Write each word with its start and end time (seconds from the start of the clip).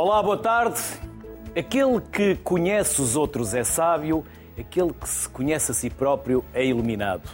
Olá, 0.00 0.22
boa 0.22 0.38
tarde. 0.38 0.80
Aquele 1.58 2.00
que 2.00 2.36
conhece 2.36 3.02
os 3.02 3.16
outros 3.16 3.52
é 3.52 3.64
sábio, 3.64 4.24
aquele 4.56 4.92
que 4.92 5.08
se 5.08 5.28
conhece 5.28 5.72
a 5.72 5.74
si 5.74 5.90
próprio 5.90 6.44
é 6.54 6.64
iluminado. 6.64 7.28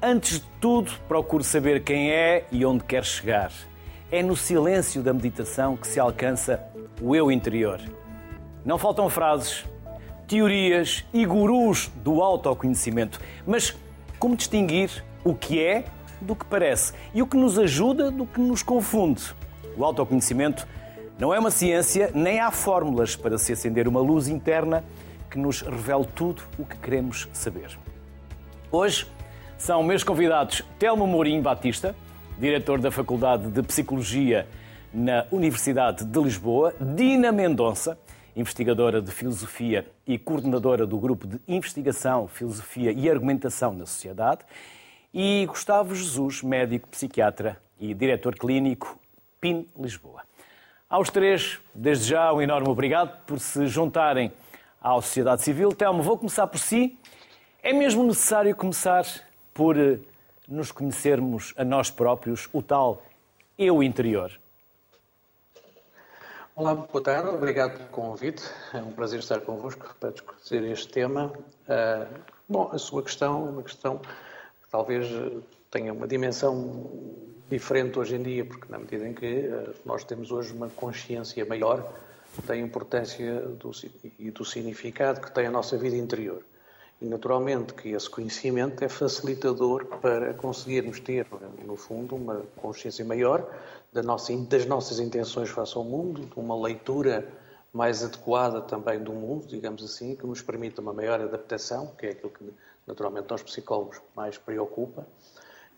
Antes 0.00 0.40
de 0.40 0.46
tudo, 0.58 0.90
procure 1.06 1.44
saber 1.44 1.84
quem 1.84 2.10
é 2.10 2.46
e 2.50 2.64
onde 2.64 2.84
quer 2.84 3.04
chegar. 3.04 3.52
É 4.10 4.22
no 4.22 4.34
silêncio 4.34 5.02
da 5.02 5.12
meditação 5.12 5.76
que 5.76 5.86
se 5.86 6.00
alcança 6.00 6.66
o 7.02 7.14
eu 7.14 7.30
interior. 7.30 7.82
Não 8.64 8.78
faltam 8.78 9.10
frases, 9.10 9.66
teorias 10.26 11.04
e 11.12 11.26
gurus 11.26 11.90
do 11.96 12.22
autoconhecimento, 12.22 13.20
mas 13.46 13.76
como 14.18 14.34
distinguir 14.34 15.04
o 15.22 15.34
que 15.34 15.62
é 15.62 15.84
do 16.18 16.34
que 16.34 16.46
parece 16.46 16.94
e 17.12 17.20
o 17.20 17.26
que 17.26 17.36
nos 17.36 17.58
ajuda 17.58 18.10
do 18.10 18.24
que 18.24 18.40
nos 18.40 18.62
confunde? 18.62 19.22
O 19.76 19.84
autoconhecimento 19.84 20.66
não 21.18 21.32
é 21.32 21.38
uma 21.38 21.50
ciência, 21.50 22.10
nem 22.14 22.40
há 22.40 22.50
fórmulas 22.50 23.16
para 23.16 23.38
se 23.38 23.52
acender 23.52 23.88
uma 23.88 24.00
luz 24.00 24.28
interna 24.28 24.84
que 25.30 25.38
nos 25.38 25.62
revele 25.62 26.06
tudo 26.14 26.42
o 26.58 26.64
que 26.64 26.76
queremos 26.76 27.28
saber. 27.32 27.78
Hoje 28.70 29.06
são 29.56 29.82
meus 29.82 30.04
convidados 30.04 30.62
Telmo 30.78 31.06
Mourinho 31.06 31.40
Batista, 31.40 31.96
diretor 32.38 32.78
da 32.80 32.90
Faculdade 32.90 33.48
de 33.48 33.62
Psicologia 33.62 34.46
na 34.92 35.24
Universidade 35.30 36.04
de 36.04 36.20
Lisboa, 36.20 36.74
Dina 36.78 37.32
Mendonça, 37.32 37.98
investigadora 38.34 39.00
de 39.00 39.10
Filosofia 39.10 39.86
e 40.06 40.18
coordenadora 40.18 40.86
do 40.86 40.98
Grupo 40.98 41.26
de 41.26 41.40
Investigação, 41.48 42.28
Filosofia 42.28 42.92
e 42.92 43.08
Argumentação 43.08 43.72
na 43.72 43.86
Sociedade, 43.86 44.40
e 45.14 45.46
Gustavo 45.46 45.94
Jesus, 45.94 46.42
médico 46.42 46.88
psiquiatra 46.88 47.58
e 47.80 47.94
diretor 47.94 48.34
clínico 48.34 48.98
PIN 49.40 49.66
Lisboa. 49.78 50.25
Aos 50.88 51.10
três, 51.10 51.58
desde 51.74 52.10
já, 52.10 52.32
um 52.32 52.40
enorme 52.40 52.68
obrigado 52.68 53.18
por 53.26 53.40
se 53.40 53.66
juntarem 53.66 54.32
à 54.80 54.94
sociedade 54.94 55.42
civil. 55.42 55.70
Telmo, 55.70 56.00
vou 56.00 56.16
começar 56.16 56.46
por 56.46 56.60
si. 56.60 56.96
É 57.60 57.72
mesmo 57.72 58.04
necessário 58.04 58.54
começar 58.54 59.04
por 59.52 59.76
eh, 59.76 59.98
nos 60.46 60.70
conhecermos 60.70 61.52
a 61.56 61.64
nós 61.64 61.90
próprios, 61.90 62.48
o 62.52 62.62
tal 62.62 63.02
eu 63.58 63.82
interior? 63.82 64.30
Olá, 66.54 66.72
boa 66.72 67.02
tarde, 67.02 67.30
obrigado 67.30 67.78
pelo 67.78 67.88
convite. 67.88 68.44
É 68.72 68.78
um 68.78 68.92
prazer 68.92 69.18
estar 69.18 69.40
convosco 69.40 69.92
para 69.98 70.12
discutir 70.12 70.62
este 70.70 70.86
tema. 70.86 71.32
Uh, 71.68 72.06
bom, 72.48 72.70
a 72.72 72.78
sua 72.78 73.02
questão 73.02 73.48
é 73.48 73.50
uma 73.50 73.62
questão 73.64 73.98
que 73.98 74.70
talvez 74.70 75.08
tenha 75.68 75.92
uma 75.92 76.06
dimensão 76.06 76.80
diferente 77.50 77.98
hoje 77.98 78.16
em 78.16 78.22
dia, 78.22 78.44
porque 78.44 78.70
na 78.70 78.78
medida 78.78 79.06
em 79.06 79.14
que 79.14 79.48
uh, 79.48 79.74
nós 79.84 80.04
temos 80.04 80.30
hoje 80.30 80.52
uma 80.52 80.68
consciência 80.68 81.44
maior 81.44 81.92
da 82.44 82.56
importância 82.56 83.40
do, 83.40 83.70
e 84.18 84.30
do 84.30 84.44
significado 84.44 85.20
que 85.20 85.32
tem 85.32 85.46
a 85.46 85.50
nossa 85.50 85.76
vida 85.78 85.96
interior. 85.96 86.42
E 87.00 87.06
naturalmente 87.06 87.74
que 87.74 87.90
esse 87.90 88.08
conhecimento 88.08 88.82
é 88.82 88.88
facilitador 88.88 89.84
para 90.00 90.32
conseguirmos 90.34 90.98
ter, 91.00 91.26
no 91.64 91.76
fundo, 91.76 92.16
uma 92.16 92.42
consciência 92.56 93.04
maior 93.04 93.46
das 93.92 94.66
nossas 94.66 94.98
intenções 94.98 95.50
face 95.50 95.76
ao 95.76 95.84
mundo, 95.84 96.26
de 96.26 96.38
uma 96.38 96.58
leitura 96.58 97.26
mais 97.72 98.02
adequada 98.02 98.62
também 98.62 98.98
do 98.98 99.12
mundo, 99.12 99.46
digamos 99.46 99.84
assim, 99.84 100.16
que 100.16 100.26
nos 100.26 100.40
permita 100.40 100.80
uma 100.80 100.94
maior 100.94 101.20
adaptação, 101.20 101.88
que 101.98 102.06
é 102.06 102.10
aquilo 102.10 102.30
que 102.30 102.44
naturalmente 102.86 103.26
nós 103.28 103.42
psicólogos 103.42 104.00
mais 104.14 104.38
preocupa, 104.38 105.06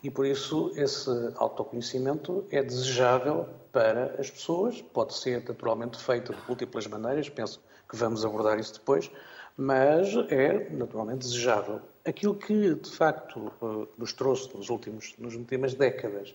e 0.01 0.09
por 0.09 0.25
isso 0.25 0.71
esse 0.75 1.09
autoconhecimento 1.35 2.45
é 2.51 2.63
desejável 2.63 3.47
para 3.71 4.15
as 4.19 4.29
pessoas, 4.31 4.81
pode 4.81 5.13
ser 5.13 5.43
naturalmente 5.47 5.97
feito 5.97 6.33
de 6.33 6.39
múltiplas 6.47 6.87
maneiras, 6.87 7.29
penso 7.29 7.61
que 7.87 7.95
vamos 7.95 8.23
abordar 8.23 8.59
isso 8.59 8.73
depois, 8.73 9.11
mas 9.57 10.15
é 10.29 10.69
naturalmente 10.69 11.19
desejável. 11.19 11.81
Aquilo 12.05 12.35
que 12.35 12.75
de 12.75 12.91
facto 12.91 13.51
eh, 13.61 13.87
nos 13.97 14.13
trouxe 14.13 14.55
nos 14.55 14.69
últimos, 14.69 15.15
nas 15.19 15.33
últimas 15.33 15.73
décadas 15.73 16.33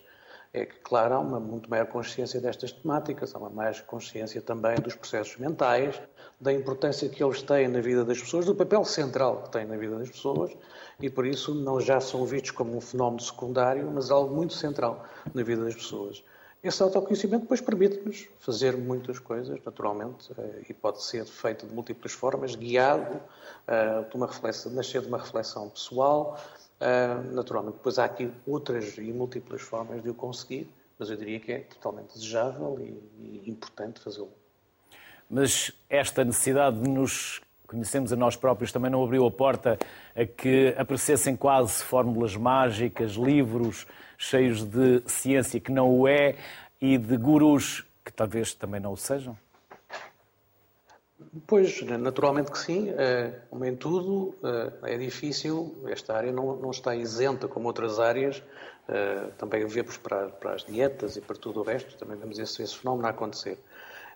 é 0.53 0.65
que, 0.65 0.75
claro, 0.79 1.15
há 1.15 1.19
uma 1.19 1.39
muito 1.39 1.69
maior 1.69 1.87
consciência 1.87 2.39
destas 2.39 2.71
temáticas, 2.71 3.35
há 3.35 3.39
uma 3.39 3.49
mais 3.49 3.81
consciência 3.81 4.41
também 4.41 4.75
dos 4.75 4.95
processos 4.95 5.35
mentais, 5.37 6.01
da 6.39 6.53
importância 6.53 7.09
que 7.09 7.21
eles 7.21 7.41
têm 7.41 7.67
na 7.67 7.81
vida 7.81 8.05
das 8.05 8.21
pessoas, 8.21 8.45
do 8.45 8.55
papel 8.55 8.85
central 8.85 9.43
que 9.43 9.51
têm 9.51 9.65
na 9.65 9.75
vida 9.75 9.97
das 9.97 10.09
pessoas, 10.09 10.55
e 10.99 11.09
por 11.09 11.25
isso 11.25 11.53
não 11.53 11.79
já 11.79 11.99
são 11.99 12.25
vistos 12.25 12.51
como 12.51 12.75
um 12.75 12.81
fenómeno 12.81 13.21
secundário, 13.21 13.89
mas 13.93 14.11
algo 14.11 14.33
muito 14.33 14.53
central 14.53 15.05
na 15.33 15.43
vida 15.43 15.63
das 15.63 15.75
pessoas. 15.75 16.23
Esse 16.65 16.81
autoconhecimento 16.81 17.43
depois 17.43 17.61
permite-nos 17.61 18.27
fazer 18.39 18.75
muitas 18.75 19.19
coisas, 19.19 19.59
naturalmente, 19.63 20.31
eh, 20.35 20.63
e 20.67 20.73
pode 20.73 21.03
ser 21.03 21.23
feito 21.25 21.67
de 21.67 21.71
múltiplas 21.71 22.11
formas, 22.11 22.55
guiado, 22.55 23.21
eh, 23.67 24.01
de 24.09 24.15
uma 24.15 24.25
reflexão, 24.25 24.71
nascer 24.71 25.01
de 25.01 25.07
uma 25.07 25.19
reflexão 25.19 25.69
pessoal. 25.69 26.39
Eh, 26.79 27.21
naturalmente, 27.33 27.75
depois 27.75 27.99
há 27.99 28.05
aqui 28.05 28.31
outras 28.47 28.97
e 28.97 29.13
múltiplas 29.13 29.61
formas 29.61 30.01
de 30.01 30.09
o 30.09 30.15
conseguir, 30.15 30.67
mas 30.97 31.11
eu 31.11 31.17
diria 31.17 31.39
que 31.39 31.51
é 31.51 31.59
totalmente 31.59 32.15
desejável 32.15 32.79
e, 32.79 33.47
importante 33.47 33.99
fazê-lo. 33.99 34.33
Mas 35.29 35.71
esta 35.87 36.23
necessidade 36.23 36.79
de 36.79 36.89
nos 36.89 37.41
conhecermos 37.65 38.13
a 38.13 38.15
nós 38.15 38.35
próprios 38.35 38.71
também 38.71 38.91
não 38.91 39.03
abriu 39.03 39.25
a 39.25 39.31
porta 39.31 39.77
a 40.15 40.25
que 40.25 40.73
aparecessem 40.77 41.35
quase 41.35 41.83
fórmulas 41.83 42.35
mágicas, 42.35 43.13
livros 43.13 43.85
cheios 44.17 44.63
de 44.63 45.01
ciência 45.05 45.59
que 45.59 45.71
não 45.71 45.89
o 45.91 46.07
é 46.07 46.35
e 46.81 46.97
de 46.97 47.17
gurus 47.17 47.85
que 48.03 48.13
talvez 48.13 48.53
também 48.53 48.79
não 48.79 48.93
o 48.93 48.97
sejam? 48.97 49.37
Pois, 51.47 51.81
naturalmente 51.81 52.51
que 52.51 52.59
sim. 52.59 52.89
Eh, 52.89 53.33
como 53.49 53.65
em 53.65 53.75
tudo, 53.75 54.35
eh, 54.43 54.93
é 54.93 54.97
difícil. 54.97 55.75
Esta 55.87 56.15
área 56.15 56.31
não, 56.31 56.55
não 56.55 56.71
está 56.71 56.95
isenta 56.95 57.47
como 57.47 57.67
outras 57.67 57.99
áreas. 57.99 58.41
Eh, 58.87 59.29
também 59.37 59.65
vemos 59.65 59.97
para, 59.97 60.29
para 60.29 60.53
as 60.53 60.63
dietas 60.63 61.17
e 61.17 61.21
para 61.21 61.35
tudo 61.35 61.61
o 61.61 61.63
resto, 61.63 61.97
também 61.97 62.17
vemos 62.17 62.37
esse, 62.37 62.67
fenómeno 62.67 63.07
acontecer. 63.07 63.57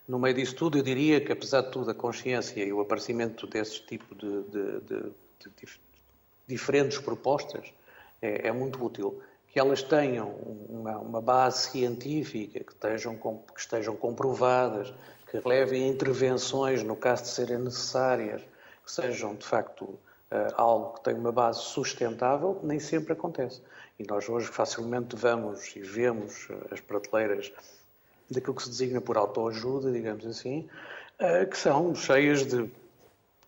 No 0.10 0.18
meio 0.18 0.34
disso 0.34 0.56
tudo, 0.56 0.80
eu 0.80 0.82
diria 0.82 1.22
que, 1.22 1.32
apesar 1.32 1.62
de 1.62 1.70
tudo, 1.70 1.92
a 1.92 1.94
consciência 1.94 2.64
e 2.64 2.74
o 2.74 2.82
aparecimento 2.82 3.46
desse 3.46 3.80
tipo 3.86 4.16
de, 4.16 4.42
de, 4.42 4.80
de, 4.82 5.12
de 5.56 5.80
diferentes 6.48 6.98
propostas 6.98 7.72
é, 8.20 8.48
é, 8.48 8.52
muito 8.52 8.84
útil 8.84 9.22
que 9.50 9.60
elas 9.60 9.84
tenham 9.84 10.30
uma, 10.68 10.98
uma 10.98 11.22
base 11.22 11.70
científica, 11.70 12.60
que 12.60 12.72
estejam, 12.72 13.16
que 13.16 13.60
estejam 13.62 13.96
comprovadas, 13.96 14.92
que 15.30 15.48
levem 15.48 15.88
intervenções 15.88 16.82
no 16.82 16.96
caso 16.96 17.22
de 17.22 17.30
serem 17.30 17.60
necessárias, 17.60 18.42
que 18.84 18.92
sejam 18.92 19.36
de 19.36 19.46
facto 19.46 20.00
Uh, 20.32 20.54
algo 20.58 20.94
que 20.94 21.06
tem 21.06 21.16
uma 21.16 21.32
base 21.32 21.60
sustentável, 21.60 22.60
nem 22.62 22.80
sempre 22.80 23.14
acontece. 23.14 23.64
E 23.98 24.04
nós 24.04 24.30
hoje 24.30 24.46
facilmente 24.46 25.16
vamos 25.16 25.76
e 25.76 25.80
vemos 25.80 26.48
as 26.70 26.80
prateleiras 26.80 27.52
daquilo 28.30 28.56
que 28.56 28.64
se 28.64 28.70
designa 28.70 29.02
por 29.02 29.18
autoajuda, 29.18 29.92
digamos 29.92 30.26
assim, 30.26 30.68
uh, 31.20 31.50
que 31.50 31.58
são 31.58 31.94
cheias 31.96 32.46
de 32.46 32.70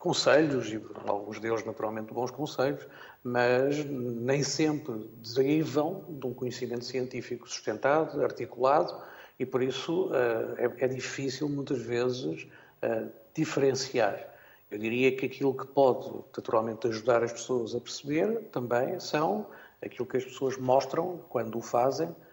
conselhos, 0.02 0.74
e 0.74 0.82
alguns 1.06 1.40
deles 1.40 1.64
naturalmente 1.64 2.12
bons 2.12 2.32
conselhos, 2.32 2.88
mas 3.24 3.86
nem 3.86 4.42
sempre 4.42 5.08
derivam 5.36 6.04
de 6.10 6.26
um 6.26 6.34
conhecimento 6.34 6.86
científico 6.86 7.48
sustentado, 7.48 8.24
articulado, 8.24 9.00
e 9.40 9.46
por 9.46 9.62
isso 9.62 10.10
eh, 10.14 10.70
é, 10.80 10.86
é 10.86 10.88
difícil 10.88 11.48
muitas 11.48 11.80
vezes 11.80 12.48
eh, 12.82 13.06
diferenciar. 13.34 14.28
Eu 14.70 14.80
diria 14.80 15.16
que 15.16 15.26
aquilo 15.26 15.54
que 15.54 15.68
pode 15.68 16.12
naturalmente 16.36 16.88
ajudar 16.88 17.24
as 17.24 17.32
pessoas 17.32 17.76
a 17.76 17.80
perceber 17.80 18.50
também 18.52 19.00
são 19.00 19.46
aquilo 19.84 20.08
que 20.08 20.18
as 20.18 20.24
pessoas 20.24 20.58
mostram 20.58 21.22
quando 21.30 21.58
o 21.58 21.62
fazem, 21.62 22.08
eh, 22.08 22.31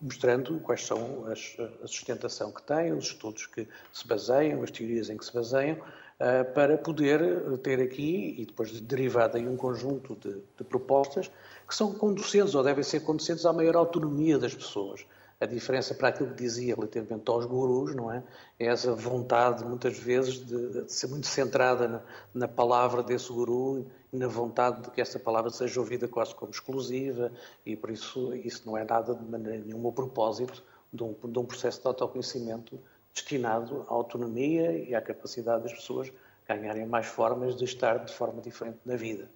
mostrando 0.00 0.58
quais 0.60 0.86
são 0.86 1.26
as, 1.26 1.56
a 1.82 1.86
sustentação 1.86 2.50
que 2.50 2.62
têm, 2.62 2.92
os 2.92 3.06
estudos 3.06 3.46
que 3.46 3.68
se 3.92 4.06
baseiam, 4.06 4.62
as 4.62 4.70
teorias 4.70 5.10
em 5.10 5.16
que 5.16 5.24
se 5.24 5.34
baseiam, 5.34 5.76
eh, 6.18 6.44
para 6.44 6.76
poder 6.76 7.22
eh, 7.22 7.56
ter 7.62 7.80
aqui, 7.80 8.34
e 8.38 8.44
depois 8.44 8.78
derivado 8.80 9.38
aí 9.38 9.48
um 9.48 9.56
conjunto 9.56 10.14
de, 10.16 10.34
de, 10.56 10.64
propostas, 10.64 11.30
que 11.66 11.74
são 11.74 11.94
conducentes 11.94 12.54
ou 12.54 12.62
devem 12.62 12.84
ser 12.84 13.00
conducentes 13.00 13.46
à 13.46 13.52
maior 13.54 13.74
autonomia 13.76 14.38
das 14.38 14.54
pessoas. 14.54 15.06
A 15.40 15.46
diferença 15.46 15.94
para 15.94 16.08
aquilo 16.08 16.28
que 16.34 16.42
dizia 16.42 16.74
relativamente 16.74 17.30
aos 17.30 17.46
gurus, 17.46 17.94
não 17.94 18.12
é? 18.12 18.22
É 18.58 18.66
essa 18.66 18.94
vontade, 18.94 19.64
muitas 19.64 19.98
vezes, 19.98 20.34
de, 20.34 20.84
de 20.84 20.92
ser 20.92 21.06
muito 21.06 21.26
centrada 21.26 21.88
na, 21.88 22.02
na, 22.34 22.46
palavra 22.46 23.02
desse 23.02 23.32
guru 23.32 23.86
e 24.12 24.18
na 24.18 24.28
vontade 24.28 24.82
de 24.82 24.90
que 24.90 25.00
essa 25.00 25.18
palavra 25.18 25.50
seja 25.50 25.80
ouvida 25.80 26.06
quase 26.06 26.34
como 26.34 26.50
exclusiva, 26.50 27.32
e 27.64 27.74
por 27.74 27.90
isso 27.90 28.34
isso 28.34 28.62
não 28.66 28.76
é 28.76 28.84
nada 28.84 29.14
de 29.14 29.24
maneira 29.24 29.64
nenhuma 29.64 29.88
o 29.88 29.92
propósito 29.92 30.62
de 30.92 31.02
um, 31.02 31.14
de 31.14 31.38
um 31.38 31.46
processo 31.46 31.80
de 31.80 31.86
autoconhecimento 31.86 32.78
destinado 33.14 33.86
à 33.88 33.94
autonomia 33.94 34.72
e 34.72 34.94
à 34.94 35.00
capacidade 35.00 35.62
das 35.62 35.72
pessoas 35.72 36.12
ganharem 36.46 36.84
mais 36.84 37.06
formas 37.06 37.56
de 37.56 37.64
estar 37.64 38.04
de 38.04 38.12
forma 38.12 38.42
diferente 38.42 38.78
na 38.84 38.96
vida. 38.96 39.30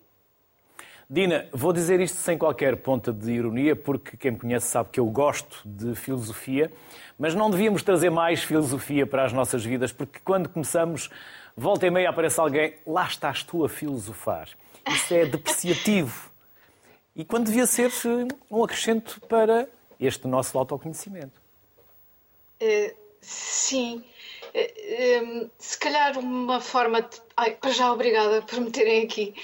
Dina, 1.08 1.46
vou 1.52 1.72
dizer 1.72 2.00
isto 2.00 2.16
sem 2.16 2.38
qualquer 2.38 2.76
ponta 2.76 3.12
de 3.12 3.30
ironia, 3.30 3.76
porque 3.76 4.16
quem 4.16 4.32
me 4.32 4.38
conhece 4.38 4.68
sabe 4.68 4.88
que 4.90 4.98
eu 4.98 5.06
gosto 5.06 5.60
de 5.64 5.94
filosofia, 5.94 6.72
mas 7.18 7.34
não 7.34 7.50
devíamos 7.50 7.82
trazer 7.82 8.10
mais 8.10 8.42
filosofia 8.42 9.06
para 9.06 9.24
as 9.24 9.32
nossas 9.32 9.64
vidas, 9.64 9.92
porque 9.92 10.18
quando 10.24 10.48
começamos, 10.48 11.10
volta 11.56 11.86
e 11.86 11.90
meia 11.90 12.08
aparece 12.08 12.40
alguém, 12.40 12.74
lá 12.86 13.06
estás 13.06 13.42
tu 13.42 13.64
a 13.64 13.68
filosofar. 13.68 14.48
Isso 14.88 15.14
é 15.14 15.26
depreciativo. 15.26 16.30
E 17.14 17.24
quando 17.24 17.46
devia 17.46 17.66
ser 17.66 17.90
um 18.50 18.64
acrescento 18.64 19.20
para 19.28 19.68
este 20.00 20.26
nosso 20.26 20.58
autoconhecimento. 20.58 21.40
Uh, 22.60 22.94
sim. 23.20 24.02
Um, 24.54 25.50
se 25.58 25.78
calhar 25.78 26.18
uma 26.18 26.60
forma 26.60 27.02
de. 27.02 27.20
Ai, 27.36 27.56
já, 27.72 27.92
obrigada 27.92 28.42
por 28.42 28.60
me 28.60 28.70
terem 28.70 29.04
aqui. 29.04 29.34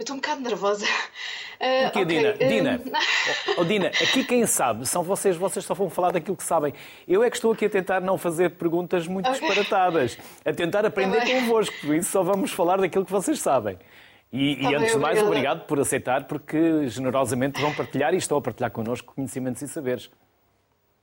Eu 0.00 0.02
estou 0.02 0.16
um 0.16 0.18
bocado 0.18 0.40
nervosa. 0.40 0.86
Uh, 1.60 1.88
okay, 1.88 2.06
Dina? 2.06 2.32
Dina, 2.32 2.80
oh, 3.58 3.64
Dina, 3.64 3.88
aqui 3.88 4.24
quem 4.24 4.46
sabe 4.46 4.88
são 4.88 5.02
vocês, 5.02 5.36
vocês 5.36 5.62
só 5.62 5.74
vão 5.74 5.90
falar 5.90 6.10
daquilo 6.10 6.34
que 6.34 6.42
sabem. 6.42 6.72
Eu 7.06 7.22
é 7.22 7.28
que 7.28 7.36
estou 7.36 7.52
aqui 7.52 7.66
a 7.66 7.68
tentar 7.68 8.00
não 8.00 8.16
fazer 8.16 8.52
perguntas 8.52 9.06
muito 9.06 9.28
okay. 9.28 9.46
disparatadas, 9.46 10.16
a 10.42 10.54
tentar 10.54 10.86
aprender 10.86 11.18
tá 11.18 11.26
convosco, 11.26 11.74
por 11.82 11.94
isso 11.94 12.10
só 12.12 12.22
vamos 12.22 12.50
falar 12.50 12.78
daquilo 12.78 13.04
que 13.04 13.12
vocês 13.12 13.38
sabem. 13.38 13.78
E, 14.32 14.56
tá 14.56 14.70
e 14.70 14.74
antes 14.74 14.92
de 14.92 14.98
mais, 14.98 15.18
obrigada. 15.18 15.26
obrigado 15.26 15.66
por 15.66 15.78
aceitar, 15.80 16.24
porque 16.24 16.88
generosamente 16.88 17.60
vão 17.60 17.74
partilhar 17.74 18.14
e 18.14 18.16
estão 18.16 18.38
a 18.38 18.40
partilhar 18.40 18.70
connosco 18.70 19.12
conhecimentos 19.14 19.60
e 19.60 19.68
saberes. 19.68 20.10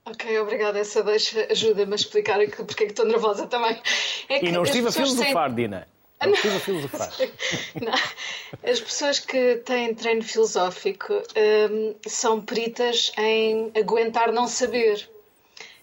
Ok, 0.05 0.39
obrigada. 0.39 0.79
Essa 0.79 1.03
deixa 1.03 1.45
ajuda-me 1.51 1.91
a 1.91 1.95
explicar 1.95 2.39
porque 2.65 2.85
é 2.85 2.87
que 2.87 2.93
estou 2.93 3.05
nervosa 3.05 3.45
também. 3.45 3.79
É 4.27 4.43
e 4.43 4.51
não 4.51 4.63
estive 4.63 4.87
a 4.87 4.91
filosofar, 4.91 5.53
têm... 5.53 5.65
Dina. 5.67 5.87
Não 6.19 6.33
estive 6.33 6.55
a 6.55 6.59
filosofar. 6.59 7.11
Não. 7.79 8.69
As 8.69 8.79
pessoas 8.79 9.19
que 9.19 9.57
têm 9.57 9.93
treino 9.93 10.23
filosófico 10.23 11.13
um, 11.13 11.95
são 12.07 12.41
peritas 12.41 13.11
em 13.17 13.71
aguentar 13.75 14.31
não 14.31 14.47
saber. 14.47 15.07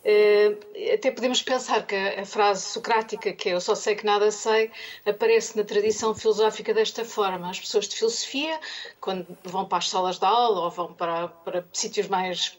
Uh, 0.04 0.92
até 0.92 1.10
podemos 1.10 1.40
pensar 1.40 1.86
que 1.86 1.94
a, 1.94 2.20
a, 2.20 2.26
frase 2.26 2.62
socrática, 2.62 3.32
que 3.32 3.48
é 3.48 3.54
eu 3.54 3.60
só 3.60 3.75
sei 3.75 3.94
que 3.94 4.04
nada 4.04 4.31
sei, 4.31 4.70
aparece 5.06 5.56
na 5.56 5.64
tradição 5.64 6.14
filosófica 6.14 6.75
desta 6.75 7.04
forma. 7.06 7.48
As 7.48 7.60
pessoas 7.60 7.88
de 7.88 7.96
filosofia, 7.96 8.60
quando 9.00 9.26
vão 9.44 9.64
para 9.64 9.78
as 9.78 9.88
salas 9.88 10.19
de 10.19 10.26
aula 10.26 10.64
ou 10.64 10.70
vão 10.70 10.92
para, 10.92 11.28
para 11.28 11.64
sítios 11.72 12.08
mais 12.08 12.58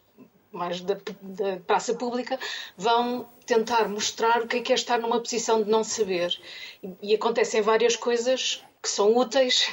mais 0.55 0.81
da, 0.81 0.97
da, 1.21 1.57
praça 1.67 1.93
pública, 1.93 2.39
vão 2.77 3.27
tentar 3.45 3.87
mostrar 3.87 4.41
o 4.41 4.47
que 4.47 4.57
é, 4.57 4.61
que 4.61 4.71
é 4.71 4.75
estar 4.75 4.97
numa 4.99 5.19
posição 5.19 5.61
de 5.61 5.69
não 5.69 5.83
saber. 5.83 6.37
E, 6.81 7.11
e 7.11 7.15
acontecem 7.15 7.61
várias 7.61 7.95
coisas 7.95 8.63
que 8.81 8.89
são 8.89 9.15
úteis 9.15 9.67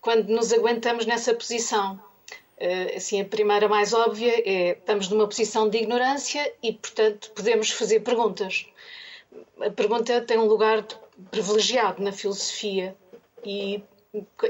quando 0.00 0.28
nos 0.28 0.52
aguentamos 0.52 1.06
nessa 1.06 1.34
posição. 1.34 2.00
Uh, 2.58 2.96
assim, 2.96 3.20
a 3.20 3.24
primeira 3.24 3.68
mais 3.68 3.92
óbvia 3.92 4.32
é 4.48 4.72
estamos 4.72 5.08
numa 5.08 5.26
posição 5.26 5.68
de 5.68 5.78
ignorância 5.78 6.52
e, 6.62 6.72
portanto, 6.72 7.30
podemos 7.34 7.70
fazer 7.70 8.00
perguntas. 8.00 8.66
A 9.60 9.70
pergunta 9.70 10.20
tem 10.20 10.38
um 10.38 10.46
lugar 10.46 10.84
privilegiado 11.30 12.02
na 12.02 12.12
filosofia 12.12 12.96
e 13.44 13.82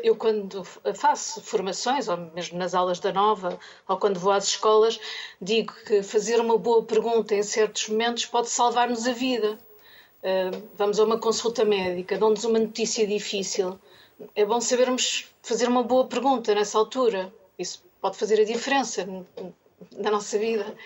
eu 0.02 0.16
quando 0.16 0.64
faço 0.94 1.40
formações, 1.40 2.08
ou 2.08 2.16
mesmo 2.16 2.58
nas 2.58 2.74
aulas 2.74 2.98
da 2.98 3.12
Nova, 3.12 3.58
ou 3.88 3.96
quando 3.96 4.18
vou 4.18 4.32
às 4.32 4.46
escolas, 4.46 4.98
digo 5.40 5.72
que 5.86 6.02
fazer 6.02 6.40
uma 6.40 6.58
boa 6.58 6.82
pergunta 6.82 7.34
em 7.34 7.42
certos 7.42 7.88
momentos 7.88 8.26
pode 8.26 8.48
salvar-nos 8.48 9.06
a 9.06 9.12
vida. 9.12 9.58
Vamos 10.74 10.98
a 10.98 11.04
uma 11.04 11.18
consulta 11.18 11.64
médica, 11.64 12.18
dão-nos 12.18 12.44
uma 12.44 12.58
notícia 12.58 13.06
difícil. 13.06 13.78
É 14.34 14.44
bom 14.44 14.60
sabermos 14.60 15.28
fazer 15.42 15.68
uma 15.68 15.82
boa 15.82 16.06
pergunta 16.06 16.54
nessa 16.54 16.78
altura. 16.78 17.32
Isso 17.58 17.84
pode 18.00 18.16
fazer 18.16 18.40
a 18.40 18.44
diferença 18.44 19.06
na 19.96 20.10
nossa 20.10 20.38
vida. 20.38 20.76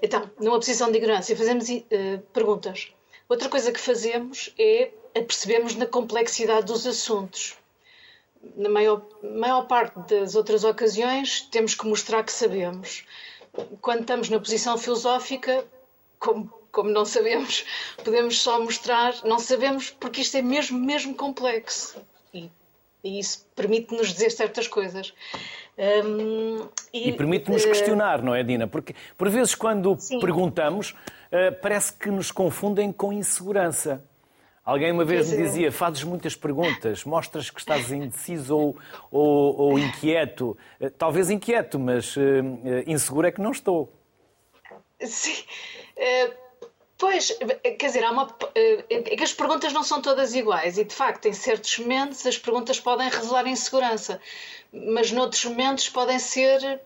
Então, 0.00 0.28
numa 0.40 0.58
posição 0.58 0.90
de 0.90 0.98
ignorância, 0.98 1.36
fazemos 1.36 1.68
uh, 1.68 2.18
perguntas. 2.32 2.92
Outra 3.28 3.48
coisa 3.48 3.72
que 3.72 3.80
fazemos 3.80 4.52
é 4.58 4.90
apercebemos 5.16 5.74
na 5.74 5.86
complexidade 5.86 6.66
dos 6.66 6.86
assuntos. 6.86 7.56
Na 8.56 8.68
maior, 8.68 9.06
maior 9.22 9.66
parte 9.66 9.98
das 10.14 10.34
outras 10.34 10.64
ocasiões, 10.64 11.42
temos 11.42 11.74
que 11.74 11.86
mostrar 11.86 12.24
que 12.24 12.32
sabemos. 12.32 13.04
Quando 13.80 14.00
estamos 14.00 14.28
na 14.28 14.38
posição 14.38 14.76
filosófica, 14.76 15.64
como, 16.18 16.52
como 16.72 16.90
não 16.90 17.04
sabemos, 17.04 17.64
podemos 18.02 18.40
só 18.40 18.60
mostrar, 18.60 19.14
não 19.24 19.38
sabemos, 19.38 19.90
porque 19.90 20.22
isto 20.22 20.36
é 20.36 20.42
mesmo, 20.42 20.78
mesmo 20.78 21.14
complexo. 21.14 22.00
E, 22.34 22.50
e 23.04 23.20
isso 23.20 23.46
permite-nos 23.54 24.12
dizer 24.12 24.30
certas 24.30 24.66
coisas. 24.66 25.14
Um, 25.78 26.68
e, 26.92 27.08
e 27.08 27.12
permite-nos 27.12 27.64
uh, 27.64 27.68
questionar, 27.68 28.22
não 28.22 28.34
é, 28.34 28.42
Dina? 28.42 28.66
Porque, 28.66 28.94
por 29.16 29.28
vezes, 29.30 29.54
quando 29.54 29.96
sim. 29.98 30.18
perguntamos, 30.18 30.90
uh, 30.90 31.60
parece 31.60 31.92
que 31.92 32.10
nos 32.10 32.30
confundem 32.30 32.92
com 32.92 33.12
insegurança. 33.12 34.04
Alguém 34.64 34.92
uma 34.92 35.04
vez 35.04 35.32
me 35.32 35.42
dizia: 35.42 35.72
fazes 35.72 36.04
muitas 36.04 36.36
perguntas, 36.36 37.04
mostras 37.04 37.50
que 37.50 37.58
estás 37.58 37.90
indeciso 37.90 38.56
ou, 38.56 38.76
ou, 39.10 39.56
ou 39.58 39.78
inquieto. 39.78 40.56
Eh, 40.80 40.88
talvez 40.88 41.30
inquieto, 41.30 41.80
mas 41.80 42.16
uh, 42.16 42.20
inseguro 42.86 43.26
é 43.26 43.32
que 43.32 43.40
não 43.40 43.50
estou. 43.50 43.92
Sim. 45.00 45.42
Uh, 45.96 46.34
pois, 46.96 47.36
quer 47.76 47.86
dizer, 47.86 48.04
há 48.04 48.12
uma, 48.12 48.26
uh, 48.26 48.34
é 48.54 49.16
que 49.16 49.24
as 49.24 49.32
perguntas 49.32 49.72
não 49.72 49.82
são 49.82 50.00
todas 50.00 50.32
iguais 50.32 50.78
e, 50.78 50.84
de 50.84 50.94
facto, 50.94 51.26
em 51.26 51.32
certos 51.32 51.76
momentos 51.78 52.24
as 52.24 52.38
perguntas 52.38 52.78
podem 52.78 53.08
revelar 53.08 53.48
insegurança, 53.48 54.20
mas 54.72 55.10
noutros 55.10 55.44
momentos 55.44 55.88
podem 55.88 56.20
ser 56.20 56.80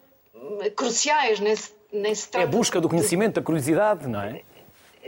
cruciais. 0.74 1.40
Nem 1.40 1.54
se, 1.54 1.74
nem 1.92 2.14
se 2.14 2.26
trata 2.26 2.46
é 2.46 2.48
a 2.48 2.50
busca 2.50 2.80
do 2.80 2.88
conhecimento, 2.88 3.34
da 3.34 3.42
curiosidade, 3.42 4.08
não 4.08 4.22
é? 4.22 4.42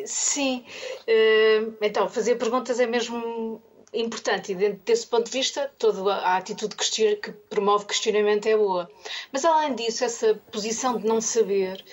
Sim. 0.07 0.65
Uh, 1.03 1.75
então, 1.81 2.09
fazer 2.09 2.37
perguntas 2.37 2.81
é 2.81 2.87
mesmo 2.87 3.63
importante 3.93 4.53
e 4.53 4.73
desse 4.73 5.07
ponto 5.07 5.27
de 5.27 5.39
vista 5.39 5.73
toda 5.79 6.15
a 6.15 6.37
atitude 6.37 6.77
que 6.77 7.33
promove 7.49 7.87
questionamento 7.87 8.47
é 8.47 8.57
boa. 8.57 8.91
Mas 9.33 9.45
além 9.45 9.75
disso, 9.75 10.05
essa 10.05 10.35
posição 10.51 10.99
de 10.99 11.07
não 11.07 11.21
saber 11.21 11.85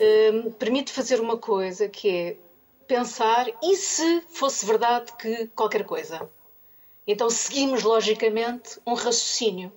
uh, 0.00 0.50
permite 0.52 0.92
fazer 0.92 1.20
uma 1.20 1.36
coisa 1.36 1.88
que 1.88 2.08
é 2.08 2.36
pensar 2.86 3.46
e 3.62 3.76
se 3.76 4.22
fosse 4.28 4.66
verdade 4.66 5.12
que 5.16 5.46
qualquer 5.48 5.84
coisa. 5.84 6.28
Então 7.06 7.30
seguimos 7.30 7.82
logicamente 7.82 8.78
um 8.86 8.94
raciocínio. 8.94 9.72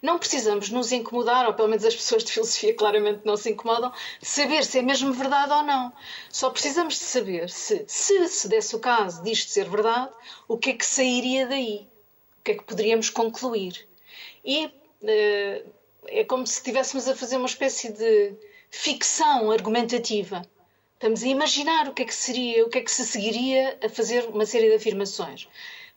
Não 0.00 0.18
precisamos 0.18 0.70
nos 0.70 0.92
incomodar, 0.92 1.46
ou 1.46 1.54
pelo 1.54 1.68
menos 1.68 1.84
as 1.84 1.94
pessoas 1.94 2.22
de 2.22 2.32
filosofia 2.32 2.72
claramente 2.74 3.22
não 3.24 3.36
se 3.36 3.50
incomodam, 3.50 3.92
de 4.20 4.26
saber 4.26 4.64
se 4.64 4.78
é 4.78 4.82
mesmo 4.82 5.12
verdade 5.12 5.52
ou 5.52 5.62
não. 5.62 5.92
Só 6.30 6.50
precisamos 6.50 6.94
de 6.94 7.00
saber 7.00 7.50
se, 7.50 7.84
se 7.86 8.28
se 8.28 8.48
desse 8.48 8.76
o 8.76 8.80
caso 8.80 9.22
disto 9.22 9.50
ser 9.50 9.68
verdade, 9.68 10.12
o 10.46 10.56
que 10.56 10.70
é 10.70 10.74
que 10.74 10.86
sairia 10.86 11.46
daí? 11.46 11.88
O 12.40 12.44
que 12.44 12.52
é 12.52 12.54
que 12.54 12.64
poderíamos 12.64 13.10
concluir? 13.10 13.86
E 14.44 14.66
uh, 14.66 15.72
é 16.06 16.24
como 16.24 16.46
se 16.46 16.54
estivéssemos 16.54 17.08
a 17.08 17.16
fazer 17.16 17.36
uma 17.36 17.46
espécie 17.46 17.92
de 17.92 18.34
ficção 18.70 19.50
argumentativa. 19.50 20.42
Estamos 20.94 21.22
a 21.22 21.28
imaginar 21.28 21.88
o 21.88 21.94
que 21.94 22.02
é 22.02 22.04
que 22.04 22.14
seria, 22.14 22.64
o 22.64 22.68
que 22.68 22.78
é 22.78 22.80
que 22.80 22.90
se 22.90 23.06
seguiria 23.06 23.78
a 23.84 23.88
fazer 23.88 24.24
uma 24.28 24.44
série 24.44 24.68
de 24.68 24.74
afirmações, 24.74 25.48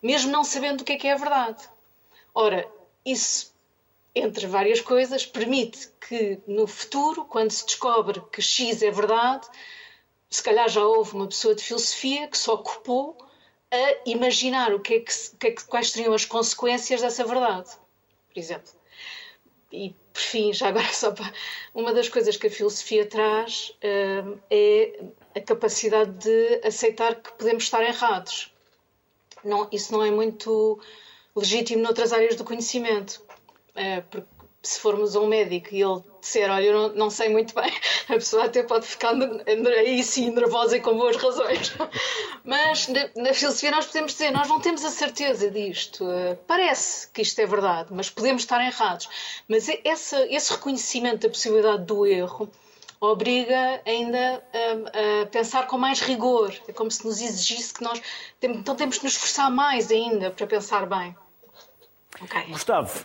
mesmo 0.01 0.31
não 0.31 0.43
sabendo 0.43 0.81
o 0.81 0.83
que 0.83 0.93
é 0.93 0.97
que 0.97 1.07
é 1.07 1.13
a 1.13 1.17
verdade. 1.17 1.63
Ora, 2.33 2.67
isso 3.05 3.51
entre 4.13 4.45
várias 4.45 4.81
coisas, 4.81 5.25
permite 5.25 5.89
que 6.07 6.39
no 6.45 6.67
futuro, 6.67 7.25
quando 7.25 7.51
se 7.51 7.65
descobre 7.65 8.21
que 8.31 8.41
X 8.41 8.81
é 8.81 8.91
verdade, 8.91 9.47
se 10.29 10.43
calhar 10.43 10.67
já 10.69 10.85
houve 10.85 11.15
uma 11.15 11.27
pessoa 11.27 11.55
de 11.55 11.63
filosofia 11.63 12.27
que 12.27 12.37
se 12.37 12.49
ocupou 12.49 13.17
a 13.71 14.09
imaginar 14.09 14.73
o 14.73 14.79
que 14.79 14.95
é 14.95 14.99
que, 14.99 15.13
que, 15.39 15.47
é 15.47 15.51
que 15.51 15.63
quais 15.65 15.91
seriam 15.91 16.13
as 16.13 16.25
consequências 16.25 17.01
dessa 17.01 17.23
verdade, 17.23 17.69
por 18.27 18.39
exemplo. 18.39 18.71
E, 19.71 19.95
por 20.11 20.21
fim, 20.21 20.51
já 20.51 20.67
agora 20.67 20.87
só 20.91 21.11
para... 21.11 21.31
Uma 21.73 21.93
das 21.93 22.09
coisas 22.09 22.35
que 22.35 22.47
a 22.47 22.51
filosofia 22.51 23.05
traz 23.05 23.69
uh, 23.77 24.39
é 24.49 25.03
a 25.33 25.39
capacidade 25.39 26.11
de 26.11 26.67
aceitar 26.67 27.15
que 27.15 27.31
podemos 27.33 27.63
estar 27.63 27.81
errados. 27.81 28.50
Não, 29.43 29.67
isso 29.71 29.91
não 29.91 30.03
é 30.03 30.11
muito 30.11 30.79
legítimo 31.35 31.81
noutras 31.81 32.13
áreas 32.13 32.35
do 32.35 32.43
conhecimento. 32.43 33.21
É, 33.73 34.01
porque 34.01 34.27
se 34.63 34.79
formos 34.79 35.15
a 35.15 35.19
um 35.19 35.27
médico 35.27 35.69
e 35.73 35.81
ele 35.81 36.03
disser, 36.19 36.49
olha, 36.51 36.63
eu 36.63 36.73
não, 36.73 36.95
não, 36.95 37.09
sei 37.09 37.29
muito 37.29 37.55
bem, 37.55 37.71
a 38.09 38.13
pessoa 38.13 38.45
até 38.45 38.61
pode 38.61 38.85
ficar 38.85 39.15
aí 39.15 40.03
sim 40.03 40.29
nervosa 40.29 40.77
e 40.77 40.81
com 40.81 40.95
boas 40.95 41.15
razões. 41.15 41.73
Mas 42.45 42.87
na, 42.87 43.09
na, 43.15 43.33
filosofia 43.33 43.71
nós 43.71 43.87
podemos 43.87 44.11
dizer, 44.11 44.31
nós 44.31 44.47
não 44.47 44.59
temos 44.59 44.85
a 44.85 44.89
certeza 44.89 45.49
disto. 45.49 46.05
Parece 46.45 47.07
que 47.09 47.21
isto 47.21 47.39
é 47.39 47.45
verdade, 47.45 47.93
mas 47.93 48.09
podemos 48.09 48.41
estar 48.41 48.63
errados. 48.65 49.07
Mas 49.47 49.67
essa, 49.83 50.25
esse 50.27 50.51
reconhecimento 50.51 51.21
da 51.21 51.29
possibilidade 51.29 51.85
do 51.85 52.05
erro 52.05 52.49
obriga 53.01 53.81
ainda 53.85 54.41
a, 54.53 55.23
a, 55.23 55.25
pensar 55.25 55.67
com 55.67 55.77
mais 55.77 55.99
rigor. 55.99 56.53
É 56.67 56.71
como 56.71 56.89
se 56.89 57.03
nos 57.03 57.19
exigisse 57.19 57.73
que 57.73 57.83
nós 57.83 58.01
então 58.41 58.75
temos 58.75 58.99
que 58.99 59.03
nos 59.03 59.13
esforçar 59.13 59.51
mais 59.51 59.91
ainda 59.91 60.31
para 60.31 60.47
pensar 60.47 60.85
bem. 60.85 61.15
Okay. 62.21 62.51
Gustavo, 62.51 63.03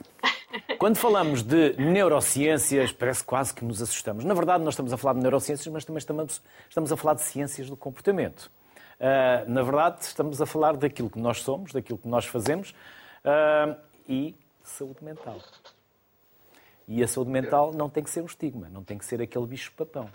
Quando 0.79 0.97
falamos 0.97 1.43
de 1.43 1.75
neurociências, 1.77 2.93
parece 2.93 3.25
quase 3.25 3.53
que 3.55 3.65
nos 3.65 3.83
assustamos. 3.83 4.25
Na 4.25 4.35
verdade, 4.35 4.63
nós 4.65 4.75
estamos 4.75 4.93
a 4.93 4.97
falar 4.97 5.15
de 5.15 5.21
neurociências, 5.21 5.67
mas 5.73 5.85
também 5.85 5.99
estamos, 5.99 6.43
estamos 6.69 6.93
a 6.93 6.97
falar 6.97 7.15
de 7.15 7.23
ciências 7.23 7.69
do 7.69 7.77
comportamento. 7.77 8.51
Uh, 8.99 9.51
na 9.51 9.63
verdade, 9.63 10.03
estamos 10.03 10.41
a 10.41 10.47
falar 10.47 10.77
daquilo 10.77 11.11
que 11.11 11.19
nós 11.19 11.43
somos, 11.43 11.73
daquilo 11.73 11.99
que 11.99 12.09
nós 12.09 12.25
fazemos 12.25 12.71
uh, 12.71 13.77
e 14.09 14.35
saúde 14.63 15.05
mental. 15.05 15.39
E 16.89 17.03
a 17.03 17.09
saúde 17.09 17.31
mental 17.31 17.73
não 17.73 17.91
tem 17.91 18.05
que 18.05 18.11
ser 18.11 18.23
um 18.23 18.27
estigma, 18.27 18.69
não 18.69 18.85
tem 18.85 18.97
que 18.97 19.05
ser 19.05 19.21
aquele 19.21 19.47
bicho-papão. 19.47 20.09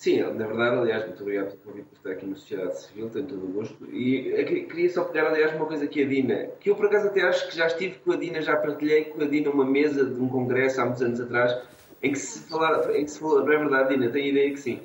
Sim, 0.00 0.22
na 0.22 0.46
verdade, 0.46 0.76
aliás, 0.76 1.06
muito 1.06 1.20
obrigado 1.20 1.50
pelo 1.50 1.62
convite 1.62 1.88
por 1.88 1.96
estar 1.96 2.10
aqui 2.12 2.26
na 2.26 2.34
Sociedade 2.34 2.80
Civil, 2.80 3.10
tenho 3.10 3.26
todo 3.26 3.44
o 3.44 3.48
gosto. 3.48 3.84
E 3.94 4.64
queria 4.64 4.88
só 4.88 5.04
pegar, 5.04 5.26
aliás, 5.28 5.54
uma 5.54 5.66
coisa 5.66 5.86
que 5.86 6.02
a 6.02 6.06
Dina, 6.06 6.46
que 6.58 6.70
eu 6.70 6.74
por 6.74 6.86
acaso 6.86 7.08
até 7.08 7.20
acho 7.20 7.48
que 7.48 7.54
já 7.54 7.66
estive 7.66 7.98
com 7.98 8.12
a 8.12 8.16
Dina, 8.16 8.40
já 8.40 8.56
partilhei 8.56 9.04
com 9.04 9.22
a 9.22 9.26
Dina 9.26 9.50
uma 9.50 9.64
mesa 9.64 10.06
de 10.06 10.18
um 10.18 10.26
congresso 10.26 10.80
há 10.80 10.86
muitos 10.86 11.02
anos 11.02 11.20
atrás, 11.20 11.54
em 12.02 12.12
que 12.12 12.18
se 12.18 12.48
falar, 12.48 12.96
em 12.96 13.04
que 13.04 13.10
se 13.10 13.18
falou, 13.20 13.44
não 13.44 13.52
é 13.52 13.58
verdade, 13.58 13.94
Dina, 13.94 14.10
tenho 14.10 14.28
ideia 14.28 14.50
que 14.50 14.58
sim, 14.58 14.80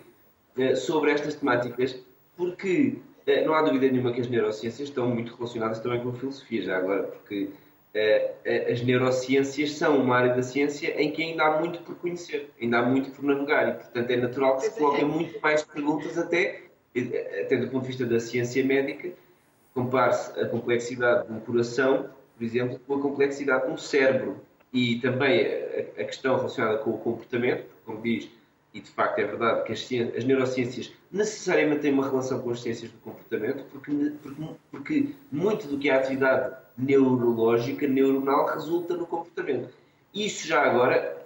eh, 0.58 0.76
sobre 0.76 1.12
estas 1.12 1.36
temáticas, 1.36 1.98
porque 2.36 2.98
eh, 3.26 3.46
não 3.46 3.54
há 3.54 3.62
dúvida 3.62 3.90
nenhuma 3.90 4.12
que 4.12 4.20
as 4.20 4.28
neurociências 4.28 4.90
estão 4.90 5.08
muito 5.08 5.34
relacionadas 5.34 5.80
também 5.80 6.02
com 6.02 6.10
a 6.10 6.14
filosofia, 6.14 6.62
já 6.62 6.78
agora, 6.78 7.04
porque 7.04 7.52
as 8.70 8.82
neurociências 8.82 9.72
são 9.74 10.02
uma 10.02 10.18
área 10.18 10.36
da 10.36 10.44
ciência 10.44 11.02
em 11.02 11.12
que 11.12 11.24
ainda 11.24 11.44
há 11.44 11.60
muito 11.60 11.80
por 11.80 11.96
conhecer, 11.96 12.50
ainda 12.62 12.80
há 12.80 12.86
muito 12.86 13.10
por 13.12 13.24
navegar 13.24 13.70
e, 13.70 13.74
portanto, 13.76 14.12
é 14.12 14.18
natural 14.18 14.58
que 14.58 14.64
se 14.64 14.78
coloquem 14.78 15.06
muito 15.06 15.40
mais 15.40 15.64
perguntas 15.64 16.18
até, 16.18 16.64
eh, 16.94 17.44
até 17.46 17.56
do 17.56 17.70
ponto 17.70 17.84
de 17.84 17.88
vista 17.88 18.06
da 18.06 18.20
ciência 18.20 18.64
médica, 18.66 19.12
compare-se 19.74 20.40
a 20.40 20.48
complexidade 20.48 21.28
de 21.28 21.34
um 21.34 21.40
coração, 21.40 22.10
por 22.38 22.44
exemplo, 22.44 22.80
com 22.86 22.96
a 22.96 23.02
complexidade 23.02 23.68
de 23.68 23.72
um 23.72 23.78
cérebro. 23.78 24.42
E 24.74 25.00
também 25.00 25.46
a, 25.98 26.04
questão 26.04 26.36
relacionada 26.36 26.80
com 26.80 26.90
o 26.90 26.98
comportamento, 26.98 27.66
como 27.86 28.02
diz, 28.02 28.30
e 28.74 28.82
de 28.82 28.90
facto 28.90 29.20
é 29.20 29.24
verdade 29.24 29.64
que 29.64 29.72
as, 29.72 29.80
as, 30.18 30.26
neurociências 30.26 30.92
necessariamente 31.10 31.84
têm 31.84 31.94
uma 31.94 32.10
relação 32.10 32.42
com 32.42 32.50
as 32.50 32.62
ciências 32.62 32.92
do 32.92 32.98
comportamento, 32.98 33.64
porque, 33.72 34.12
porque, 34.22 34.42
porque 34.70 35.10
muito 35.32 35.66
do 35.68 35.78
que 35.78 35.90
é 35.90 35.94
a 35.94 36.00
atividade 36.00 36.58
neurológica, 36.78 37.88
neuronal, 37.88 38.48
resulta 38.48 38.96
no 38.96 39.06
comportamento. 39.06 39.70
Isso 40.14 40.48
já 40.48 40.64
agora 40.64 41.26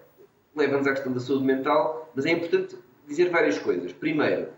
leva-nos 0.55 0.87
à 0.87 0.91
questão 0.91 1.11
da 1.11 1.19
saúde 1.19 1.45
mental, 1.45 2.11
mas 2.15 2.25
é 2.25 2.31
importante 2.31 2.75
dizer 3.07 3.29
várias 3.29 3.57
coisas. 3.57 3.91
Primeiro, 3.93 4.49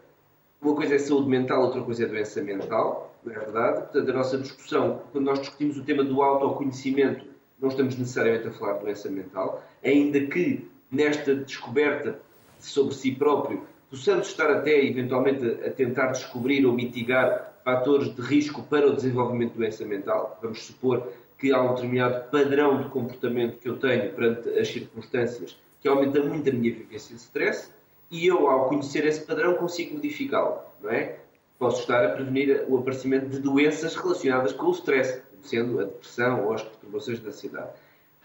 uma 0.62 0.76
coisa 0.76 0.96
é 0.96 1.00
saúde 1.00 1.30
mental, 1.30 1.64
outra 1.64 1.82
coisa 1.82 2.04
é 2.04 2.08
doença 2.08 2.42
mental, 2.42 3.16
não 3.24 3.34
é 3.34 3.40
verdade? 3.40 3.82
Portanto, 3.82 4.10
a 4.10 4.14
nossa 4.14 4.38
discussão, 4.38 5.02
quando 5.12 5.26
nós 5.26 5.40
discutimos 5.40 5.78
o 5.78 5.84
tema 5.84 6.04
do 6.04 6.22
autoconhecimento, 6.22 7.26
não 7.60 7.70
estamos 7.70 7.98
necessariamente 7.98 8.48
a 8.48 8.52
falar 8.52 8.74
de 8.74 8.80
doença 8.86 9.10
mental, 9.10 9.64
ainda 9.84 10.20
que 10.28 10.70
nesta 10.92 11.36
descoberta 11.36 12.20
sobre 12.60 12.94
si 12.94 13.12
próprio 13.12 13.64
possamos 13.90 14.28
estar 14.28 14.50
até 14.50 14.84
eventualmente 14.86 15.46
a 15.66 15.70
tentar 15.70 16.08
descobrir 16.08 16.66
ou 16.66 16.74
mitigar 16.74 17.51
fatores 17.64 18.14
de 18.16 18.22
risco 18.22 18.64
para 18.64 18.88
o 18.88 18.96
desenvolvimento 18.96 19.52
de 19.54 19.58
doença 19.60 19.86
mental. 19.86 20.40
Vamos 20.42 20.64
supor 20.64 21.12
que 21.38 21.52
há 21.52 21.62
um 21.62 21.74
determinado 21.74 22.30
padrão 22.30 22.82
de 22.82 22.90
comportamento 22.90 23.58
que 23.58 23.68
eu 23.68 23.78
tenho 23.78 24.14
perante 24.14 24.50
as 24.50 24.68
circunstâncias 24.68 25.58
que 25.80 25.88
aumenta 25.88 26.22
muito 26.22 26.50
a 26.50 26.54
minha 26.54 26.74
vivência 26.74 27.16
de 27.16 27.22
stress 27.22 27.72
e 28.12 28.28
eu, 28.28 28.48
ao 28.48 28.68
conhecer 28.68 29.06
esse 29.06 29.22
padrão, 29.22 29.56
consigo 29.56 29.96
modificá-lo, 29.96 30.60
não 30.82 30.92
é? 30.92 31.18
Posso 31.58 31.82
estar 31.82 32.06
a 32.06 32.10
prevenir 32.10 32.66
o 32.68 32.78
aparecimento 32.78 33.30
de 33.30 33.40
doenças 33.40 33.96
relacionadas 33.96 34.52
com 34.52 34.68
o 34.68 34.72
stress, 34.72 35.22
sendo 35.42 35.80
a 35.80 35.86
depressão 35.86 36.46
ou 36.46 36.54
as 36.54 36.62
perturbações 36.62 37.20
da 37.20 37.30
ansiedade. 37.30 37.70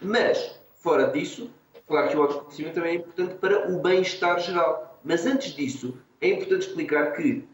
Mas, 0.00 0.58
fora 0.74 1.06
disso, 1.06 1.50
claro 1.86 2.10
que 2.10 2.16
o 2.16 2.22
autoconhecimento 2.22 2.74
também 2.74 2.92
é 2.92 2.94
importante 2.96 3.34
para 3.36 3.70
o 3.70 3.80
bem-estar 3.80 4.40
geral. 4.40 5.00
Mas 5.04 5.24
antes 5.24 5.52
disso, 5.52 5.96
é 6.20 6.30
importante 6.30 6.66
explicar 6.66 7.12
que 7.12 7.44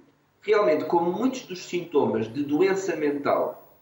realmente, 0.42 0.84
como 0.84 1.10
muitos 1.10 1.42
dos 1.42 1.64
sintomas 1.64 2.30
de 2.30 2.42
doença 2.42 2.96
mental 2.96 3.78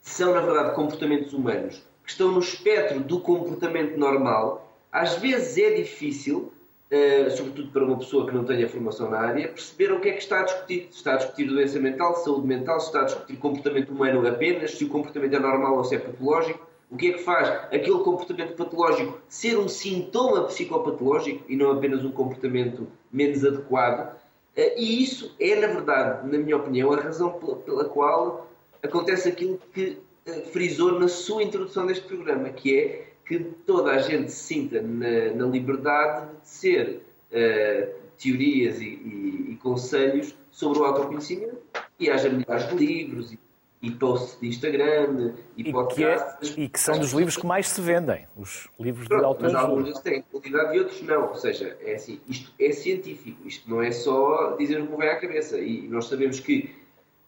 são, 0.00 0.34
na 0.34 0.40
verdade, 0.40 0.74
comportamentos 0.74 1.32
humanos 1.32 1.82
que 2.04 2.10
estão 2.10 2.30
no 2.32 2.40
espectro 2.40 3.00
do 3.00 3.20
comportamento 3.20 3.96
normal, 3.96 4.68
às 4.90 5.16
vezes 5.16 5.56
é 5.56 5.70
difícil, 5.74 6.52
uh, 6.90 7.30
sobretudo 7.30 7.70
para 7.70 7.84
uma 7.84 7.96
pessoa 7.96 8.26
que 8.26 8.34
não 8.34 8.44
tenha 8.44 8.68
formação 8.68 9.08
na 9.08 9.18
área, 9.18 9.48
perceber 9.48 9.92
o 9.92 10.00
que 10.00 10.08
é 10.08 10.12
que 10.12 10.22
está 10.22 10.40
a 10.40 10.44
discutir. 10.44 10.88
Se 10.90 10.98
está 10.98 11.14
a 11.14 11.16
discutir 11.16 11.44
doença 11.46 11.78
mental, 11.78 12.16
saúde 12.16 12.46
mental, 12.46 12.80
se 12.80 12.86
está 12.86 13.00
a 13.00 13.04
discutir 13.04 13.36
comportamento 13.36 13.90
humano 13.90 14.26
apenas, 14.26 14.72
se 14.72 14.84
o 14.84 14.88
comportamento 14.88 15.34
é 15.34 15.38
normal 15.38 15.76
ou 15.76 15.84
se 15.84 15.94
é 15.94 15.98
patológico. 15.98 16.66
O 16.90 16.96
que 16.96 17.08
é 17.08 17.12
que 17.14 17.22
faz 17.22 17.48
aquele 17.48 18.00
comportamento 18.00 18.54
patológico 18.54 19.18
ser 19.26 19.56
um 19.56 19.66
sintoma 19.66 20.44
psicopatológico 20.44 21.42
e 21.48 21.56
não 21.56 21.70
apenas 21.70 22.04
um 22.04 22.10
comportamento 22.10 22.86
menos 23.10 23.42
adequado? 23.42 24.14
Eh, 24.56 24.80
e 24.80 25.02
isso 25.02 25.34
é, 25.38 25.54
na 25.56 25.66
verdade, 25.68 26.28
na 26.28 26.38
minha 26.38 26.56
opinião, 26.56 26.92
a 26.92 27.00
razão 27.00 27.38
pela 27.64 27.84
qual 27.86 28.50
acontece 28.82 29.28
aquilo 29.28 29.58
que 29.72 29.98
eh, 30.26 30.42
frisou 30.52 30.98
na 30.98 31.08
sua 31.08 31.42
introdução 31.42 31.86
deste 31.86 32.06
programa, 32.06 32.50
que 32.50 32.78
é 32.78 33.12
que 33.24 33.38
toda 33.66 33.92
a 33.92 33.98
gente 33.98 34.30
se 34.30 34.54
sinta 34.54 34.82
na, 34.82 35.32
na 35.34 35.46
liberdade 35.46 36.32
de 36.42 36.48
ser 36.48 37.02
uh, 37.30 37.94
teorias 38.18 38.80
e, 38.80 38.84
e, 38.84 39.46
e, 39.52 39.56
conselhos 39.62 40.36
sobre 40.50 40.80
o 40.80 40.84
autoconhecimento 40.84 41.58
e 41.98 42.10
haja 42.10 42.28
milhares 42.28 42.68
de 42.68 42.74
livros 42.74 43.32
e 43.32 43.38
e 43.82 43.90
posts 43.90 44.40
de 44.40 44.48
Instagram 44.48 45.34
e, 45.56 45.68
e 45.68 45.72
podcasts. 45.72 46.54
Que 46.54 46.60
é, 46.60 46.64
e 46.64 46.68
que 46.68 46.78
são 46.80 46.98
dos 46.98 47.12
livros 47.12 47.36
que 47.36 47.44
mais 47.44 47.68
se 47.68 47.80
vendem, 47.80 48.26
os 48.36 48.68
livros 48.78 49.08
Pronto, 49.08 49.20
de 49.20 49.26
autores. 49.26 49.52
Mas 49.52 49.62
alguns 49.62 49.84
deles 49.84 50.00
têm 50.00 50.22
qualidade 50.22 50.76
e 50.76 50.78
outros 50.78 51.02
não. 51.02 51.28
Ou 51.28 51.34
seja, 51.34 51.76
é 51.80 51.94
assim, 51.94 52.20
isto 52.28 52.52
é 52.58 52.72
científico, 52.72 53.46
isto 53.46 53.68
não 53.68 53.82
é 53.82 53.90
só 53.90 54.56
dizer 54.56 54.80
o 54.80 54.86
que 54.86 54.96
vem 54.96 55.08
à 55.08 55.20
cabeça. 55.20 55.58
E 55.58 55.88
nós 55.88 56.06
sabemos 56.06 56.38
que 56.38 56.74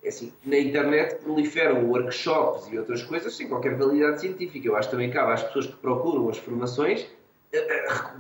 é 0.03 0.09
assim, 0.09 0.33
na 0.45 0.59
internet 0.59 1.17
proliferam 1.17 1.85
workshops 1.91 2.69
e 2.71 2.79
outras 2.79 3.03
coisas 3.03 3.35
sem 3.37 3.49
qualquer 3.49 3.77
validade 3.77 4.21
científica. 4.21 4.69
Eu 4.69 4.77
acho 4.77 4.91
também 4.91 5.11
cabe 5.11 5.33
às 5.33 5.43
pessoas 5.43 5.67
que 5.67 5.77
procuram 5.77 6.29
as 6.29 6.39
formações 6.39 7.07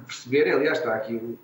perceberem, 0.07 0.53
aliás, 0.53 0.79
está 0.79 0.95
aqui 0.95 1.15
um, 1.15 1.37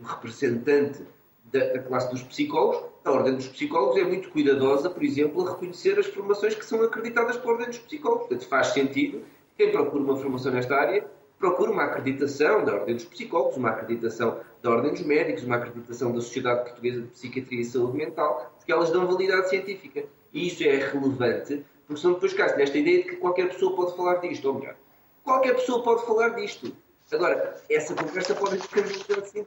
um 0.00 0.04
representante 0.04 1.02
da, 1.44 1.72
da 1.72 1.78
classe 1.80 2.10
dos 2.10 2.22
psicólogos, 2.22 2.90
a 3.06 3.12
Ordem 3.12 3.36
dos 3.36 3.46
Psicólogos 3.46 3.96
é 3.96 4.04
muito 4.04 4.28
cuidadosa, 4.30 4.90
por 4.90 5.02
exemplo, 5.04 5.46
a 5.46 5.52
reconhecer 5.52 5.96
as 5.98 6.06
formações 6.06 6.56
que 6.56 6.64
são 6.64 6.82
acreditadas 6.82 7.36
pela 7.36 7.52
Ordem 7.52 7.68
dos 7.68 7.78
Psicólogos. 7.78 8.26
Portanto, 8.26 8.48
faz 8.48 8.68
sentido 8.68 9.22
quem 9.56 9.70
procura 9.70 10.02
uma 10.02 10.16
formação 10.16 10.52
nesta 10.52 10.74
área 10.74 11.08
procure 11.38 11.70
uma 11.70 11.84
acreditação 11.84 12.64
da 12.64 12.74
Ordem 12.74 12.96
dos 12.96 13.04
Psicólogos, 13.04 13.56
uma 13.56 13.70
acreditação 13.70 14.40
da 14.62 14.70
Ordem 14.70 14.92
dos 14.92 15.02
Médicos, 15.02 15.44
uma 15.44 15.56
acreditação 15.56 16.12
da 16.12 16.20
Sociedade 16.20 16.64
Portuguesa 16.64 17.02
de 17.02 17.08
Psiquiatria 17.08 17.60
e 17.60 17.64
Saúde 17.64 17.96
Mental, 17.96 18.54
porque 18.56 18.72
elas 18.72 18.90
dão 18.90 19.06
validade 19.06 19.50
científica. 19.50 20.04
E 20.32 20.48
isso 20.48 20.64
é 20.64 20.76
relevante, 20.76 21.64
porque 21.86 22.00
são 22.00 22.14
depois 22.14 22.32
casos 22.32 22.56
nesta 22.56 22.76
ideia 22.76 23.02
de 23.02 23.10
que 23.10 23.16
qualquer 23.16 23.48
pessoa 23.48 23.76
pode 23.76 23.96
falar 23.96 24.16
disto, 24.16 24.46
ou 24.48 24.54
melhor, 24.54 24.74
qualquer 25.22 25.54
pessoa 25.54 25.82
pode 25.82 26.04
falar 26.06 26.30
disto. 26.30 26.74
Agora, 27.12 27.54
essa 27.70 27.94
conversa 27.94 28.34
pode 28.34 28.58
ser 28.60 29.26
científica, 29.26 29.46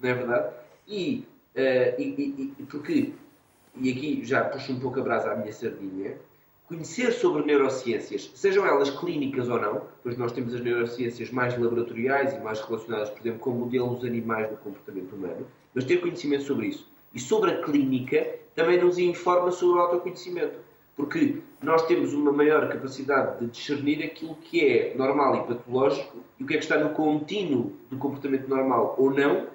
não 0.00 0.08
é 0.08 0.14
verdade? 0.14 0.54
E 0.86 1.26
Uh, 1.54 2.00
e, 2.00 2.54
e, 2.58 2.62
porque, 2.64 3.12
e 3.76 3.90
aqui 3.90 4.24
já 4.24 4.44
puxo 4.44 4.72
um 4.72 4.80
pouco 4.80 5.00
a 5.00 5.02
brasa 5.02 5.32
à 5.32 5.36
minha 5.36 5.52
sardinha, 5.52 6.16
conhecer 6.68 7.12
sobre 7.12 7.44
neurociências, 7.44 8.30
sejam 8.34 8.66
elas 8.66 8.90
clínicas 8.90 9.48
ou 9.48 9.58
não, 9.58 9.82
pois 10.02 10.18
nós 10.18 10.32
temos 10.32 10.54
as 10.54 10.60
neurociências 10.60 11.30
mais 11.30 11.58
laboratoriais 11.58 12.34
e 12.34 12.38
mais 12.40 12.60
relacionadas, 12.60 13.08
por 13.10 13.20
exemplo, 13.20 13.38
com 13.40 13.50
modelos 13.50 14.04
animais 14.04 14.50
do 14.50 14.56
comportamento 14.58 15.14
humano, 15.14 15.46
mas 15.74 15.84
ter 15.84 15.96
conhecimento 15.96 16.44
sobre 16.44 16.66
isso. 16.66 16.86
E 17.14 17.18
sobre 17.18 17.52
a 17.52 17.62
clínica 17.62 18.34
também 18.54 18.78
nos 18.78 18.98
informa 18.98 19.50
sobre 19.50 19.78
o 19.78 19.80
autoconhecimento, 19.80 20.58
porque 20.94 21.38
nós 21.62 21.86
temos 21.86 22.12
uma 22.12 22.32
maior 22.32 22.68
capacidade 22.68 23.40
de 23.40 23.46
discernir 23.50 24.04
aquilo 24.04 24.34
que 24.34 24.62
é 24.62 24.94
normal 24.94 25.36
e 25.36 25.54
patológico 25.54 26.18
e 26.38 26.44
o 26.44 26.46
que 26.46 26.54
é 26.54 26.58
que 26.58 26.64
está 26.64 26.76
no 26.76 26.90
contínuo 26.90 27.72
do 27.90 27.96
comportamento 27.96 28.46
normal 28.46 28.94
ou 28.98 29.10
não, 29.10 29.46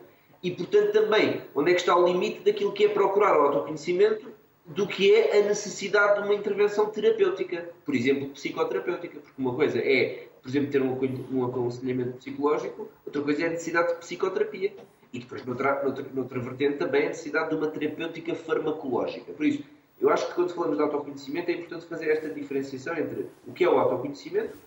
e, 0.43 0.51
portanto, 0.51 0.91
também 0.91 1.41
onde 1.55 1.71
é 1.71 1.73
que 1.73 1.79
está 1.79 1.95
o 1.95 2.05
limite 2.05 2.41
daquilo 2.41 2.73
que 2.73 2.83
é 2.83 2.89
procurar 2.89 3.39
o 3.39 3.43
autoconhecimento 3.43 4.27
do 4.65 4.85
que 4.85 5.13
é 5.15 5.39
a 5.39 5.47
necessidade 5.47 6.21
de 6.21 6.27
uma 6.27 6.35
intervenção 6.35 6.85
terapêutica, 6.87 7.69
por 7.85 7.95
exemplo, 7.95 8.29
psicoterapêutica, 8.29 9.19
porque 9.19 9.41
uma 9.41 9.55
coisa 9.55 9.79
é, 9.79 10.27
por 10.41 10.49
exemplo, 10.49 10.71
ter 10.71 10.81
um, 10.81 11.45
aconselhamento 11.45 12.17
psicológico, 12.17 12.89
outra 13.05 13.21
coisa 13.21 13.43
é 13.43 13.47
a 13.47 13.49
necessidade 13.51 13.93
de 13.93 13.99
psicoterapia. 13.99 14.73
E 15.13 15.19
depois, 15.19 15.45
noutra, 15.45 15.83
noutra, 15.83 16.05
noutra 16.11 16.39
vertente, 16.39 16.77
também 16.77 17.05
a 17.05 17.09
necessidade 17.09 17.49
de 17.49 17.55
uma 17.55 17.67
terapêutica 17.67 18.33
farmacológica. 18.33 19.31
Por 19.31 19.45
isso, 19.45 19.63
eu 20.01 20.09
acho 20.09 20.27
que 20.27 20.33
quando 20.33 20.53
falamos 20.53 20.75
de 20.75 20.83
autoconhecimento 20.83 21.51
é 21.51 21.53
importante 21.53 21.85
fazer 21.85 22.09
esta 22.09 22.29
diferenciação 22.29 22.97
entre 22.97 23.27
o 23.47 23.53
que 23.53 23.63
é 23.63 23.69
o 23.69 23.77
autoconhecimento 23.77 24.57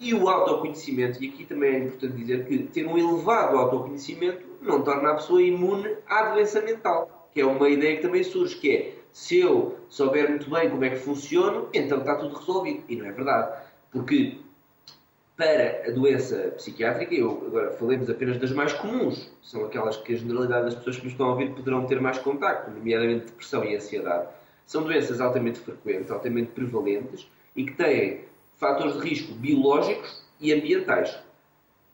e 0.00 0.14
o 0.14 0.28
autoconhecimento, 0.28 1.22
e 1.22 1.28
aqui 1.28 1.44
também 1.44 1.74
é 1.74 1.78
importante 1.80 2.16
dizer 2.16 2.46
que 2.46 2.58
ter 2.64 2.86
um 2.86 2.96
elevado 2.96 3.56
autoconhecimento 3.58 4.51
não 4.62 4.82
torna 4.82 5.10
a 5.10 5.14
pessoa 5.14 5.42
imune 5.42 5.96
à 6.06 6.30
doença 6.30 6.60
mental, 6.60 7.28
que 7.32 7.40
é 7.40 7.46
uma 7.46 7.68
ideia 7.68 7.96
que 7.96 8.02
também 8.02 8.22
surge, 8.22 8.56
que 8.56 8.76
é 8.76 8.94
se 9.12 9.38
eu 9.40 9.78
souber 9.88 10.28
muito 10.28 10.48
bem 10.48 10.70
como 10.70 10.84
é 10.84 10.90
que 10.90 10.96
funciona, 10.96 11.66
então 11.74 11.98
está 11.98 12.16
tudo 12.16 12.34
resolvido. 12.34 12.82
E 12.88 12.96
não 12.96 13.06
é 13.06 13.12
verdade. 13.12 13.62
Porque 13.90 14.38
para 15.36 15.82
a 15.86 15.90
doença 15.90 16.52
psiquiátrica, 16.56 17.14
eu 17.14 17.44
agora 17.46 17.72
falemos 17.72 18.08
apenas 18.08 18.38
das 18.38 18.52
mais 18.52 18.72
comuns, 18.72 19.30
são 19.42 19.64
aquelas 19.64 19.96
que 19.96 20.14
a 20.14 20.16
generalidade 20.16 20.66
das 20.66 20.74
pessoas 20.76 20.96
que 20.96 21.04
nos 21.04 21.12
estão 21.12 21.26
a 21.26 21.30
ouvir 21.30 21.50
poderão 21.50 21.86
ter 21.86 22.00
mais 22.00 22.18
contacto, 22.18 22.70
nomeadamente 22.70 23.26
depressão 23.26 23.64
e 23.64 23.74
ansiedade. 23.74 24.28
São 24.64 24.82
doenças 24.82 25.20
altamente 25.20 25.58
frequentes, 25.58 26.10
altamente 26.10 26.52
prevalentes 26.52 27.28
e 27.54 27.64
que 27.64 27.72
têm 27.72 28.24
fatores 28.56 28.94
de 28.94 29.00
risco 29.00 29.34
biológicos 29.34 30.24
e 30.40 30.52
ambientais. 30.52 31.18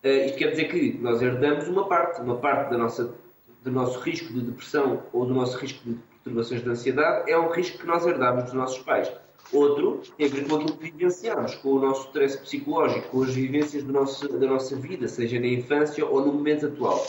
Uh, 0.04 0.26
isto 0.26 0.38
quer 0.38 0.50
dizer 0.50 0.68
que 0.68 0.98
nós 0.98 1.20
herdamos 1.20 1.66
uma 1.68 1.86
parte, 1.88 2.20
uma 2.20 2.36
parte 2.36 2.70
da 2.70 2.78
nossa, 2.78 3.14
do 3.62 3.70
nosso 3.70 3.98
risco 4.00 4.32
de 4.32 4.40
depressão 4.42 5.02
ou 5.12 5.26
do 5.26 5.34
nosso 5.34 5.58
risco 5.58 5.84
de 5.84 5.94
perturbações 5.94 6.62
de 6.62 6.68
ansiedade 6.68 7.30
é 7.30 7.38
um 7.38 7.50
risco 7.50 7.78
que 7.78 7.86
nós 7.86 8.06
herdamos 8.06 8.44
dos 8.44 8.52
nossos 8.52 8.78
pais. 8.78 9.10
Outro 9.52 10.02
tem 10.16 10.26
a 10.26 10.30
ver 10.30 10.46
com 10.46 10.56
aquilo 10.56 10.76
que 10.76 10.90
vivenciamos, 10.90 11.54
com 11.56 11.70
o 11.70 11.78
nosso 11.80 12.08
stress 12.08 12.36
psicológico, 12.38 13.08
com 13.08 13.22
as 13.22 13.34
vivências 13.34 13.82
nosso, 13.84 14.28
da 14.28 14.46
nossa 14.46 14.76
vida, 14.76 15.08
seja 15.08 15.40
na 15.40 15.46
infância 15.46 16.04
ou 16.04 16.20
no 16.20 16.32
momento 16.32 16.66
atual. 16.66 17.04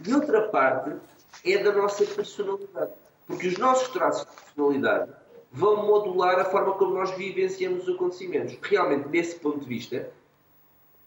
De 0.00 0.14
outra 0.14 0.48
parte, 0.48 0.96
é 1.44 1.62
da 1.62 1.72
nossa 1.72 2.04
personalidade. 2.06 2.92
Porque 3.26 3.48
os 3.48 3.58
nossos 3.58 3.88
traços 3.88 4.26
de 4.26 4.42
personalidade 4.42 5.12
vão 5.50 5.86
modular 5.86 6.38
a 6.38 6.44
forma 6.46 6.72
como 6.72 6.94
nós 6.94 7.10
vivenciamos 7.12 7.86
os 7.86 7.94
acontecimentos. 7.94 8.56
Realmente, 8.62 9.08
desse 9.08 9.38
ponto 9.38 9.60
de 9.60 9.66
vista, 9.66 10.10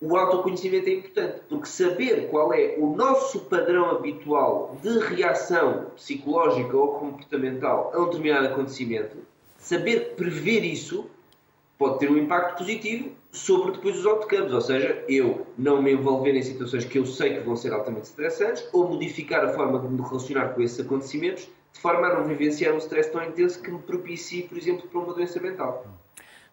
o 0.02 0.16
autoconhecimento 0.16 0.90
é 0.90 0.94
importante, 0.94 1.42
porque 1.48 1.68
saber 1.68 2.30
qual 2.30 2.54
é 2.54 2.76
o 2.78 2.96
nosso 2.96 3.42
padrão 3.42 3.90
habitual 3.92 4.78
de 4.82 5.00
reação 5.00 5.88
psicológica 5.96 6.76
ou 6.76 7.00
comportamental 7.00 7.92
a 7.94 8.00
um 8.02 8.06
determinado 8.06 8.48
acontecimento 8.48 9.18
saber 9.58 10.16
prever 10.16 10.64
isso 10.64 11.10
pode 11.78 12.00
ter 12.00 12.10
um 12.10 12.18
impacto 12.18 12.60
positivo 12.60 13.10
sobre 13.32 13.72
depois 13.72 13.98
os 13.98 14.06
outcomes, 14.06 14.54
ou 14.54 14.62
seja, 14.62 15.04
eu 15.10 15.46
não 15.58 15.82
me 15.82 15.92
envolver 15.92 16.34
em 16.36 16.42
situações 16.42 16.86
que 16.86 16.98
eu 16.98 17.06
sei 17.06 17.34
que 17.34 17.40
vão 17.42 17.56
ser 17.56 17.74
altamente 17.74 18.06
estressantes 18.06 18.66
ou 18.72 18.88
modificar 18.88 19.44
a 19.44 19.50
forma 19.50 19.80
de 19.80 19.88
me 19.88 20.02
relacionar 20.02 20.50
com 20.50 20.62
esses 20.62 20.80
acontecimentos 20.80 21.50
de 21.74 21.82
forma 21.82 22.08
a 22.08 22.16
não 22.16 22.24
vivenciar 22.24 22.74
um 22.74 22.78
stress 22.78 23.12
tão 23.12 23.24
intenso 23.24 23.62
que 23.62 23.70
me 23.70 23.80
propicie, 23.80 24.44
por 24.44 24.58
exemplo, 24.58 24.88
para 24.88 25.00
uma 25.00 25.14
doença 25.14 25.42
mental. 25.42 25.86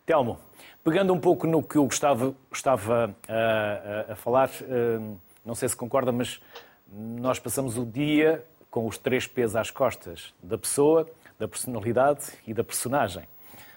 Telmo, 0.05 0.39
pegando 0.85 1.13
um 1.13 1.21
pouco 1.21 1.47
no 1.47 1.63
que 1.63 1.79
o 1.79 1.85
Gustavo 1.85 2.35
estava 2.53 3.15
a, 3.29 4.09
a, 4.09 4.13
a 4.13 4.17
falar, 4.17 4.51
hum, 4.63 5.17
não 5.45 5.55
sei 5.55 5.69
se 5.69 5.77
concorda, 5.77 6.11
mas 6.11 6.41
nós 6.93 7.39
passamos 7.39 7.79
o 7.79 7.87
dia 7.87 8.45
com 8.71 8.87
os 8.87 8.99
três 8.99 9.27
P's 9.27 9.55
às 9.55 9.71
costas 9.71 10.35
da 10.43 10.59
pessoa, 10.59 11.09
da 11.39 11.47
personalidade 11.47 12.33
e 12.47 12.53
da 12.53 12.65
personagem. 12.65 13.25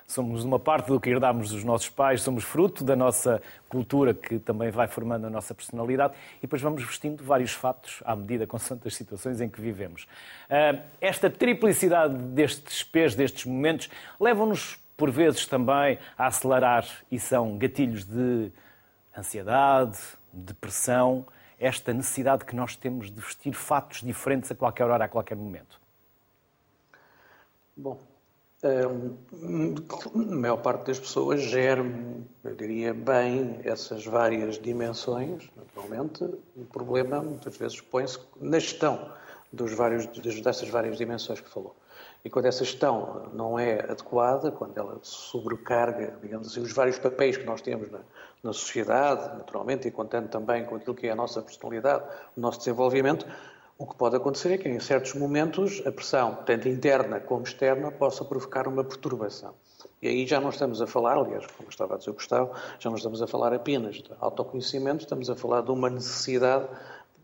Somos 0.08 0.44
uma 0.44 0.60
parte 0.60 0.88
do 0.88 1.00
que 1.00 1.10
herdámos 1.10 1.50
dos 1.50 1.64
nossos 1.64 1.90
pais, 1.90 2.22
somos 2.22 2.44
fruto 2.44 2.84
da 2.84 2.96
nossa 2.96 3.42
cultura 3.68 4.14
que 4.14 4.38
também 4.38 4.70
vai 4.70 4.88
formando 4.88 5.26
a 5.26 5.30
nossa 5.32 5.54
personalidade 5.54 6.14
e 6.38 6.42
depois 6.42 6.62
vamos 6.62 6.84
vestindo 6.84 7.24
vários 7.24 7.52
fatos 7.54 8.04
à 8.06 8.16
medida 8.16 8.46
com 8.46 8.56
as 8.56 8.94
situações 8.94 9.42
em 9.42 9.50
que 9.50 9.60
vivemos. 9.60 10.08
Ah, 10.48 10.80
esta 11.02 11.28
triplicidade 11.28 12.14
destes 12.14 12.84
pés, 12.84 13.16
destes 13.16 13.46
momentos, 13.46 13.90
levam-nos 14.20 14.80
por 14.98 15.12
vezes 15.12 15.46
também 15.46 16.00
a 16.18 16.28
acelerar 16.28 16.86
e 17.12 17.20
são 17.20 17.58
gatilhos 17.58 18.06
de 18.06 18.52
ansiedade, 19.18 19.98
depressão, 20.32 21.26
esta 21.60 21.94
necessidade 21.94 22.46
que 22.46 22.56
nós 22.56 22.76
temos 22.76 23.10
de 23.10 23.20
vestir 23.20 23.54
fatos 23.54 24.02
diferentes 24.02 24.52
a 24.52 24.56
qualquer 24.56 24.86
hora, 24.86 25.06
a 25.06 25.08
qualquer 25.08 25.36
momento. 25.36 25.80
Bom, 27.78 27.98
hum, 28.64 29.76
a 30.16 30.36
maior 30.36 30.58
parte 30.58 30.88
das 30.88 31.00
pessoas 31.00 31.42
gerem, 31.42 32.26
eu 32.44 32.56
diria, 32.56 32.94
bem 32.94 33.60
essas 33.64 34.06
várias 34.06 34.58
dimensões, 34.58 35.50
naturalmente. 35.56 36.24
O 36.56 36.66
problema, 36.66 37.22
muitas 37.22 37.58
vezes, 37.58 37.80
põe-se 37.82 38.20
na 38.40 38.60
gestão 38.60 39.12
dos 39.52 39.74
vários, 39.74 40.08
dessas 40.42 40.70
várias 40.70 40.98
dimensões 40.98 41.40
que 41.40 41.50
falou. 41.50 41.76
E 42.26 42.30
quando 42.30 42.48
essa 42.48 42.66
gestão 42.66 43.30
não 43.34 43.60
é 43.60 43.82
adequada, 43.82 44.52
quando 44.52 44.76
ela 44.76 44.98
sobrecarga, 45.04 46.18
digamos 46.24 46.48
assim, 46.48 46.60
os 46.60 46.74
vários 46.74 46.98
papéis 46.98 47.38
que 47.38 47.46
nós 47.46 47.62
temos 47.62 47.92
na, 47.92 48.00
na 48.42 48.52
sociedade, 48.52 49.38
naturalmente, 49.38 49.88
e 49.88 49.92
contando 49.92 50.28
também 50.28 50.66
com 50.66 50.76
aquilo 50.76 50.96
que 50.96 51.06
é 51.06 51.12
a 51.12 51.16
nossa 51.16 51.40
personalidade, 51.40 52.04
o 52.36 52.42
nosso 52.42 52.58
desenvolvimento, 52.58 53.28
o 53.78 53.86
que 53.86 53.96
pode 53.96 54.16
acontecer 54.16 54.54
é 54.54 54.58
que, 54.58 54.68
em 54.68 54.80
certos 54.80 55.14
momentos, 55.14 55.84
a 55.86 55.92
pressão, 55.92 56.40
tanto 56.48 56.68
interna 56.68 57.20
como 57.20 57.44
externa, 57.44 57.92
possa 57.92 58.26
provocar 58.26 58.68
uma 58.68 58.84
perturbação. 58.84 59.54
E 60.02 60.08
aí 60.08 60.26
já 60.26 60.42
não 60.42 60.50
estamos 60.50 60.82
a 60.82 60.88
falar, 60.88 61.18
aliás, 61.18 61.46
como 61.56 61.70
estava 61.70 61.94
a 61.94 61.98
dizer 62.00 62.10
o 62.10 62.14
Gustavo, 62.16 62.54
já 62.80 62.90
não 62.90 62.98
estamos 62.98 63.22
a 63.22 63.28
falar 63.28 63.54
apenas 63.54 63.98
de 63.98 64.10
autoconhecimento, 64.20 65.04
estamos 65.04 65.30
a 65.30 65.36
falar 65.36 65.62
de 65.62 65.70
uma 65.70 65.92
necessidade 65.92 66.66